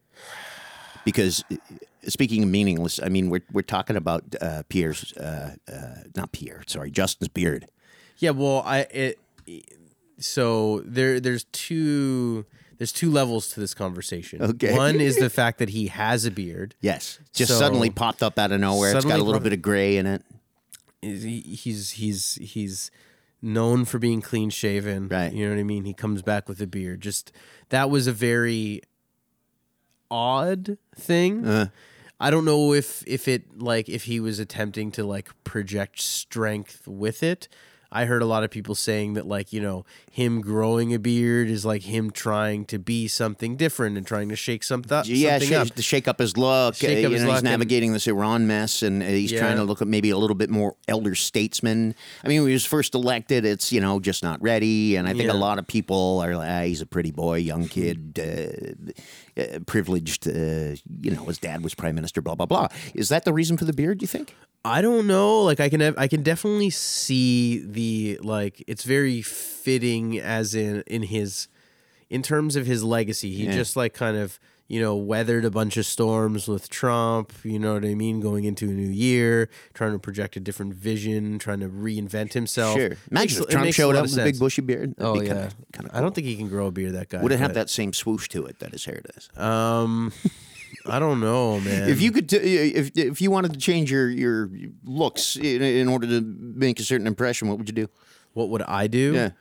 Because. 1.05 1.43
Speaking 2.07 2.41
of 2.41 2.49
meaningless, 2.49 2.99
I 2.99 3.09
mean 3.09 3.29
we're 3.29 3.43
we're 3.51 3.61
talking 3.61 3.95
about 3.95 4.23
uh, 4.41 4.63
Pierre's, 4.69 5.13
uh, 5.17 5.53
uh, 5.71 6.01
not 6.15 6.31
Pierre, 6.31 6.63
sorry, 6.65 6.89
Justin's 6.89 7.27
beard. 7.27 7.67
Yeah, 8.17 8.31
well, 8.31 8.63
I 8.65 8.87
it 8.89 9.19
so 10.21 10.81
there 10.85 11.19
there's 11.19 11.43
two 11.45 12.45
there's 12.77 12.91
two 12.91 13.11
levels 13.11 13.49
to 13.49 13.59
this 13.59 13.73
conversation. 13.73 14.41
Okay. 14.41 14.75
One 14.75 14.99
is 14.99 15.17
the 15.17 15.29
fact 15.29 15.59
that 15.59 15.69
he 15.69 15.87
has 15.87 16.25
a 16.25 16.31
beard. 16.31 16.73
Yes, 16.81 17.19
just 17.33 17.51
So- 17.51 17.59
suddenly 17.59 17.89
popped 17.89 18.23
up 18.23 18.39
out 18.39 18.51
of 18.51 18.59
nowhere. 18.59 18.95
It's 18.95 19.05
got 19.05 19.19
a 19.19 19.23
little 19.23 19.41
bit 19.41 19.53
of 19.53 19.61
gray 19.61 19.97
in 19.97 20.05
it. 20.07 20.23
He's 21.01 21.91
he's 21.91 22.35
he's 22.35 22.91
known 23.41 23.85
for 23.85 23.97
being 23.99 24.21
clean 24.21 24.49
shaven. 24.51 25.07
Right. 25.07 25.33
You 25.33 25.45
know 25.45 25.53
what 25.55 25.59
I 25.59 25.63
mean? 25.63 25.85
He 25.85 25.93
comes 25.93 26.21
back 26.21 26.47
with 26.47 26.61
a 26.61 26.67
beard. 26.67 27.01
Just 27.01 27.31
that 27.69 27.89
was 27.89 28.05
a 28.07 28.11
very 28.11 28.81
odd 30.09 30.77
thing. 30.95 31.45
Uh, 31.45 31.67
I 32.19 32.29
don't 32.29 32.45
know 32.45 32.73
if 32.73 33.03
if 33.07 33.27
it 33.27 33.59
like 33.59 33.89
if 33.89 34.03
he 34.03 34.19
was 34.19 34.37
attempting 34.39 34.91
to 34.91 35.03
like 35.03 35.29
project 35.43 35.99
strength 36.01 36.87
with 36.87 37.23
it. 37.23 37.47
I 37.93 38.05
heard 38.05 38.21
a 38.21 38.25
lot 38.25 38.43
of 38.45 38.51
people 38.51 38.73
saying 38.73 39.15
that 39.15 39.27
like, 39.27 39.51
you 39.51 39.59
know, 39.59 39.85
him 40.09 40.39
growing 40.39 40.93
a 40.93 40.99
beard 40.99 41.49
is 41.49 41.65
like 41.65 41.81
him 41.81 42.09
trying 42.09 42.63
to 42.65 42.79
be 42.79 43.07
something 43.09 43.57
different 43.57 43.97
and 43.97 44.07
trying 44.07 44.29
to 44.29 44.35
shake 44.37 44.63
some 44.63 44.81
th- 44.81 45.07
yeah, 45.07 45.31
something 45.39 45.49
sh- 45.49 45.51
up. 45.71 45.75
to 45.75 45.81
shake 45.81 46.07
up 46.07 46.19
his 46.19 46.37
look. 46.37 46.75
Shake 46.75 47.03
uh, 47.03 47.07
up 47.07 47.11
his 47.11 47.21
know, 47.23 47.27
look 47.27 47.35
he's 47.35 47.43
and- 47.43 47.51
navigating 47.51 47.91
this 47.91 48.07
Iran 48.07 48.47
mess, 48.47 48.81
and 48.81 49.03
uh, 49.03 49.07
he's 49.07 49.31
trying 49.33 49.57
to 49.57 49.63
look 49.63 49.81
at 49.81 49.87
maybe 49.89 50.09
a 50.09 50.17
little 50.17 50.35
bit 50.37 50.49
more 50.49 50.75
elder 50.87 51.15
statesman. 51.15 51.93
I 52.23 52.27
mean, 52.29 52.41
when 52.41 52.47
he 52.49 52.53
was 52.53 52.65
first 52.65 52.95
elected, 52.95 53.43
it's 53.45 53.73
you 53.73 53.81
know 53.81 53.99
just 53.99 54.23
not 54.23 54.41
ready, 54.41 54.95
and 54.95 55.05
I 55.07 55.11
think 55.11 55.25
Yeah. 55.25 55.33
a 55.33 55.41
lot 55.41 55.59
of 55.59 55.67
people 55.67 56.21
are 56.23 56.35
like, 56.37 56.49
ah, 56.49 56.61
he's 56.63 56.81
a 56.81 56.85
pretty 56.85 57.11
boy, 57.11 57.39
young 57.39 57.67
kid, 57.67 58.17
uh, 58.19 58.91
uh, 59.37 59.59
privileged. 59.65 60.27
Uh, 60.27 60.75
you 61.01 61.11
know, 61.11 61.25
his 61.25 61.37
dad 61.37 61.63
was 61.63 61.73
prime 61.73 61.95
minister. 61.95 62.21
Blah 62.21 62.35
blah 62.35 62.45
blah. 62.45 62.67
Is 62.93 63.09
that 63.09 63.25
the 63.25 63.33
reason 63.33 63.57
for 63.57 63.65
the 63.65 63.73
beard? 63.73 63.99
Do 63.99 64.03
you 64.03 64.07
think? 64.07 64.35
I 64.63 64.81
don't 64.81 65.07
know. 65.07 65.41
Like 65.41 65.59
I 65.59 65.69
can 65.69 65.79
have, 65.81 65.95
I 65.97 66.07
can 66.07 66.21
definitely 66.23 66.69
see 66.69 67.59
the 67.65 68.19
like 68.21 68.63
it's 68.67 68.83
very 68.83 69.21
fitting 69.21 70.19
as 70.19 70.53
in 70.55 70.83
in 70.87 71.03
his 71.03 71.47
in 72.09 72.21
terms 72.21 72.55
of 72.55 72.65
his 72.65 72.83
legacy. 72.83 73.31
He 73.33 73.45
Yeah. 73.45 73.53
just 73.53 73.75
like 73.75 73.93
kind 73.93 74.17
of 74.17 74.39
you 74.71 74.79
know 74.79 74.95
weathered 74.95 75.43
a 75.43 75.51
bunch 75.51 75.75
of 75.75 75.85
storms 75.85 76.47
with 76.47 76.69
Trump. 76.69 77.33
You 77.43 77.59
know 77.59 77.73
what 77.73 77.83
I 77.83 77.93
mean? 77.93 78.21
Going 78.21 78.45
into 78.45 78.65
a 78.69 78.73
new 78.73 78.87
year, 78.89 79.49
trying 79.73 79.91
to 79.91 79.99
project 79.99 80.37
a 80.37 80.39
different 80.39 80.73
vision, 80.73 81.39
trying 81.39 81.59
to 81.59 81.67
reinvent 81.67 82.31
himself. 82.33 82.77
Sure. 82.77 82.89
Makes- 83.09 83.35
Imagine 83.37 83.43
if 83.43 83.49
Trump 83.49 83.73
showed 83.73 83.95
up 83.95 84.03
with 84.03 84.17
a 84.17 84.23
big 84.23 84.39
bushy 84.39 84.61
beard. 84.61 84.95
That'd 84.97 85.05
Oh 85.05 85.19
be 85.19 85.27
yeah, 85.27 85.33
kinda, 85.33 85.51
kind 85.73 85.89
of. 85.89 85.95
I 85.95 85.99
don't 86.01 86.15
think 86.15 86.25
he 86.27 86.37
can 86.37 86.47
grow 86.47 86.67
a 86.67 86.71
beard. 86.71 86.93
That 86.93 87.09
guy 87.09 87.21
Would 87.21 87.33
it 87.33 87.39
have 87.39 87.53
that 87.55 87.69
same 87.69 87.91
swoosh 87.91 88.29
to 88.29 88.45
it 88.45 88.59
that 88.59 88.71
his 88.71 88.85
hair 88.85 89.01
does? 89.13 89.29
Um, 89.37 90.13
I 90.85 90.99
don't 90.99 91.19
know, 91.19 91.59
man. 91.67 91.89
If 91.89 92.01
you 92.01 92.11
could, 92.13 92.29
t- 92.29 92.37
if 92.37 92.91
if 92.95 93.21
you 93.21 93.29
wanted 93.29 93.51
to 93.53 93.59
change 93.59 93.91
your 93.91 94.09
your 94.09 94.49
looks 94.85 95.35
in, 95.35 95.61
in 95.61 95.87
order 95.89 96.07
to 96.07 96.21
make 96.21 96.79
a 96.79 96.83
certain 96.83 97.07
impression, 97.07 97.49
what 97.49 97.57
would 97.57 97.67
you 97.67 97.75
do? 97.75 97.87
what 98.33 98.47
would 98.47 98.61
I 98.61 98.87
do? 98.87 99.11
Yeah, 99.13 99.31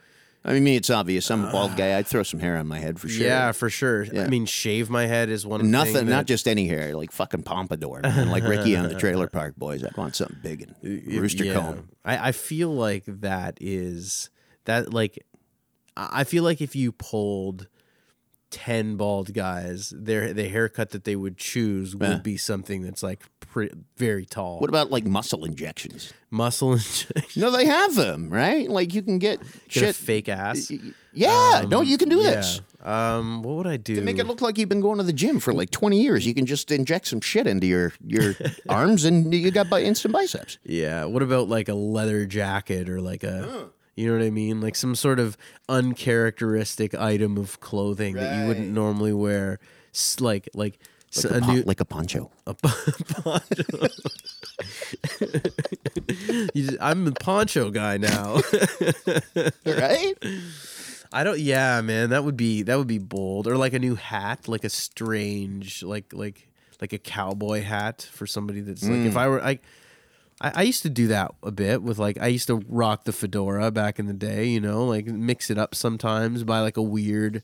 I 0.42 0.54
mean, 0.54 0.64
me, 0.64 0.76
it's 0.76 0.88
obvious. 0.88 1.30
I'm 1.30 1.44
a 1.44 1.52
bald 1.52 1.76
guy. 1.76 1.98
I'd 1.98 2.06
ah. 2.06 2.08
throw 2.08 2.22
some 2.22 2.40
hair 2.40 2.56
on 2.56 2.66
my 2.66 2.78
head 2.78 2.98
for 2.98 3.08
sure. 3.08 3.26
Yeah, 3.26 3.52
for 3.52 3.68
sure. 3.68 4.04
Yeah. 4.04 4.24
I 4.24 4.28
mean, 4.28 4.46
shave 4.46 4.88
my 4.88 5.06
head 5.06 5.28
is 5.28 5.46
one 5.46 5.70
nothing, 5.70 5.94
thing. 5.94 6.08
not 6.08 6.26
just 6.26 6.48
any 6.48 6.66
hair, 6.66 6.94
like 6.96 7.12
fucking 7.12 7.42
pompadour, 7.42 8.00
man, 8.02 8.30
like 8.30 8.44
Ricky 8.44 8.74
on 8.74 8.88
the 8.88 8.94
Trailer 8.94 9.26
Park 9.32 9.56
Boys. 9.56 9.84
I'd 9.84 9.96
want 9.96 10.16
something 10.16 10.38
big 10.42 10.62
and 10.62 11.20
rooster 11.20 11.44
yeah. 11.44 11.54
comb. 11.54 11.90
I, 12.04 12.28
I 12.28 12.32
feel 12.32 12.70
like 12.70 13.04
that 13.06 13.58
is 13.60 14.30
that 14.64 14.94
like 14.94 15.18
I 15.96 16.20
I 16.20 16.24
feel 16.24 16.42
like 16.42 16.62
if 16.62 16.74
you 16.74 16.92
pulled 16.92 17.68
ten 18.50 18.96
bald 18.96 19.32
guys, 19.32 19.92
their 19.96 20.32
the 20.32 20.48
haircut 20.48 20.90
that 20.90 21.04
they 21.04 21.16
would 21.16 21.36
choose 21.38 21.94
would 21.94 22.08
Yeah. 22.08 22.18
be 22.18 22.36
something 22.36 22.82
that's 22.82 23.02
like 23.02 23.22
pre- 23.40 23.70
very 23.96 24.26
tall. 24.26 24.58
What 24.60 24.68
about 24.70 24.90
like 24.90 25.04
muscle 25.04 25.44
injections? 25.44 26.12
muscle 26.30 26.72
injection? 26.74 27.40
No, 27.40 27.50
they 27.50 27.66
have 27.66 27.94
them, 27.94 28.28
right? 28.30 28.68
Like 28.68 28.94
you 28.94 29.02
can 29.02 29.18
get, 29.18 29.40
Get 29.40 29.70
shit. 29.70 29.96
fake 29.96 30.28
ass. 30.28 30.70
Yeah, 31.12 31.64
no, 31.68 31.80
you 31.80 31.98
can 31.98 32.08
do 32.08 32.18
yeah. 32.18 32.30
this. 32.36 32.60
Um, 32.82 33.42
what 33.42 33.56
would 33.56 33.66
I 33.66 33.76
do? 33.76 33.96
To 33.96 34.00
make 34.00 34.18
it 34.18 34.26
look 34.26 34.40
like 34.40 34.56
you've 34.58 34.68
been 34.68 34.80
going 34.80 34.98
to 34.98 35.04
the 35.04 35.12
gym 35.12 35.38
for 35.40 35.52
like 35.52 35.70
20 35.70 36.00
years, 36.00 36.26
you 36.26 36.34
can 36.34 36.46
just 36.46 36.70
inject 36.70 37.08
some 37.08 37.20
shit 37.20 37.46
into 37.46 37.66
your 37.66 37.92
your 38.06 38.34
arms 38.68 39.04
and 39.04 39.34
you 39.34 39.50
got 39.50 39.70
instant 39.82 40.12
biceps. 40.12 40.58
Yeah. 40.64 41.04
What 41.04 41.22
about 41.22 41.48
like 41.48 41.68
a 41.68 41.74
leather 41.74 42.26
jacket 42.26 42.88
or 42.88 43.00
like 43.00 43.22
a, 43.24 43.70
you 44.00 44.10
know 44.10 44.18
what 44.18 44.24
I 44.24 44.30
mean? 44.30 44.60
Like 44.60 44.74
some 44.76 44.94
sort 44.94 45.20
of 45.20 45.36
uncharacteristic 45.68 46.94
item 46.94 47.36
of 47.36 47.60
clothing 47.60 48.14
that 48.14 48.40
you 48.40 48.48
wouldn't 48.48 48.70
normally 48.72 49.12
wear. 49.12 49.58
S- 49.94 50.20
Like 50.20 50.48
like, 50.54 50.78
s- 51.14 51.24
Like 51.24 51.32
a, 51.34 51.36
a 51.36 51.40
pon- 51.40 51.54
new 51.56 51.62
like 51.62 51.80
a 51.80 51.84
poncho. 51.84 52.30
a 52.46 52.54
poncho. 52.54 53.88
You 56.54 56.66
just- 56.66 56.78
I'm 56.80 57.04
the 57.04 57.12
poncho 57.12 57.70
guy 57.70 57.96
now. 57.98 58.40
right? 59.66 60.14
I 61.12 61.24
don't. 61.24 61.38
Yeah, 61.40 61.80
man, 61.80 62.10
that 62.10 62.24
would 62.24 62.36
be 62.36 62.62
that 62.62 62.78
would 62.78 62.86
be 62.86 62.98
bold. 62.98 63.46
Or 63.46 63.56
like 63.56 63.72
a 63.72 63.78
new 63.78 63.94
hat, 63.96 64.48
like 64.48 64.64
a 64.64 64.70
strange, 64.70 65.82
like 65.82 66.12
like 66.12 66.48
like 66.80 66.92
a 66.92 66.98
cowboy 66.98 67.62
hat 67.62 68.08
for 68.12 68.26
somebody 68.26 68.60
that's 68.60 68.82
like. 68.84 69.00
If 69.06 69.14
mm. 69.14 69.16
I 69.16 69.28
were 69.28 69.42
I, 69.42 69.58
I, 70.40 70.52
I 70.56 70.62
used 70.62 70.82
to 70.82 70.90
do 70.90 71.08
that 71.08 71.32
a 71.42 71.50
bit 71.50 71.82
with 71.82 71.98
like 71.98 72.18
I 72.20 72.28
used 72.28 72.46
to 72.48 72.62
rock 72.68 73.04
the 73.04 73.12
fedora 73.12 73.70
back 73.70 73.98
in 73.98 74.06
the 74.06 74.14
day. 74.14 74.46
You 74.46 74.60
know, 74.60 74.84
like 74.84 75.06
mix 75.06 75.50
it 75.50 75.58
up 75.58 75.74
sometimes 75.74 76.44
by 76.44 76.60
like 76.60 76.76
a 76.76 76.82
weird 76.82 77.42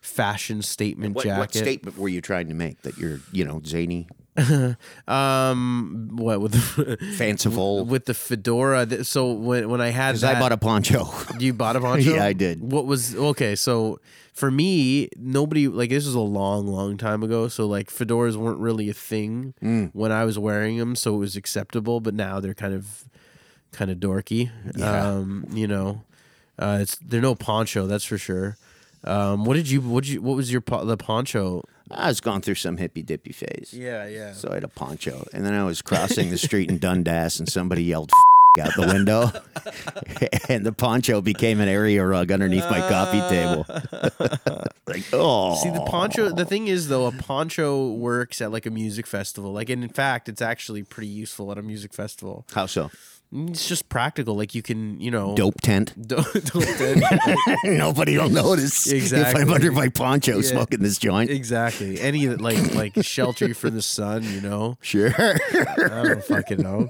fashion 0.00 0.62
statement 0.62 1.14
What, 1.16 1.24
jacket. 1.24 1.38
what 1.40 1.54
statement 1.54 1.98
were 1.98 2.08
you 2.08 2.20
trying 2.20 2.48
to 2.48 2.54
make? 2.54 2.82
That 2.82 2.96
you're, 2.98 3.20
you 3.32 3.44
know, 3.44 3.60
zany, 3.64 4.08
Um, 5.08 6.08
what 6.12 6.40
with 6.40 6.52
the 6.52 6.96
fanciful? 7.16 7.84
with 7.84 8.04
the 8.06 8.14
fedora? 8.14 9.04
So 9.04 9.32
when 9.32 9.68
when 9.68 9.80
I 9.80 9.88
had 9.88 10.12
Because 10.12 10.24
I 10.24 10.38
bought 10.38 10.52
a 10.52 10.56
poncho. 10.56 11.08
You 11.38 11.52
bought 11.52 11.76
a 11.76 11.80
poncho? 11.88 12.14
Yeah, 12.14 12.24
I 12.24 12.32
did. 12.32 12.60
What 12.60 12.86
was 12.86 13.14
okay? 13.14 13.54
So 13.56 14.00
for 14.32 14.50
me, 14.50 15.08
nobody 15.16 15.66
like 15.68 15.90
this 15.90 16.06
was 16.06 16.14
a 16.14 16.20
long, 16.20 16.66
long 16.66 16.96
time 16.96 17.22
ago. 17.22 17.48
So 17.48 17.66
like 17.66 17.88
fedoras 17.90 18.36
weren't 18.36 18.60
really 18.60 18.88
a 18.88 18.94
thing 18.94 19.54
Mm. 19.62 19.90
when 19.92 20.12
I 20.12 20.24
was 20.24 20.38
wearing 20.38 20.78
them, 20.78 20.94
so 20.94 21.14
it 21.14 21.18
was 21.18 21.36
acceptable. 21.36 22.00
But 22.00 22.14
now 22.14 22.38
they're 22.40 22.54
kind 22.54 22.74
of, 22.74 23.04
kind 23.72 23.90
of 23.90 23.98
dorky. 23.98 24.50
Yeah. 24.76 25.08
Um, 25.08 25.46
you 25.52 25.66
know, 25.66 26.02
uh, 26.58 26.78
it's 26.82 26.96
they're 26.96 27.20
no 27.20 27.34
poncho, 27.34 27.86
that's 27.86 28.04
for 28.04 28.18
sure. 28.18 28.56
Um, 29.04 29.44
what 29.44 29.54
did 29.54 29.68
you? 29.68 29.80
What 29.80 30.04
did 30.04 30.14
you? 30.14 30.22
What 30.22 30.36
was 30.36 30.50
your 30.50 30.60
po- 30.60 30.84
the 30.84 30.96
poncho? 30.96 31.64
I 31.90 32.08
was 32.08 32.20
going 32.20 32.42
through 32.42 32.56
some 32.56 32.76
hippy 32.76 33.02
dippy 33.02 33.32
phase. 33.32 33.72
Yeah, 33.72 34.06
yeah. 34.06 34.32
So 34.32 34.50
I 34.50 34.54
had 34.54 34.64
a 34.64 34.68
poncho. 34.68 35.26
And 35.32 35.44
then 35.44 35.54
I 35.54 35.64
was 35.64 35.80
crossing 35.82 36.30
the 36.30 36.38
street 36.38 36.70
in 36.70 36.78
Dundas 36.80 37.38
and 37.38 37.48
somebody 37.48 37.84
yelled 37.84 38.10
out 38.60 38.74
the 38.76 38.86
window. 38.86 39.30
and 40.48 40.66
the 40.66 40.72
poncho 40.72 41.20
became 41.20 41.60
an 41.60 41.68
area 41.68 42.04
rug 42.04 42.32
underneath 42.32 42.68
my 42.70 42.80
coffee 42.80 43.20
table. 43.28 43.66
like, 44.86 45.04
oh. 45.12 45.54
See 45.56 45.70
the 45.70 45.84
poncho. 45.86 46.30
The 46.30 46.44
thing 46.44 46.68
is, 46.68 46.88
though, 46.88 47.06
a 47.06 47.12
poncho 47.12 47.92
works 47.92 48.40
at 48.40 48.50
like 48.50 48.66
a 48.66 48.70
music 48.70 49.06
festival. 49.06 49.52
Like, 49.52 49.70
and 49.70 49.82
in 49.82 49.90
fact, 49.90 50.28
it's 50.28 50.42
actually 50.42 50.82
pretty 50.82 51.08
useful 51.08 51.50
at 51.52 51.58
a 51.58 51.62
music 51.62 51.92
festival. 51.92 52.44
How 52.52 52.66
so? 52.66 52.90
It's 53.30 53.68
just 53.68 53.88
practical. 53.90 54.34
Like 54.36 54.54
you 54.54 54.62
can, 54.62 54.98
you 55.00 55.10
know, 55.10 55.34
Dope 55.34 55.60
tent. 55.60 55.92
Don't, 56.08 56.24
don't 56.46 57.02
Nobody 57.64 58.16
will 58.16 58.30
notice 58.30 58.86
exactly. 58.90 59.42
if 59.42 59.46
I'm 59.48 59.52
under 59.52 59.70
my 59.70 59.88
poncho 59.88 60.40
smoking 60.40 60.80
this 60.80 60.98
joint. 60.98 61.28
exactly 61.30 62.00
any 62.00 62.26
like 62.28 62.74
like 62.74 62.94
shelter 63.04 63.52
from 63.52 63.74
the 63.74 63.82
sun. 63.82 64.22
You 64.22 64.40
know, 64.40 64.78
Sure. 64.80 65.12
I 65.18 66.02
don't 66.04 66.24
fucking 66.24 66.62
know. 66.62 66.88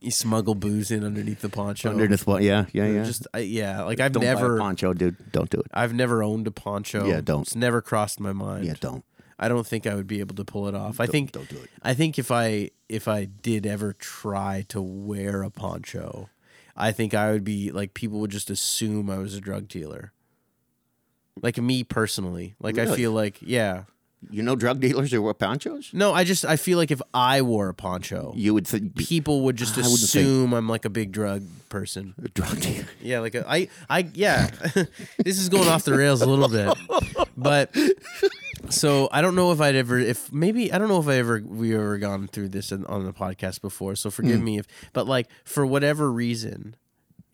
You 0.00 0.12
smuggle 0.12 0.54
booze 0.54 0.92
in 0.92 1.02
underneath 1.02 1.40
the 1.40 1.48
poncho. 1.48 1.90
Underneath 1.90 2.24
what? 2.26 2.42
Yeah, 2.42 2.66
yeah, 2.72 2.86
yeah. 2.86 3.04
Just 3.04 3.26
I, 3.34 3.38
yeah, 3.40 3.82
like 3.82 3.98
I've 3.98 4.12
don't 4.12 4.22
never, 4.22 4.58
poncho, 4.58 4.92
dude. 4.92 5.16
Don't 5.32 5.50
do 5.50 5.58
it. 5.58 5.66
I've 5.74 5.94
never 5.94 6.22
owned 6.22 6.46
a 6.46 6.52
poncho. 6.52 7.06
Yeah, 7.06 7.20
don't. 7.20 7.42
It's 7.42 7.56
never 7.56 7.82
crossed 7.82 8.20
my 8.20 8.32
mind. 8.32 8.66
Yeah, 8.66 8.74
don't. 8.78 9.04
I 9.38 9.48
don't 9.48 9.66
think 9.66 9.86
I 9.86 9.94
would 9.94 10.06
be 10.06 10.20
able 10.20 10.34
to 10.36 10.44
pull 10.44 10.66
it 10.68 10.74
off. 10.74 10.98
I 11.00 11.06
think 11.06 11.32
don't 11.32 11.48
do 11.48 11.56
it. 11.56 11.70
I 11.82 11.92
think 11.94 12.18
if 12.18 12.30
I 12.30 12.70
if 12.88 13.06
I 13.08 13.24
did 13.26 13.66
ever 13.66 13.92
try 13.92 14.64
to 14.68 14.80
wear 14.80 15.42
a 15.42 15.50
poncho, 15.50 16.30
I 16.76 16.92
think 16.92 17.12
I 17.14 17.32
would 17.32 17.44
be 17.44 17.70
like 17.70 17.92
people 17.94 18.20
would 18.20 18.30
just 18.30 18.48
assume 18.50 19.10
I 19.10 19.18
was 19.18 19.34
a 19.34 19.40
drug 19.40 19.68
dealer. 19.68 20.12
Like 21.42 21.58
me 21.58 21.84
personally. 21.84 22.54
Like 22.60 22.78
I 22.78 22.84
Really? 22.84 22.96
feel 22.96 23.12
like 23.12 23.36
yeah. 23.42 23.84
You 24.30 24.42
know 24.42 24.56
drug 24.56 24.80
dealers 24.80 25.12
who 25.12 25.22
wear 25.22 25.34
ponchos? 25.34 25.90
No, 25.92 26.12
I 26.12 26.24
just 26.24 26.44
I 26.44 26.56
feel 26.56 26.78
like 26.78 26.90
if 26.90 27.00
I 27.14 27.42
wore 27.42 27.68
a 27.68 27.74
poncho, 27.74 28.32
You 28.36 28.54
would 28.54 28.66
think 28.66 28.96
people 28.96 29.42
would 29.42 29.56
just 29.56 29.78
I 29.78 29.82
assume 29.82 30.52
I'm 30.52 30.68
like 30.68 30.84
a 30.84 30.90
big 30.90 31.12
drug 31.12 31.44
person. 31.68 32.14
a 32.22 32.28
drug 32.28 32.60
dealer. 32.60 32.86
Yeah, 33.00 33.20
like 33.20 33.34
a, 33.34 33.48
I, 33.48 33.68
I, 33.88 34.08
yeah. 34.14 34.48
this 35.18 35.38
is 35.38 35.48
going 35.48 35.68
off 35.68 35.84
the 35.84 35.96
rails 35.96 36.22
a 36.22 36.26
little 36.26 36.48
bit, 36.48 36.76
but 37.36 37.74
so 38.70 39.08
I 39.12 39.20
don't 39.20 39.34
know 39.34 39.52
if 39.52 39.60
I'd 39.60 39.74
ever, 39.74 39.98
if 39.98 40.32
maybe 40.32 40.72
I 40.72 40.78
don't 40.78 40.88
know 40.88 41.00
if 41.00 41.08
I 41.08 41.14
ever 41.16 41.42
we 41.44 41.74
ever 41.74 41.98
gone 41.98 42.28
through 42.28 42.48
this 42.48 42.72
in, 42.72 42.84
on 42.86 43.04
the 43.04 43.12
podcast 43.12 43.60
before. 43.60 43.94
So 43.96 44.10
forgive 44.10 44.38
hmm. 44.38 44.44
me 44.44 44.58
if, 44.58 44.66
but 44.92 45.06
like 45.06 45.28
for 45.44 45.64
whatever 45.66 46.10
reason, 46.10 46.76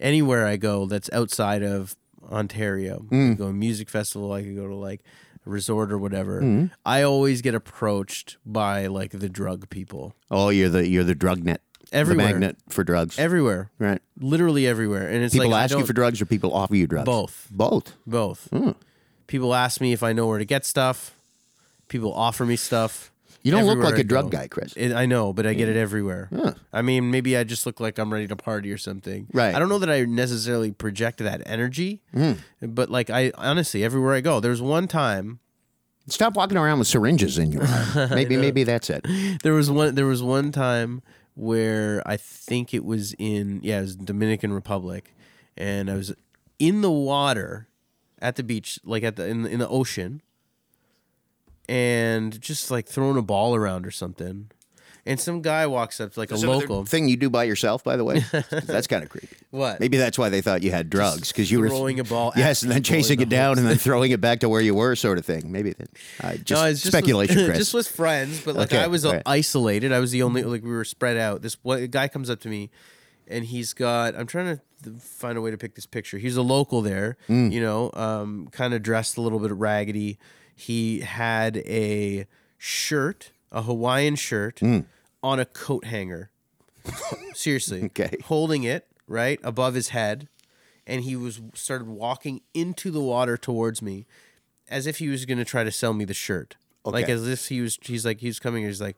anywhere 0.01 0.47
I 0.47 0.57
go 0.57 0.87
that's 0.87 1.11
outside 1.13 1.63
of 1.63 1.97
Ontario, 2.31 3.07
I 3.11 3.15
hmm. 3.15 3.33
go 3.35 3.45
to 3.45 3.51
a 3.51 3.53
music 3.53 3.89
festival, 3.89 4.33
I 4.33 4.43
could 4.43 4.57
go 4.57 4.69
to 4.69 4.75
like 4.75 5.03
resort 5.45 5.93
or 5.93 5.99
whatever. 5.99 6.69
I 6.85 7.03
always 7.03 7.43
get 7.43 7.55
approached 7.55 8.37
by 8.47 8.87
like 8.87 9.11
the 9.11 9.29
drug 9.29 9.69
people 9.71 10.15
Oh, 10.31 10.49
you're 10.51 10.69
the 10.69 10.89
you're 10.89 11.05
the 11.05 11.15
drug 11.15 11.43
net. 11.45 11.61
Everywhere. 11.93 12.27
The 12.29 12.33
magnet 12.33 12.57
for 12.71 12.85
drugs. 12.85 13.19
everywhere, 13.19 13.71
right. 13.79 14.01
literally 14.19 14.67
everywhere, 14.67 15.07
and 15.09 15.23
it's 15.23 15.35
People 15.35 15.51
like 15.51 15.65
ask 15.65 15.77
you 15.77 15.85
for 15.85 15.93
drugs 15.93 16.23
or 16.23 16.27
people 16.27 16.55
offer 16.55 16.75
you 16.75 16.87
drugs? 16.87 17.05
Both. 17.05 17.49
Both. 17.51 17.97
Both. 18.07 18.49
Hmm. 18.51 18.71
People 19.27 19.55
ask 19.55 19.79
me 19.79 19.93
if 19.93 20.03
I 20.03 20.15
know 20.15 20.27
where 20.27 20.39
to 20.39 20.47
get 20.47 20.65
stuff. 20.65 21.15
People 21.89 22.15
offer 22.15 22.47
me 22.47 22.57
stuff. 22.57 23.12
You 23.43 23.51
don't 23.53 23.67
look 23.67 23.79
like 23.81 23.99
a 23.99 24.05
drug 24.05 24.31
guy, 24.31 24.47
Chris. 24.49 24.73
It, 24.77 24.93
I 24.93 25.07
know, 25.07 25.33
but 25.33 25.47
I 25.47 25.55
get 25.55 25.69
it 25.69 25.77
everywhere. 25.77 26.29
Huh. 26.35 26.55
I 26.73 26.83
mean, 26.83 27.11
maybe 27.11 27.37
I 27.37 27.43
just 27.45 27.67
look 27.67 27.81
like 27.81 27.99
I'm 27.99 28.13
ready 28.13 28.27
to 28.29 28.37
party 28.37 28.71
or 28.73 28.79
something. 28.79 29.27
Right. 29.33 29.55
I 29.55 29.59
don't 29.59 29.69
know 29.69 29.79
that 29.81 29.91
I 29.91 30.05
necessarily 30.05 30.71
project 30.71 31.19
that 31.19 31.43
energy, 31.47 32.03
Hmm. 32.13 32.33
but 32.61 32.89
like 32.91 33.11
I 33.11 33.33
honestly, 33.37 33.83
everywhere 33.85 34.15
I 34.15 34.21
go, 34.21 34.41
there's 34.41 34.63
one 34.63 34.87
time. 34.89 35.41
Stop 36.09 36.35
walking 36.35 36.57
around 36.59 36.79
with 36.81 36.89
syringes 36.89 37.39
in 37.39 37.53
your 37.53 37.65
arm. 37.97 38.11
Maybe 38.11 38.37
maybe 38.37 38.65
that's 38.65 38.91
it. 38.91 39.07
There 39.43 39.53
was 39.55 39.71
one. 39.71 39.95
There 39.95 40.07
was 40.07 40.23
one 40.23 40.51
time 40.53 41.01
where 41.35 42.03
I 42.05 42.17
think 42.17 42.75
it 42.75 42.85
was 42.85 43.15
in 43.19 43.61
yeah, 43.63 43.79
it 43.79 43.83
was 43.83 43.97
Dominican 43.97 44.53
Republic, 44.53 45.15
and 45.57 45.89
I 45.91 45.95
was 45.95 46.13
in 46.59 46.81
the 46.81 46.91
water 46.91 47.69
at 48.21 48.37
the 48.37 48.43
beach, 48.43 48.79
like 48.85 49.03
at 49.05 49.15
the 49.17 49.27
in, 49.29 49.47
in 49.47 49.59
the 49.61 49.69
ocean, 49.69 50.23
and 51.69 52.41
just 52.41 52.71
like 52.71 52.87
throwing 52.87 53.17
a 53.17 53.23
ball 53.23 53.55
around 53.55 53.87
or 53.87 53.91
something. 53.91 54.51
And 55.05 55.19
some 55.19 55.43
guy 55.43 55.67
walks 55.67 56.01
up, 56.01 56.17
like 56.17 56.31
a 56.31 56.37
local. 56.37 56.85
thing 56.85 57.09
you 57.09 57.17
do 57.17 57.29
by 57.29 57.43
yourself, 57.43 57.83
by 57.83 57.97
the 57.97 58.05
way. 58.05 58.21
that's 58.51 58.87
kind 58.87 59.03
of 59.03 59.09
creepy. 59.11 59.35
What? 59.51 59.81
Maybe 59.81 59.97
that's 59.97 60.17
why 60.17 60.29
they 60.29 60.41
thought 60.41 60.63
you 60.63 60.71
had 60.71 60.91
drugs 60.91 61.33
because 61.33 61.51
you 61.51 61.59
were 61.59 61.69
throwing 61.69 61.99
a 61.99 62.05
ball 62.05 62.33
Yes, 62.37 62.63
and 62.63 62.71
then 62.71 62.85
chasing 62.85 63.17
the 63.17 63.25
it 63.25 63.29
down 63.29 63.59
and 63.59 63.67
then 63.67 63.79
throwing 63.79 64.13
it 64.13 64.21
back 64.21 64.39
to 64.41 64.49
where 64.49 64.61
you 64.61 64.77
were, 64.77 64.95
sort 64.95 65.19
of 65.19 65.27
thing. 65.27 65.51
Maybe 65.51 65.73
that. 65.73 65.89
Uh, 66.23 66.35
just 66.37 66.51
no, 66.51 66.69
it's 66.69 66.83
just 66.83 66.93
speculation, 66.93 67.35
with, 67.37 67.47
Chris. 67.47 67.59
just 67.59 67.75
with 67.75 67.89
friends, 67.89 68.43
but 68.45 68.55
like 68.55 68.73
Okay, 68.73 68.81
I 68.81 68.87
was 68.87 69.05
right. 69.05 69.21
isolated. 69.27 69.93
I 69.93 69.99
was 69.99 70.13
the 70.13 70.23
only 70.23 70.45
like 70.45 70.63
we 70.63 70.71
were 70.71 70.85
spread 70.85 71.17
out. 71.17 71.43
This 71.43 71.57
one 71.63 71.85
guy 71.89 72.07
comes 72.07 72.31
up 72.31 72.39
to 72.43 72.49
me, 72.49 72.71
and 73.27 73.45
he's 73.45 73.75
got. 73.75 74.15
I'm 74.15 74.29
trying 74.29 74.57
to 74.85 74.93
find 75.01 75.37
a 75.37 75.41
way 75.41 75.51
to 75.51 75.59
pick 75.59 75.75
this 75.75 75.87
picture. 75.87 76.19
He's 76.19 76.37
a 76.37 76.43
local 76.43 76.81
there, 76.81 77.17
Mm. 77.29 77.51
you 77.51 77.61
know, 77.61 77.91
um, 77.95 78.49
kind 78.53 78.73
of 78.73 78.85
dressed 78.85 79.17
a 79.17 79.21
little 79.21 79.41
bit 79.41 79.51
raggedy. 79.51 80.21
He 80.55 81.01
had 81.01 81.59
a 81.59 82.27
shirt, 82.59 83.31
a 83.51 83.63
Hawaiian 83.63 84.17
shirt, 84.17 84.57
Mm. 84.61 84.85
on 85.23 85.41
a 85.41 85.45
coat 85.45 85.85
hanger. 85.87 86.31
Seriously, 87.35 87.83
Okay. 87.85 88.17
holding 88.25 88.65
it 88.65 88.87
right 89.07 89.39
above 89.43 89.75
his 89.75 89.89
head, 89.89 90.29
and 90.87 91.03
he 91.05 91.17
was 91.17 91.41
started 91.55 91.87
walking 91.89 92.41
into 92.55 92.91
the 92.91 93.01
water 93.01 93.37
towards 93.37 93.83
me, 93.83 94.07
as 94.69 94.87
if 94.87 94.99
he 94.99 95.09
was 95.09 95.25
going 95.25 95.39
to 95.39 95.45
try 95.45 95.65
to 95.65 95.71
sell 95.71 95.93
me 95.95 96.05
the 96.05 96.15
shirt. 96.15 96.57
Like 96.85 97.09
as 97.09 97.27
if 97.29 97.47
he 97.47 97.61
was. 97.61 97.79
He's 97.83 98.05
like 98.05 98.19
he's 98.21 98.41
coming. 98.41 98.65
He's 98.65 98.81
like, 98.81 98.97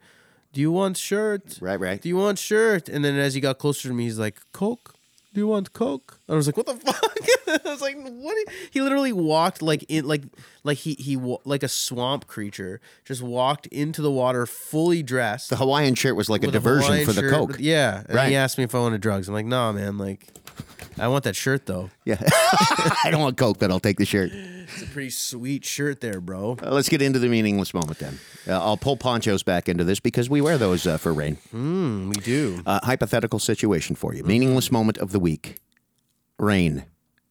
"Do 0.54 0.60
you 0.62 0.72
want 0.72 0.96
shirt? 0.96 1.58
right, 1.60 1.78
right. 1.78 2.00
Do 2.00 2.08
you 2.08 2.16
want 2.16 2.38
shirt?" 2.38 2.88
And 2.88 3.04
then 3.04 3.14
as 3.16 3.34
he 3.34 3.40
got 3.42 3.58
closer 3.58 3.88
to 3.88 3.94
me, 3.94 4.04
he's 4.04 4.18
like, 4.18 4.40
"Coke." 4.52 4.94
Do 5.34 5.40
you 5.40 5.48
want 5.48 5.72
Coke? 5.72 6.20
I 6.28 6.34
was 6.34 6.46
like, 6.46 6.56
"What 6.56 6.66
the 6.66 6.74
fuck?" 6.76 7.64
I 7.66 7.68
was 7.70 7.80
like, 7.82 7.96
"What?" 8.00 8.36
He 8.70 8.80
literally 8.80 9.12
walked 9.12 9.62
like 9.62 9.84
in 9.88 10.06
like 10.06 10.22
like 10.62 10.78
he 10.78 10.94
he 10.94 11.16
like 11.44 11.62
a 11.64 11.68
swamp 11.68 12.28
creature 12.28 12.80
just 13.04 13.20
walked 13.20 13.66
into 13.66 14.00
the 14.00 14.12
water 14.12 14.46
fully 14.46 15.02
dressed. 15.02 15.50
the 15.50 15.56
Hawaiian 15.56 15.96
shirt 15.96 16.14
was 16.14 16.30
like 16.30 16.44
a 16.44 16.50
diversion 16.52 16.84
Hawaiian 16.86 17.06
for 17.06 17.12
the 17.12 17.20
shirt 17.22 17.32
coke. 17.32 17.56
yeah. 17.58 18.04
And 18.06 18.14
Right. 18.14 18.28
he 18.30 18.36
asked 18.36 18.58
me 18.58 18.64
if 18.64 18.74
I 18.74 18.78
wanted 18.78 19.00
drugs. 19.00 19.26
I'm 19.28 19.34
like, 19.34 19.44
nah, 19.46 19.72
man. 19.72 19.98
Like, 19.98 20.28
I 20.98 21.08
want 21.08 21.24
that 21.24 21.36
shirt 21.36 21.66
though. 21.66 21.90
Yeah. 22.04 22.16
I 22.22 23.08
don't 23.10 23.20
want 23.20 23.36
Coke, 23.38 23.58
but 23.58 23.70
I'll 23.70 23.80
take 23.80 23.96
the 23.96 24.04
shirt. 24.04 24.30
It's 24.32 24.82
a 24.82 24.86
pretty 24.86 25.10
sweet 25.10 25.64
shirt 25.64 26.00
there, 26.00 26.20
bro. 26.20 26.56
Uh, 26.62 26.70
let's 26.70 26.88
get 26.88 27.00
into 27.00 27.18
the 27.18 27.28
meaningless 27.28 27.72
moment 27.72 27.98
then. 27.98 28.18
Uh, 28.46 28.52
I'll 28.62 28.76
pull 28.76 28.96
ponchos 28.96 29.42
back 29.42 29.68
into 29.68 29.84
this 29.84 30.00
because 30.00 30.28
we 30.28 30.40
wear 30.40 30.58
those 30.58 30.86
uh, 30.86 30.98
for 30.98 31.12
rain. 31.14 31.38
Mm, 31.54 32.08
we 32.08 32.16
do. 32.16 32.62
Uh, 32.66 32.80
hypothetical 32.82 33.38
situation 33.38 33.96
for 33.96 34.14
you. 34.14 34.22
Meaningless 34.22 34.70
moment 34.70 34.98
of 34.98 35.12
the 35.12 35.18
week. 35.20 35.56
Rain. 36.38 36.84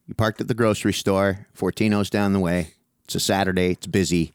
You 0.06 0.14
parked 0.14 0.40
at 0.40 0.48
the 0.48 0.54
grocery 0.54 0.92
store, 0.92 1.46
Fortino's 1.56 2.10
down 2.10 2.32
the 2.32 2.40
way. 2.40 2.74
It's 3.04 3.14
a 3.14 3.20
Saturday, 3.20 3.70
it's 3.70 3.86
busy, 3.86 4.32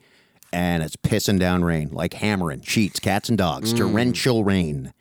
and 0.52 0.82
it's 0.82 0.96
pissing 0.96 1.38
down 1.38 1.64
rain, 1.64 1.90
like 1.92 2.14
hammering, 2.14 2.62
sheets, 2.62 2.98
cats 2.98 3.28
and 3.28 3.36
dogs, 3.38 3.72
torrential 3.72 4.42
rain. 4.42 4.92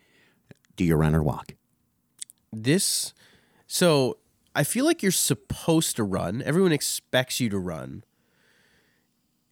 Do 0.75 0.84
you 0.84 0.95
run 0.95 1.15
or 1.15 1.23
walk? 1.23 1.53
This 2.51 3.13
so 3.72 4.17
I 4.55 4.63
feel 4.63 4.84
like 4.84 5.03
you're 5.03 5.11
supposed 5.11 5.95
to 5.97 6.03
run. 6.03 6.41
Everyone 6.41 6.72
expects 6.72 7.39
you 7.39 7.49
to 7.49 7.59
run. 7.59 8.03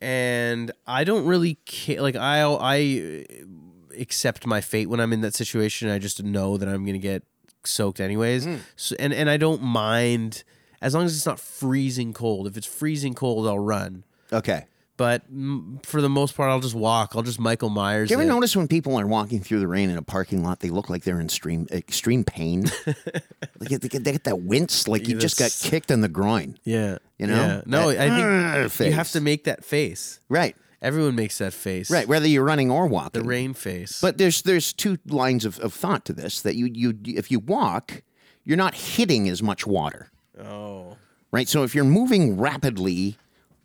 And 0.01 0.71
I 0.87 1.03
don't 1.03 1.25
really 1.25 1.55
care 1.65 2.01
like 2.01 2.15
I 2.15 2.41
I 2.41 3.25
uh, 3.29 3.99
accept 3.99 4.45
my 4.45 4.59
fate 4.59 4.87
when 4.87 4.99
I'm 4.99 5.13
in 5.13 5.21
that 5.21 5.35
situation. 5.35 5.89
I 5.89 5.99
just 5.99 6.21
know 6.23 6.57
that 6.57 6.67
I'm 6.67 6.83
going 6.83 6.93
to 6.93 6.99
get 6.99 7.23
soaked 7.63 7.99
anyways. 7.99 8.45
Hmm. 8.45 8.55
So, 8.75 8.95
and 8.99 9.13
and 9.13 9.29
I 9.29 9.37
don't 9.37 9.61
mind 9.61 10.43
as 10.81 10.95
long 10.95 11.05
as 11.05 11.15
it's 11.15 11.25
not 11.25 11.39
freezing 11.39 12.11
cold. 12.11 12.47
If 12.47 12.57
it's 12.57 12.67
freezing 12.67 13.13
cold, 13.13 13.47
I'll 13.47 13.59
run. 13.59 14.03
Okay. 14.33 14.65
But 14.97 15.31
mm, 15.31 15.85
for 15.85 16.01
the 16.01 16.09
most 16.09 16.35
part, 16.35 16.49
I'll 16.49 16.59
just 16.59 16.75
walk. 16.75 17.13
I'll 17.15 17.21
just 17.21 17.39
Michael 17.39 17.69
Myers. 17.69 18.09
Do 18.09 18.13
you 18.13 18.19
ever 18.19 18.27
it. 18.27 18.33
notice 18.33 18.55
when 18.55 18.67
people 18.67 18.99
are 18.99 19.05
walking 19.05 19.41
through 19.41 19.59
the 19.59 19.67
rain 19.67 19.91
in 19.91 19.97
a 19.97 20.01
parking 20.01 20.43
lot, 20.43 20.59
they 20.59 20.71
look 20.71 20.89
like 20.89 21.03
they're 21.03 21.19
in 21.19 21.25
extreme 21.27 21.67
extreme 21.71 22.23
pain? 22.23 22.65
they, 22.85 23.67
get, 23.67 23.81
they, 23.81 23.87
get, 23.87 24.03
they 24.03 24.11
get 24.11 24.23
that 24.23 24.41
wince, 24.41 24.87
like 24.87 25.07
you 25.07 25.13
Yeah, 25.13 25.21
just 25.21 25.37
got 25.37 25.55
kicked 25.61 25.91
in 25.91 26.01
the 26.01 26.09
groin. 26.09 26.57
Yeah, 26.63 26.97
You 27.19 27.27
know? 27.27 27.35
Yeah. 27.35 27.61
No, 27.67 27.91
That, 27.91 28.09
I 28.09 28.67
think 28.67 28.89
you 28.89 28.95
have 28.95 29.11
to 29.11 29.21
make 29.21 29.43
that 29.43 29.63
face. 29.63 30.19
Right, 30.29 30.55
Everyone 30.81 31.15
makes 31.15 31.37
that 31.39 31.53
face. 31.53 31.89
right. 31.89 32.07
Whether 32.07 32.27
you're 32.27 32.43
running 32.43 32.69
or 32.69 32.87
walking. 32.87 33.21
The 33.21 33.27
rain 33.27 33.53
face. 33.53 33.99
But 34.01 34.17
there's 34.17 34.41
there's 34.43 34.73
two 34.73 34.97
lines 35.07 35.45
of, 35.45 35.59
of 35.59 35.73
thought 35.73 36.05
to 36.05 36.13
this 36.13 36.41
that 36.41 36.55
you 36.55 36.69
you 36.73 36.97
if 37.05 37.31
you 37.31 37.39
walk, 37.39 38.01
you're 38.43 38.57
not 38.57 38.75
hitting 38.75 39.27
as 39.29 39.41
much 39.43 39.65
water, 39.67 40.11
oh, 40.39 40.97
right? 41.31 41.47
So 41.47 41.63
if 41.63 41.73
you're 41.75 41.83
moving 41.83 42.39
rapidly, 42.39 43.17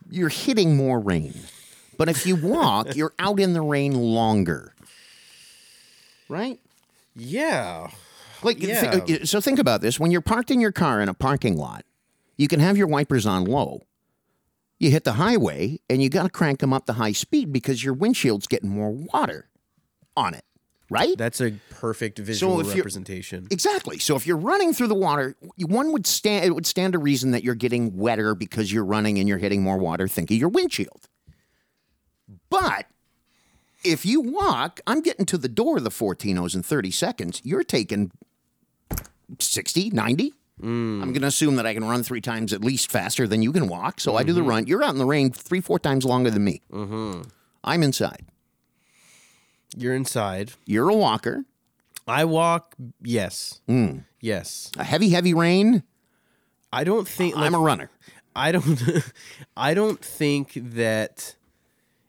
you're 0.09 0.29
hitting 0.29 0.75
more 0.75 0.99
rain. 0.99 1.33
But 1.97 2.09
if 2.09 2.25
you 2.25 2.35
walk, 2.35 2.87
you're 2.95 3.13
out 3.19 3.39
in 3.39 3.53
the 3.53 3.61
rain 3.61 3.93
longer, 3.93 4.73
right? 6.29 6.59
yeah. 7.15 7.89
Like, 8.41 8.61
Yeah. 8.61 8.99
thi- 8.99 9.25
so 9.25 9.39
think 9.39 9.57
about 9.59 9.81
this: 9.81 9.99
when 9.99 10.11
you're 10.11 10.19
parked 10.21 10.51
in 10.51 10.59
your 10.59 10.71
car 10.73 10.99
in 11.01 11.07
a 11.07 11.13
parking 11.13 11.55
lot, 11.57 11.85
you 12.35 12.47
can 12.49 12.59
have 12.59 12.77
your 12.77 12.87
wipers 12.87 13.25
on 13.25 13.45
low. 13.45 13.83
You 14.79 14.91
hit 14.91 15.05
the 15.05 15.13
highway, 15.13 15.79
and 15.89 16.01
you 16.03 16.09
got 16.09 16.23
to 16.23 16.29
crank 16.29 16.59
them 16.59 16.73
up 16.73 16.85
to 16.87 16.93
high 16.93 17.13
speed 17.13 17.53
because 17.53 17.83
your 17.85 17.93
windshield's 17.93 18.47
getting 18.47 18.69
more 18.69 18.91
water 18.91 19.47
on 20.17 20.33
it, 20.33 20.43
right? 20.89 21.17
That's 21.17 21.41
a 21.41 21.53
perfect 21.69 22.19
visual 22.19 22.61
you're- 22.63 22.75
representation. 22.75 23.47
Exactly. 23.51 23.99
So 23.99 24.15
if 24.15 24.27
you're 24.27 24.37
running 24.37 24.73
through 24.73 24.87
the 24.87 24.95
water, 24.95 25.35
one 25.57 25.91
would 25.91 26.05
stand. 26.07 26.45
It 26.45 26.51
would 26.51 26.65
stand 26.65 26.93
to 26.93 26.99
reason 26.99 27.31
that 27.31 27.43
you're 27.43 27.55
getting 27.55 27.97
wetter 27.97 28.35
because 28.35 28.71
you're 28.71 28.85
running 28.85 29.19
and 29.19 29.27
you're 29.27 29.37
hitting 29.37 29.63
more 29.63 29.77
water. 29.77 30.07
Think 30.07 30.31
of 30.31 30.37
your 30.37 30.49
windshield. 30.49 31.07
But 32.49 32.87
if 33.83 34.05
you 34.05 34.21
walk, 34.21 34.79
I'm 34.87 35.01
getting 35.01 35.25
to 35.27 35.37
the 35.37 35.49
door 35.49 35.77
of 35.77 35.83
the 35.83 35.89
Fortino's 35.89 36.55
in 36.55 36.63
30 36.63 36.91
seconds. 36.91 37.41
You're 37.43 37.63
taking 37.63 38.11
60, 39.39 39.89
90. 39.89 40.33
Mm. 40.61 41.01
I'm 41.01 41.11
going 41.11 41.21
to 41.21 41.27
assume 41.27 41.55
that 41.55 41.65
I 41.65 41.73
can 41.73 41.83
run 41.83 42.03
three 42.03 42.21
times 42.21 42.53
at 42.53 42.61
least 42.63 42.91
faster 42.91 43.27
than 43.27 43.41
you 43.41 43.51
can 43.51 43.67
walk. 43.67 43.99
So 43.99 44.15
I 44.15 44.23
do 44.23 44.33
the 44.33 44.41
mm-hmm. 44.41 44.49
run. 44.49 44.67
You're 44.67 44.83
out 44.83 44.91
in 44.91 44.99
the 44.99 45.05
rain 45.05 45.31
three, 45.31 45.61
four 45.61 45.79
times 45.79 46.05
longer 46.05 46.29
than 46.29 46.43
me. 46.43 46.61
Mm-hmm. 46.71 47.23
I'm 47.63 47.83
inside. 47.83 48.25
You're 49.77 49.95
inside. 49.95 50.53
You're 50.65 50.89
a 50.89 50.95
walker. 50.95 51.45
I 52.07 52.25
walk. 52.25 52.75
Yes. 53.01 53.61
Hmm. 53.67 53.99
Yes. 54.19 54.71
A 54.77 54.83
heavy, 54.83 55.09
heavy 55.09 55.33
rain. 55.33 55.83
I 56.71 56.83
don't 56.83 57.07
think. 57.07 57.35
Like, 57.35 57.45
I'm 57.45 57.55
a 57.55 57.59
runner. 57.59 57.89
I 58.35 58.51
don't. 58.51 58.81
I 59.57 59.73
don't 59.73 60.03
think 60.03 60.53
that 60.55 61.35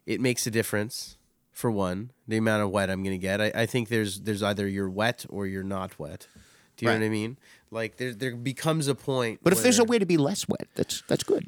it 0.07 0.21
makes 0.21 0.47
a 0.47 0.51
difference. 0.51 1.17
For 1.53 1.71
one, 1.71 2.11
the 2.27 2.37
amount 2.37 2.65
of 2.65 2.71
wet 2.71 2.91
I'm 2.91 3.05
going 3.05 3.15
to 3.15 3.23
get. 3.23 3.41
I, 3.41 3.53
I 3.55 3.67
think 3.67 3.89
there's 3.89 4.23
there's 4.23 4.43
either 4.43 4.67
you're 4.67 4.91
wet 4.91 5.25
or 5.29 5.47
you're 5.47 5.63
not 5.63 6.01
wet. 6.01 6.27
Do 6.77 6.87
you 6.87 6.93
know 6.93 6.99
what 6.99 7.05
I 7.07 7.09
mean? 7.09 7.39
Like 7.71 7.97
there 7.97 8.13
there 8.13 8.35
becomes 8.35 8.89
a 8.89 8.95
point. 8.97 9.39
But 9.43 9.53
if 9.53 9.63
there's 9.63 9.79
a 9.79 9.85
way 9.85 10.01
to 10.01 10.07
be 10.07 10.17
less 10.17 10.49
wet, 10.49 10.67
that's 10.75 11.05
that's 11.07 11.23
good. 11.23 11.47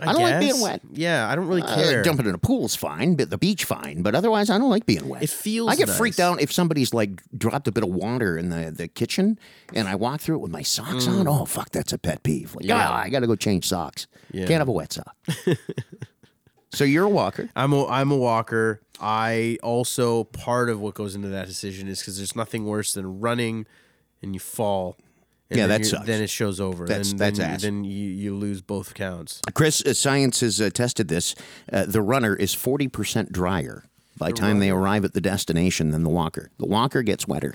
I, 0.00 0.10
I 0.10 0.12
don't 0.12 0.22
like 0.22 0.38
being 0.40 0.60
wet. 0.60 0.80
Yeah, 0.92 1.28
I 1.28 1.34
don't 1.34 1.48
really 1.48 1.62
Uh, 1.62 1.74
care. 1.74 2.02
jumping 2.04 2.26
in 2.26 2.34
a 2.34 2.38
pool's 2.38 2.76
fine, 2.76 3.16
but 3.16 3.30
the 3.30 3.38
beach 3.38 3.64
fine. 3.64 4.02
But 4.02 4.14
otherwise, 4.14 4.48
I 4.48 4.56
don't 4.56 4.70
like 4.70 4.86
being 4.86 5.08
wet. 5.08 5.24
It 5.24 5.30
feels 5.30 5.68
I 5.70 5.74
get 5.74 5.88
nice. 5.88 5.96
freaked 5.98 6.20
out 6.20 6.40
if 6.40 6.52
somebody's 6.52 6.94
like 6.94 7.20
dropped 7.36 7.66
a 7.66 7.72
bit 7.72 7.82
of 7.82 7.90
water 7.90 8.38
in 8.38 8.50
the, 8.50 8.70
the 8.70 8.86
kitchen, 8.86 9.40
and 9.74 9.88
I 9.88 9.96
walk 9.96 10.20
through 10.20 10.36
it 10.36 10.40
with 10.40 10.52
my 10.52 10.62
socks 10.62 11.08
on. 11.08 11.26
Oh 11.26 11.44
fuck, 11.46 11.70
that's 11.70 11.92
a 11.92 11.98
pet 11.98 12.22
peeve. 12.22 12.54
Like, 12.54 12.64
Mm. 12.66 12.68
Yeah. 12.68 12.88
ah, 12.90 12.96
I 13.02 13.08
got 13.08 13.20
to 13.20 13.26
go 13.26 13.34
change 13.34 13.66
socks. 13.66 14.06
Yeah. 14.30 14.46
Can't 14.46 14.60
have 14.60 14.68
a 14.68 14.72
wet 14.72 14.92
sock. 14.92 15.16
so 16.72 16.84
you're 16.84 17.04
a 17.04 17.08
walker. 17.08 17.48
I'm 17.56 17.72
a 17.72 17.86
I'm 17.86 18.10
a 18.12 18.16
walker. 18.16 18.80
I 19.00 19.58
also 19.62 20.24
part 20.24 20.68
of 20.70 20.80
what 20.80 20.94
goes 20.94 21.14
into 21.14 21.28
that 21.28 21.46
decision 21.48 21.88
is 21.88 22.00
because 22.00 22.18
there's 22.18 22.36
nothing 22.36 22.64
worse 22.66 22.92
than 22.92 23.20
running 23.20 23.66
and 24.22 24.34
you 24.34 24.40
fall. 24.40 24.96
Yeah, 25.50 25.66
that 25.66 25.86
sucks. 25.86 26.06
Then 26.06 26.22
it 26.22 26.28
shows 26.30 26.60
over. 26.60 26.86
That's- 26.86 27.08
then, 27.08 27.16
that's 27.16 27.38
then, 27.38 27.50
ass. 27.50 27.62
Then 27.62 27.84
you, 27.84 28.08
you 28.10 28.34
lose 28.34 28.60
both 28.60 28.94
counts. 28.94 29.40
Chris, 29.54 29.82
uh, 29.84 29.94
science 29.94 30.40
has 30.40 30.60
uh, 30.60 30.68
tested 30.70 31.08
this. 31.08 31.34
Uh, 31.72 31.86
the 31.86 32.02
runner 32.02 32.34
is 32.34 32.52
forty 32.52 32.88
percent 32.88 33.32
drier 33.32 33.84
by 34.18 34.28
the 34.28 34.34
time 34.34 34.58
they 34.58 34.70
arrive 34.70 35.04
at 35.04 35.14
the 35.14 35.20
destination 35.20 35.90
than 35.90 36.02
the 36.02 36.10
walker. 36.10 36.50
The 36.58 36.66
walker 36.66 37.02
gets 37.02 37.26
wetter. 37.26 37.54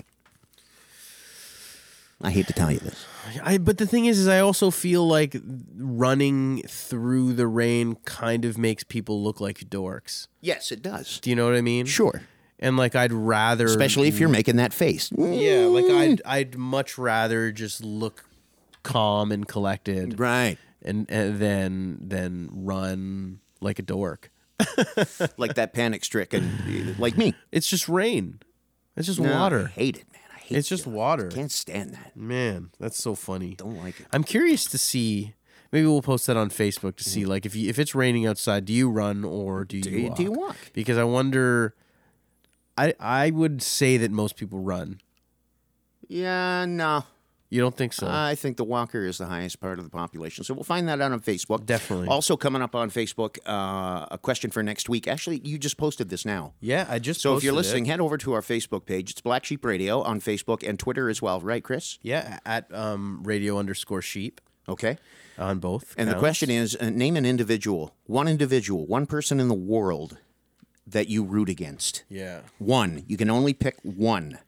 I 2.21 2.31
hate 2.31 2.47
to 2.47 2.53
tell 2.53 2.71
you 2.71 2.79
this. 2.79 3.05
I 3.43 3.57
but 3.57 3.77
the 3.77 3.85
thing 3.85 4.05
is, 4.05 4.17
is 4.17 4.27
I 4.27 4.39
also 4.39 4.71
feel 4.71 5.05
like 5.07 5.35
running 5.77 6.63
through 6.67 7.33
the 7.33 7.47
rain 7.47 7.97
kind 8.05 8.45
of 8.45 8.57
makes 8.57 8.83
people 8.83 9.21
look 9.21 9.39
like 9.39 9.69
dorks. 9.69 10.27
Yes, 10.41 10.71
it 10.71 10.81
does. 10.81 11.19
Do 11.19 11.29
you 11.29 11.35
know 11.35 11.45
what 11.45 11.55
I 11.55 11.61
mean? 11.61 11.85
Sure. 11.85 12.23
And 12.63 12.77
like 12.77 12.95
I'd 12.95 13.11
rather, 13.13 13.65
Especially 13.65 14.07
if 14.07 14.19
you're 14.19 14.29
making 14.29 14.55
that 14.55 14.73
face. 14.73 15.11
yeah, 15.15 15.65
like 15.65 15.85
I'd 15.85 16.21
I'd 16.25 16.57
much 16.57 16.97
rather 16.97 17.51
just 17.51 17.83
look 17.83 18.25
calm 18.83 19.31
and 19.31 19.47
collected 19.47 20.19
Right. 20.19 20.57
and, 20.81 21.05
and 21.09 21.39
then 21.39 21.97
then 22.01 22.49
run 22.51 23.39
like 23.61 23.79
a 23.79 23.81
dork. 23.83 24.31
like 25.37 25.55
that 25.55 25.73
panic 25.73 26.05
stricken, 26.05 26.95
like 26.97 27.17
me. 27.17 27.33
It's 27.51 27.67
just 27.67 27.89
rain. 27.89 28.39
It's 28.95 29.07
just 29.07 29.19
No, 29.19 29.33
I 29.33 29.39
water. 29.39 29.67
hate 29.67 29.97
it, 29.97 30.05
man. 30.13 30.21
I 30.35 30.39
hate 30.39 30.55
it. 30.55 30.59
It's 30.59 30.69
just 30.69 30.85
it. 30.87 30.91
water. 30.91 31.27
Can't 31.29 31.51
stand 31.51 31.93
that. 31.95 32.15
Man, 32.15 32.69
that's 32.79 32.97
so 33.01 33.15
funny. 33.15 33.55
Don't 33.55 33.77
like 33.77 33.99
it. 33.99 34.07
I'm 34.13 34.23
curious 34.23 34.65
to 34.65 34.77
see. 34.77 35.33
Maybe 35.71 35.87
we'll 35.87 36.03
post 36.03 36.27
that 36.27 36.37
on 36.37 36.49
Facebook 36.51 36.95
to 36.97 37.03
see, 37.03 37.25
like, 37.25 37.47
if 37.47 37.55
you, 37.55 37.67
if 37.67 37.79
it's 37.79 37.95
raining 37.95 38.27
outside, 38.27 38.63
do 38.65 38.71
you 38.73 38.91
run 38.91 39.23
or 39.23 39.65
do 39.65 39.77
you 39.77 39.83
you- 39.89 40.07
walk? 40.09 40.17
do 40.17 40.23
you 40.23 40.31
walk? 40.31 40.55
Because 40.73 40.97
I 40.97 41.03
wonder. 41.03 41.73
I 42.77 42.93
I 42.99 43.29
would 43.31 43.61
say 43.61 43.97
that 43.97 44.11
most 44.11 44.35
people 44.35 44.59
run. 44.59 44.99
Yeah, 46.07 46.65
no. 46.65 47.05
You 47.49 47.61
don't 47.61 47.77
think 47.77 47.93
so? 47.93 48.07
I 48.09 48.33
think 48.33 48.57
the 48.57 48.63
walker 48.63 49.05
is 49.05 49.19
the 49.19 49.27
highest 49.27 49.59
part 49.59 49.77
of 49.77 49.85
the 49.85 49.91
population. 49.91 50.43
So 50.43 50.55
we'll 50.55 50.63
find 50.63 50.89
that 50.89 50.99
out 51.01 51.11
on 51.11 51.19
Facebook. 51.19 51.67
Definitely. 51.67 52.07
Also 52.07 52.35
coming 52.35 52.63
up 52.63 52.73
on 52.73 52.89
Facebook, 52.89 53.37
uh, 53.47 54.07
a 54.09 54.17
question 54.19 54.49
for 54.49 54.63
next 54.63 54.89
week. 54.89 55.07
Actually, 55.07 55.39
you 55.43 55.59
just 55.59 55.77
posted 55.77 56.09
this 56.09 56.25
now. 56.25 56.53
yeah, 56.61 56.87
I 56.89 56.97
just. 56.97 57.21
So 57.21 57.37
if 57.37 57.43
you're 57.43 57.53
posted 57.53 57.65
it. 57.65 57.67
listening, 57.69 57.85
head 57.85 58.01
over 58.01 58.17
to 58.17 58.33
our 58.33 58.41
Facebook 58.41 58.87
page. 58.87 59.11
It's 59.11 59.21
Black 59.21 59.45
Sheep 59.45 59.63
Radio 59.63 60.01
on 60.01 60.19
Facebook 60.19 60.67
and 60.67 60.79
Twitter 60.79 61.09
as 61.09 61.21
well, 61.21 61.39
right, 61.41 61.63
Chris? 61.63 61.99
yeah, 62.01 62.39
at 62.43 62.73
um 62.73 63.21
radio 63.23 63.59
underscore 63.59 64.01
sheep 64.01 64.41
Okay. 64.67 64.97
on 65.37 65.59
both. 65.59 65.93
And 65.95 66.09
the 66.09 66.15
question 66.17 66.49
is 66.49 66.75
uh, 66.81 66.89
name 66.89 67.15
an 67.15 67.25
individual, 67.25 67.93
one 68.07 68.27
individual, 68.27 68.87
one 68.87 69.05
person 69.05 69.39
in 69.39 69.47
the 69.47 69.53
world 69.53 70.17
that 70.87 71.07
you 71.07 71.23
root 71.23 71.49
against. 71.49 72.03
Yeah. 72.09 72.41
One. 72.59 73.03
You 73.07 73.17
can 73.17 73.29
only 73.29 73.53
pick 73.53 73.77
one. 73.83 74.39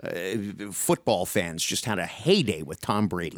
Uh, 0.00 0.70
football 0.70 1.26
fans 1.26 1.64
just 1.64 1.84
had 1.84 1.98
a 1.98 2.06
heyday 2.06 2.62
with 2.62 2.80
Tom 2.80 3.08
Brady 3.08 3.36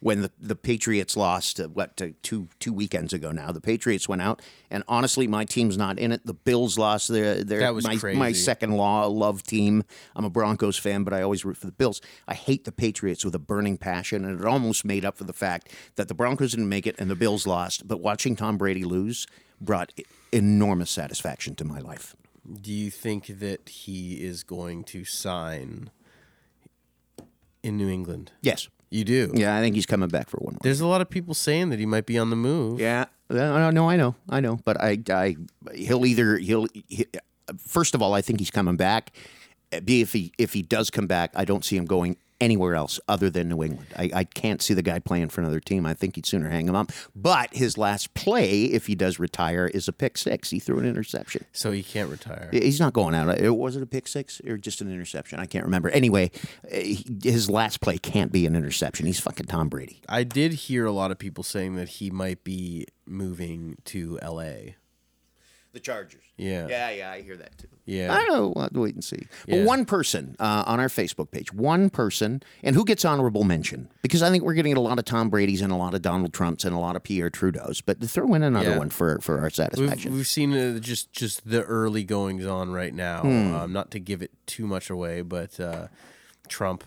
when 0.00 0.22
the, 0.22 0.30
the 0.40 0.56
Patriots 0.56 1.18
lost. 1.18 1.60
Uh, 1.60 1.68
what 1.68 1.98
to, 1.98 2.12
two 2.22 2.48
two 2.60 2.72
weekends 2.72 3.12
ago 3.12 3.30
now? 3.30 3.52
The 3.52 3.60
Patriots 3.60 4.08
went 4.08 4.22
out, 4.22 4.40
and 4.70 4.82
honestly, 4.88 5.26
my 5.26 5.44
team's 5.44 5.76
not 5.76 5.98
in 5.98 6.10
it. 6.10 6.24
The 6.24 6.32
Bills 6.32 6.78
lost 6.78 7.08
their 7.08 7.44
their 7.44 7.60
That 7.60 7.74
was 7.74 7.84
my, 7.86 7.96
crazy. 7.96 8.18
my 8.18 8.32
second 8.32 8.70
law 8.78 9.06
love 9.06 9.42
team. 9.42 9.84
I'm 10.16 10.24
a 10.24 10.30
Broncos 10.30 10.78
fan, 10.78 11.04
but 11.04 11.12
I 11.12 11.20
always 11.20 11.44
root 11.44 11.58
for 11.58 11.66
the 11.66 11.72
Bills. 11.72 12.00
I 12.26 12.32
hate 12.32 12.64
the 12.64 12.72
Patriots 12.72 13.22
with 13.22 13.34
a 13.34 13.38
burning 13.38 13.76
passion, 13.76 14.24
and 14.24 14.40
it 14.40 14.46
almost 14.46 14.86
made 14.86 15.04
up 15.04 15.18
for 15.18 15.24
the 15.24 15.34
fact 15.34 15.68
that 15.96 16.08
the 16.08 16.14
Broncos 16.14 16.52
didn't 16.52 16.70
make 16.70 16.86
it 16.86 16.96
and 16.98 17.10
the 17.10 17.16
Bills 17.16 17.46
lost. 17.46 17.86
But 17.86 18.00
watching 18.00 18.34
Tom 18.34 18.56
Brady 18.56 18.84
lose 18.84 19.26
brought 19.64 19.92
enormous 20.32 20.90
satisfaction 20.90 21.54
to 21.56 21.64
my 21.64 21.78
life. 21.78 22.16
Do 22.60 22.72
you 22.72 22.90
think 22.90 23.26
that 23.38 23.68
he 23.68 24.24
is 24.24 24.42
going 24.42 24.84
to 24.84 25.04
sign 25.04 25.90
in 27.62 27.76
New 27.76 27.88
England? 27.88 28.32
Yes. 28.42 28.68
You 28.90 29.04
do. 29.04 29.30
Yeah, 29.32 29.56
I 29.56 29.60
think 29.60 29.74
he's 29.74 29.86
coming 29.86 30.10
back 30.10 30.28
for 30.28 30.36
one 30.38 30.54
more. 30.54 30.58
There's 30.62 30.82
a 30.82 30.86
lot 30.86 31.00
of 31.00 31.08
people 31.08 31.32
saying 31.32 31.70
that 31.70 31.78
he 31.78 31.86
might 31.86 32.04
be 32.04 32.18
on 32.18 32.28
the 32.28 32.36
move. 32.36 32.78
Yeah, 32.78 33.06
no, 33.30 33.54
I 33.54 33.70
know, 33.96 34.14
I 34.28 34.40
know, 34.40 34.58
but 34.66 34.78
I, 34.78 34.98
I, 35.08 35.36
he'll 35.74 36.04
either 36.04 36.36
he'll. 36.36 36.66
He, 36.88 37.06
first 37.56 37.94
of 37.94 38.02
all, 38.02 38.12
I 38.12 38.20
think 38.20 38.38
he's 38.38 38.50
coming 38.50 38.76
back. 38.76 39.12
B 39.84 40.02
if 40.02 40.12
he 40.12 40.32
if 40.36 40.52
he 40.52 40.60
does 40.60 40.90
come 40.90 41.06
back, 41.06 41.30
I 41.34 41.46
don't 41.46 41.64
see 41.64 41.76
him 41.76 41.86
going 41.86 42.18
anywhere 42.42 42.74
else 42.74 42.98
other 43.08 43.30
than 43.30 43.48
New 43.48 43.62
England. 43.62 43.86
I, 43.96 44.10
I 44.12 44.24
can't 44.24 44.60
see 44.60 44.74
the 44.74 44.82
guy 44.82 44.98
playing 44.98 45.28
for 45.28 45.40
another 45.40 45.60
team. 45.60 45.86
I 45.86 45.94
think 45.94 46.16
he'd 46.16 46.26
sooner 46.26 46.50
hang 46.50 46.68
him 46.68 46.74
up. 46.74 46.90
But 47.14 47.54
his 47.54 47.78
last 47.78 48.12
play, 48.14 48.64
if 48.64 48.86
he 48.88 48.94
does 48.94 49.18
retire, 49.18 49.68
is 49.68 49.86
a 49.86 49.92
pick 49.92 50.18
six. 50.18 50.50
He 50.50 50.58
threw 50.58 50.78
an 50.78 50.84
interception. 50.84 51.44
So 51.52 51.70
he 51.70 51.82
can't 51.82 52.10
retire. 52.10 52.50
He's 52.52 52.80
not 52.80 52.92
going 52.92 53.14
out. 53.14 53.28
Uh, 53.28 53.36
it 53.38 53.56
was 53.56 53.76
it 53.76 53.82
a 53.82 53.86
pick 53.86 54.08
six 54.08 54.40
or 54.46 54.58
just 54.58 54.80
an 54.80 54.92
interception? 54.92 55.38
I 55.38 55.46
can't 55.46 55.64
remember. 55.64 55.88
Anyway, 55.90 56.30
uh, 56.70 56.78
his 57.22 57.48
last 57.48 57.80
play 57.80 57.96
can't 57.96 58.32
be 58.32 58.44
an 58.44 58.56
interception. 58.56 59.06
He's 59.06 59.20
fucking 59.20 59.46
Tom 59.46 59.68
Brady. 59.68 60.02
I 60.08 60.24
did 60.24 60.52
hear 60.52 60.84
a 60.84 60.92
lot 60.92 61.12
of 61.12 61.18
people 61.18 61.44
saying 61.44 61.76
that 61.76 61.88
he 61.88 62.10
might 62.10 62.42
be 62.42 62.86
moving 63.06 63.76
to 63.84 64.18
L.A. 64.20 64.76
The 65.72 65.80
Chargers. 65.80 66.22
Yeah. 66.36 66.66
Yeah, 66.68 66.90
yeah, 66.90 67.10
I 67.10 67.22
hear 67.22 67.36
that 67.38 67.56
too. 67.56 67.68
Yeah. 67.86 68.12
I 68.12 68.18
don't 68.18 68.28
know. 68.28 68.52
We'll 68.54 68.64
have 68.64 68.72
to 68.74 68.80
wait 68.80 68.94
and 68.94 69.02
see. 69.02 69.26
But 69.48 69.56
Yeah. 69.60 69.64
one 69.64 69.84
person 69.86 70.36
uh, 70.38 70.64
on 70.66 70.80
our 70.80 70.88
Facebook 70.88 71.30
page, 71.30 71.52
one 71.52 71.88
person, 71.88 72.42
and 72.62 72.76
who 72.76 72.84
gets 72.84 73.04
honorable 73.06 73.42
mention? 73.44 73.88
Because 74.02 74.22
I 74.22 74.30
think 74.30 74.44
we're 74.44 74.52
getting 74.54 74.74
a 74.76 74.80
lot 74.80 74.98
of 74.98 75.04
Tom 75.06 75.30
Brady's 75.30 75.62
and 75.62 75.72
a 75.72 75.76
lot 75.76 75.94
of 75.94 76.02
Donald 76.02 76.32
Trumps 76.34 76.64
and 76.64 76.74
a 76.74 76.78
lot 76.78 76.94
of 76.94 77.02
Pierre 77.02 77.30
Trudeau's. 77.30 77.80
But 77.80 78.02
throw 78.04 78.34
in 78.34 78.42
another 78.42 78.70
Yeah. 78.72 78.78
one 78.78 78.90
for, 78.90 79.18
for 79.20 79.38
our 79.38 79.44
We've, 79.44 79.54
satisfaction. 79.54 80.12
we've 80.14 80.26
seen 80.26 80.52
uh, 80.52 80.78
just 80.78 81.12
just 81.12 81.48
the 81.48 81.62
early 81.62 82.04
goings 82.04 82.44
on 82.44 82.72
right 82.72 82.94
now. 82.94 83.22
Hmm. 83.22 83.54
Um, 83.54 83.72
not 83.72 83.90
to 83.92 83.98
give 83.98 84.20
it 84.22 84.30
too 84.46 84.66
much 84.66 84.90
away, 84.90 85.22
but 85.22 85.58
uh, 85.58 85.88
Trump, 86.48 86.84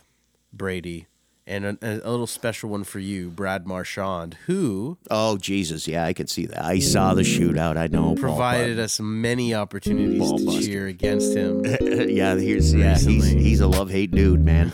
Brady, 0.53 1.07
and 1.47 1.65
a, 1.65 1.77
a 1.81 2.09
little 2.09 2.27
special 2.27 2.69
one 2.69 2.83
for 2.83 2.99
you, 2.99 3.29
Brad 3.29 3.67
Marchand, 3.67 4.37
who 4.45 4.97
oh, 5.11 5.37
Jesus. 5.37 5.87
Yeah, 5.87 6.05
I 6.05 6.13
can 6.13 6.27
see 6.27 6.45
that. 6.47 6.63
I 6.63 6.79
saw 6.79 7.13
the 7.13 7.21
shootout. 7.21 7.77
I 7.77 7.87
know. 7.87 8.15
Provided 8.15 8.79
us 8.79 8.99
many 8.99 9.53
opportunities 9.53 10.31
to 10.31 10.61
cheer 10.61 10.87
against 10.87 11.35
him. 11.35 11.63
yeah, 11.81 12.35
here's 12.35 12.73
yeah, 12.73 12.97
he's 12.97 13.27
he's 13.27 13.59
a 13.59 13.67
love 13.67 13.89
hate 13.89 14.11
dude, 14.11 14.43
man. 14.43 14.71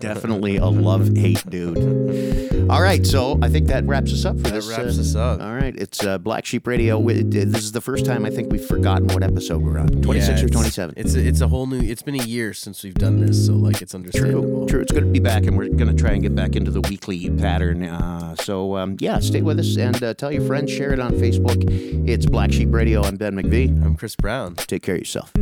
Definitely 0.00 0.56
a 0.56 0.66
love 0.66 1.16
hate 1.16 1.42
dude. 1.50 2.68
All 2.70 2.82
right, 2.82 3.04
so 3.06 3.38
I 3.42 3.48
think 3.48 3.66
that 3.68 3.84
wraps 3.86 4.12
us 4.12 4.24
up 4.24 4.36
for 4.36 4.42
That 4.44 4.52
this. 4.54 4.68
wraps 4.68 4.98
uh, 4.98 5.00
us 5.00 5.14
up. 5.14 5.40
All 5.40 5.54
right, 5.54 5.74
it's 5.76 6.04
uh, 6.04 6.18
Black 6.18 6.44
Sheep 6.46 6.66
Radio. 6.66 6.98
We- 6.98 7.22
This 7.22 7.62
is 7.64 7.72
the 7.72 7.80
first 7.80 8.04
time 8.04 8.24
I 8.24 8.30
think 8.30 8.52
we've 8.52 8.64
forgotten 8.64 9.08
what 9.08 9.22
episode 9.22 9.62
we're 9.62 9.78
on. 9.78 9.88
Twenty 10.02 10.20
six 10.20 10.40
Yeah, 10.40 10.46
or 10.46 10.48
twenty 10.48 10.70
seven. 10.70 10.94
It's 10.96 11.14
a, 11.14 11.26
it's 11.26 11.40
a 11.40 11.48
whole 11.48 11.66
new. 11.66 11.80
It's 11.80 12.02
been 12.02 12.14
a 12.20 12.24
year 12.24 12.52
since 12.54 12.84
we've 12.84 12.94
done 12.94 13.20
this, 13.24 13.46
so 13.46 13.52
like 13.54 13.82
it's 13.82 13.94
understandable. 13.94 14.66
True, 14.66 14.66
true. 14.68 14.80
It's 14.80 14.92
going 14.92 15.04
to 15.04 15.10
be 15.10 15.18
back, 15.20 15.44
and 15.46 15.56
we're 15.56 15.68
going 15.68 15.94
to 15.94 16.00
try 16.00 16.12
and 16.12 16.22
get 16.22 16.34
back 16.34 16.54
into 16.56 16.70
the 16.70 16.80
weekly 16.82 17.28
pattern. 17.30 17.84
Uh, 17.84 18.36
so, 18.36 18.76
um, 18.76 18.96
yeah, 19.00 19.18
stay 19.18 19.42
with 19.42 19.58
us 19.58 19.76
and 19.76 20.00
uh, 20.02 20.14
tell 20.14 20.30
your 20.30 20.44
friends, 20.46 20.70
share 20.70 20.92
it 20.92 21.00
on 21.00 21.12
Facebook. 21.12 21.64
It's 22.08 22.26
Black 22.26 22.52
Sheep 22.52 22.72
Radio. 22.72 23.02
I'm 23.02 23.16
Ben 23.16 23.34
McVee. 23.34 23.84
I'm 23.84 23.96
Chris 23.96 24.14
Brown. 24.16 24.54
Take 24.54 24.82
care 24.82 24.94
of 24.94 25.00
yourself. 25.00 25.32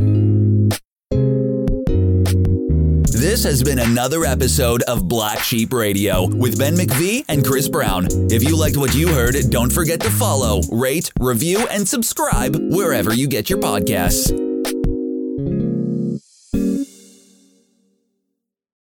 This 3.26 3.42
has 3.42 3.60
been 3.60 3.80
another 3.80 4.24
episode 4.24 4.82
of 4.82 5.08
Black 5.08 5.40
Sheep 5.40 5.72
Radio 5.72 6.28
with 6.28 6.60
Ben 6.60 6.76
McVee 6.76 7.24
and 7.26 7.44
Chris 7.44 7.68
Brown. 7.68 8.06
If 8.30 8.44
you 8.44 8.56
liked 8.56 8.76
what 8.76 8.94
you 8.94 9.08
heard, 9.08 9.34
don't 9.50 9.72
forget 9.72 9.98
to 10.02 10.10
follow, 10.10 10.60
rate, 10.70 11.10
review, 11.18 11.66
and 11.66 11.88
subscribe 11.88 12.54
wherever 12.54 13.12
you 13.12 13.26
get 13.26 13.50
your 13.50 13.58
podcasts. 13.58 14.45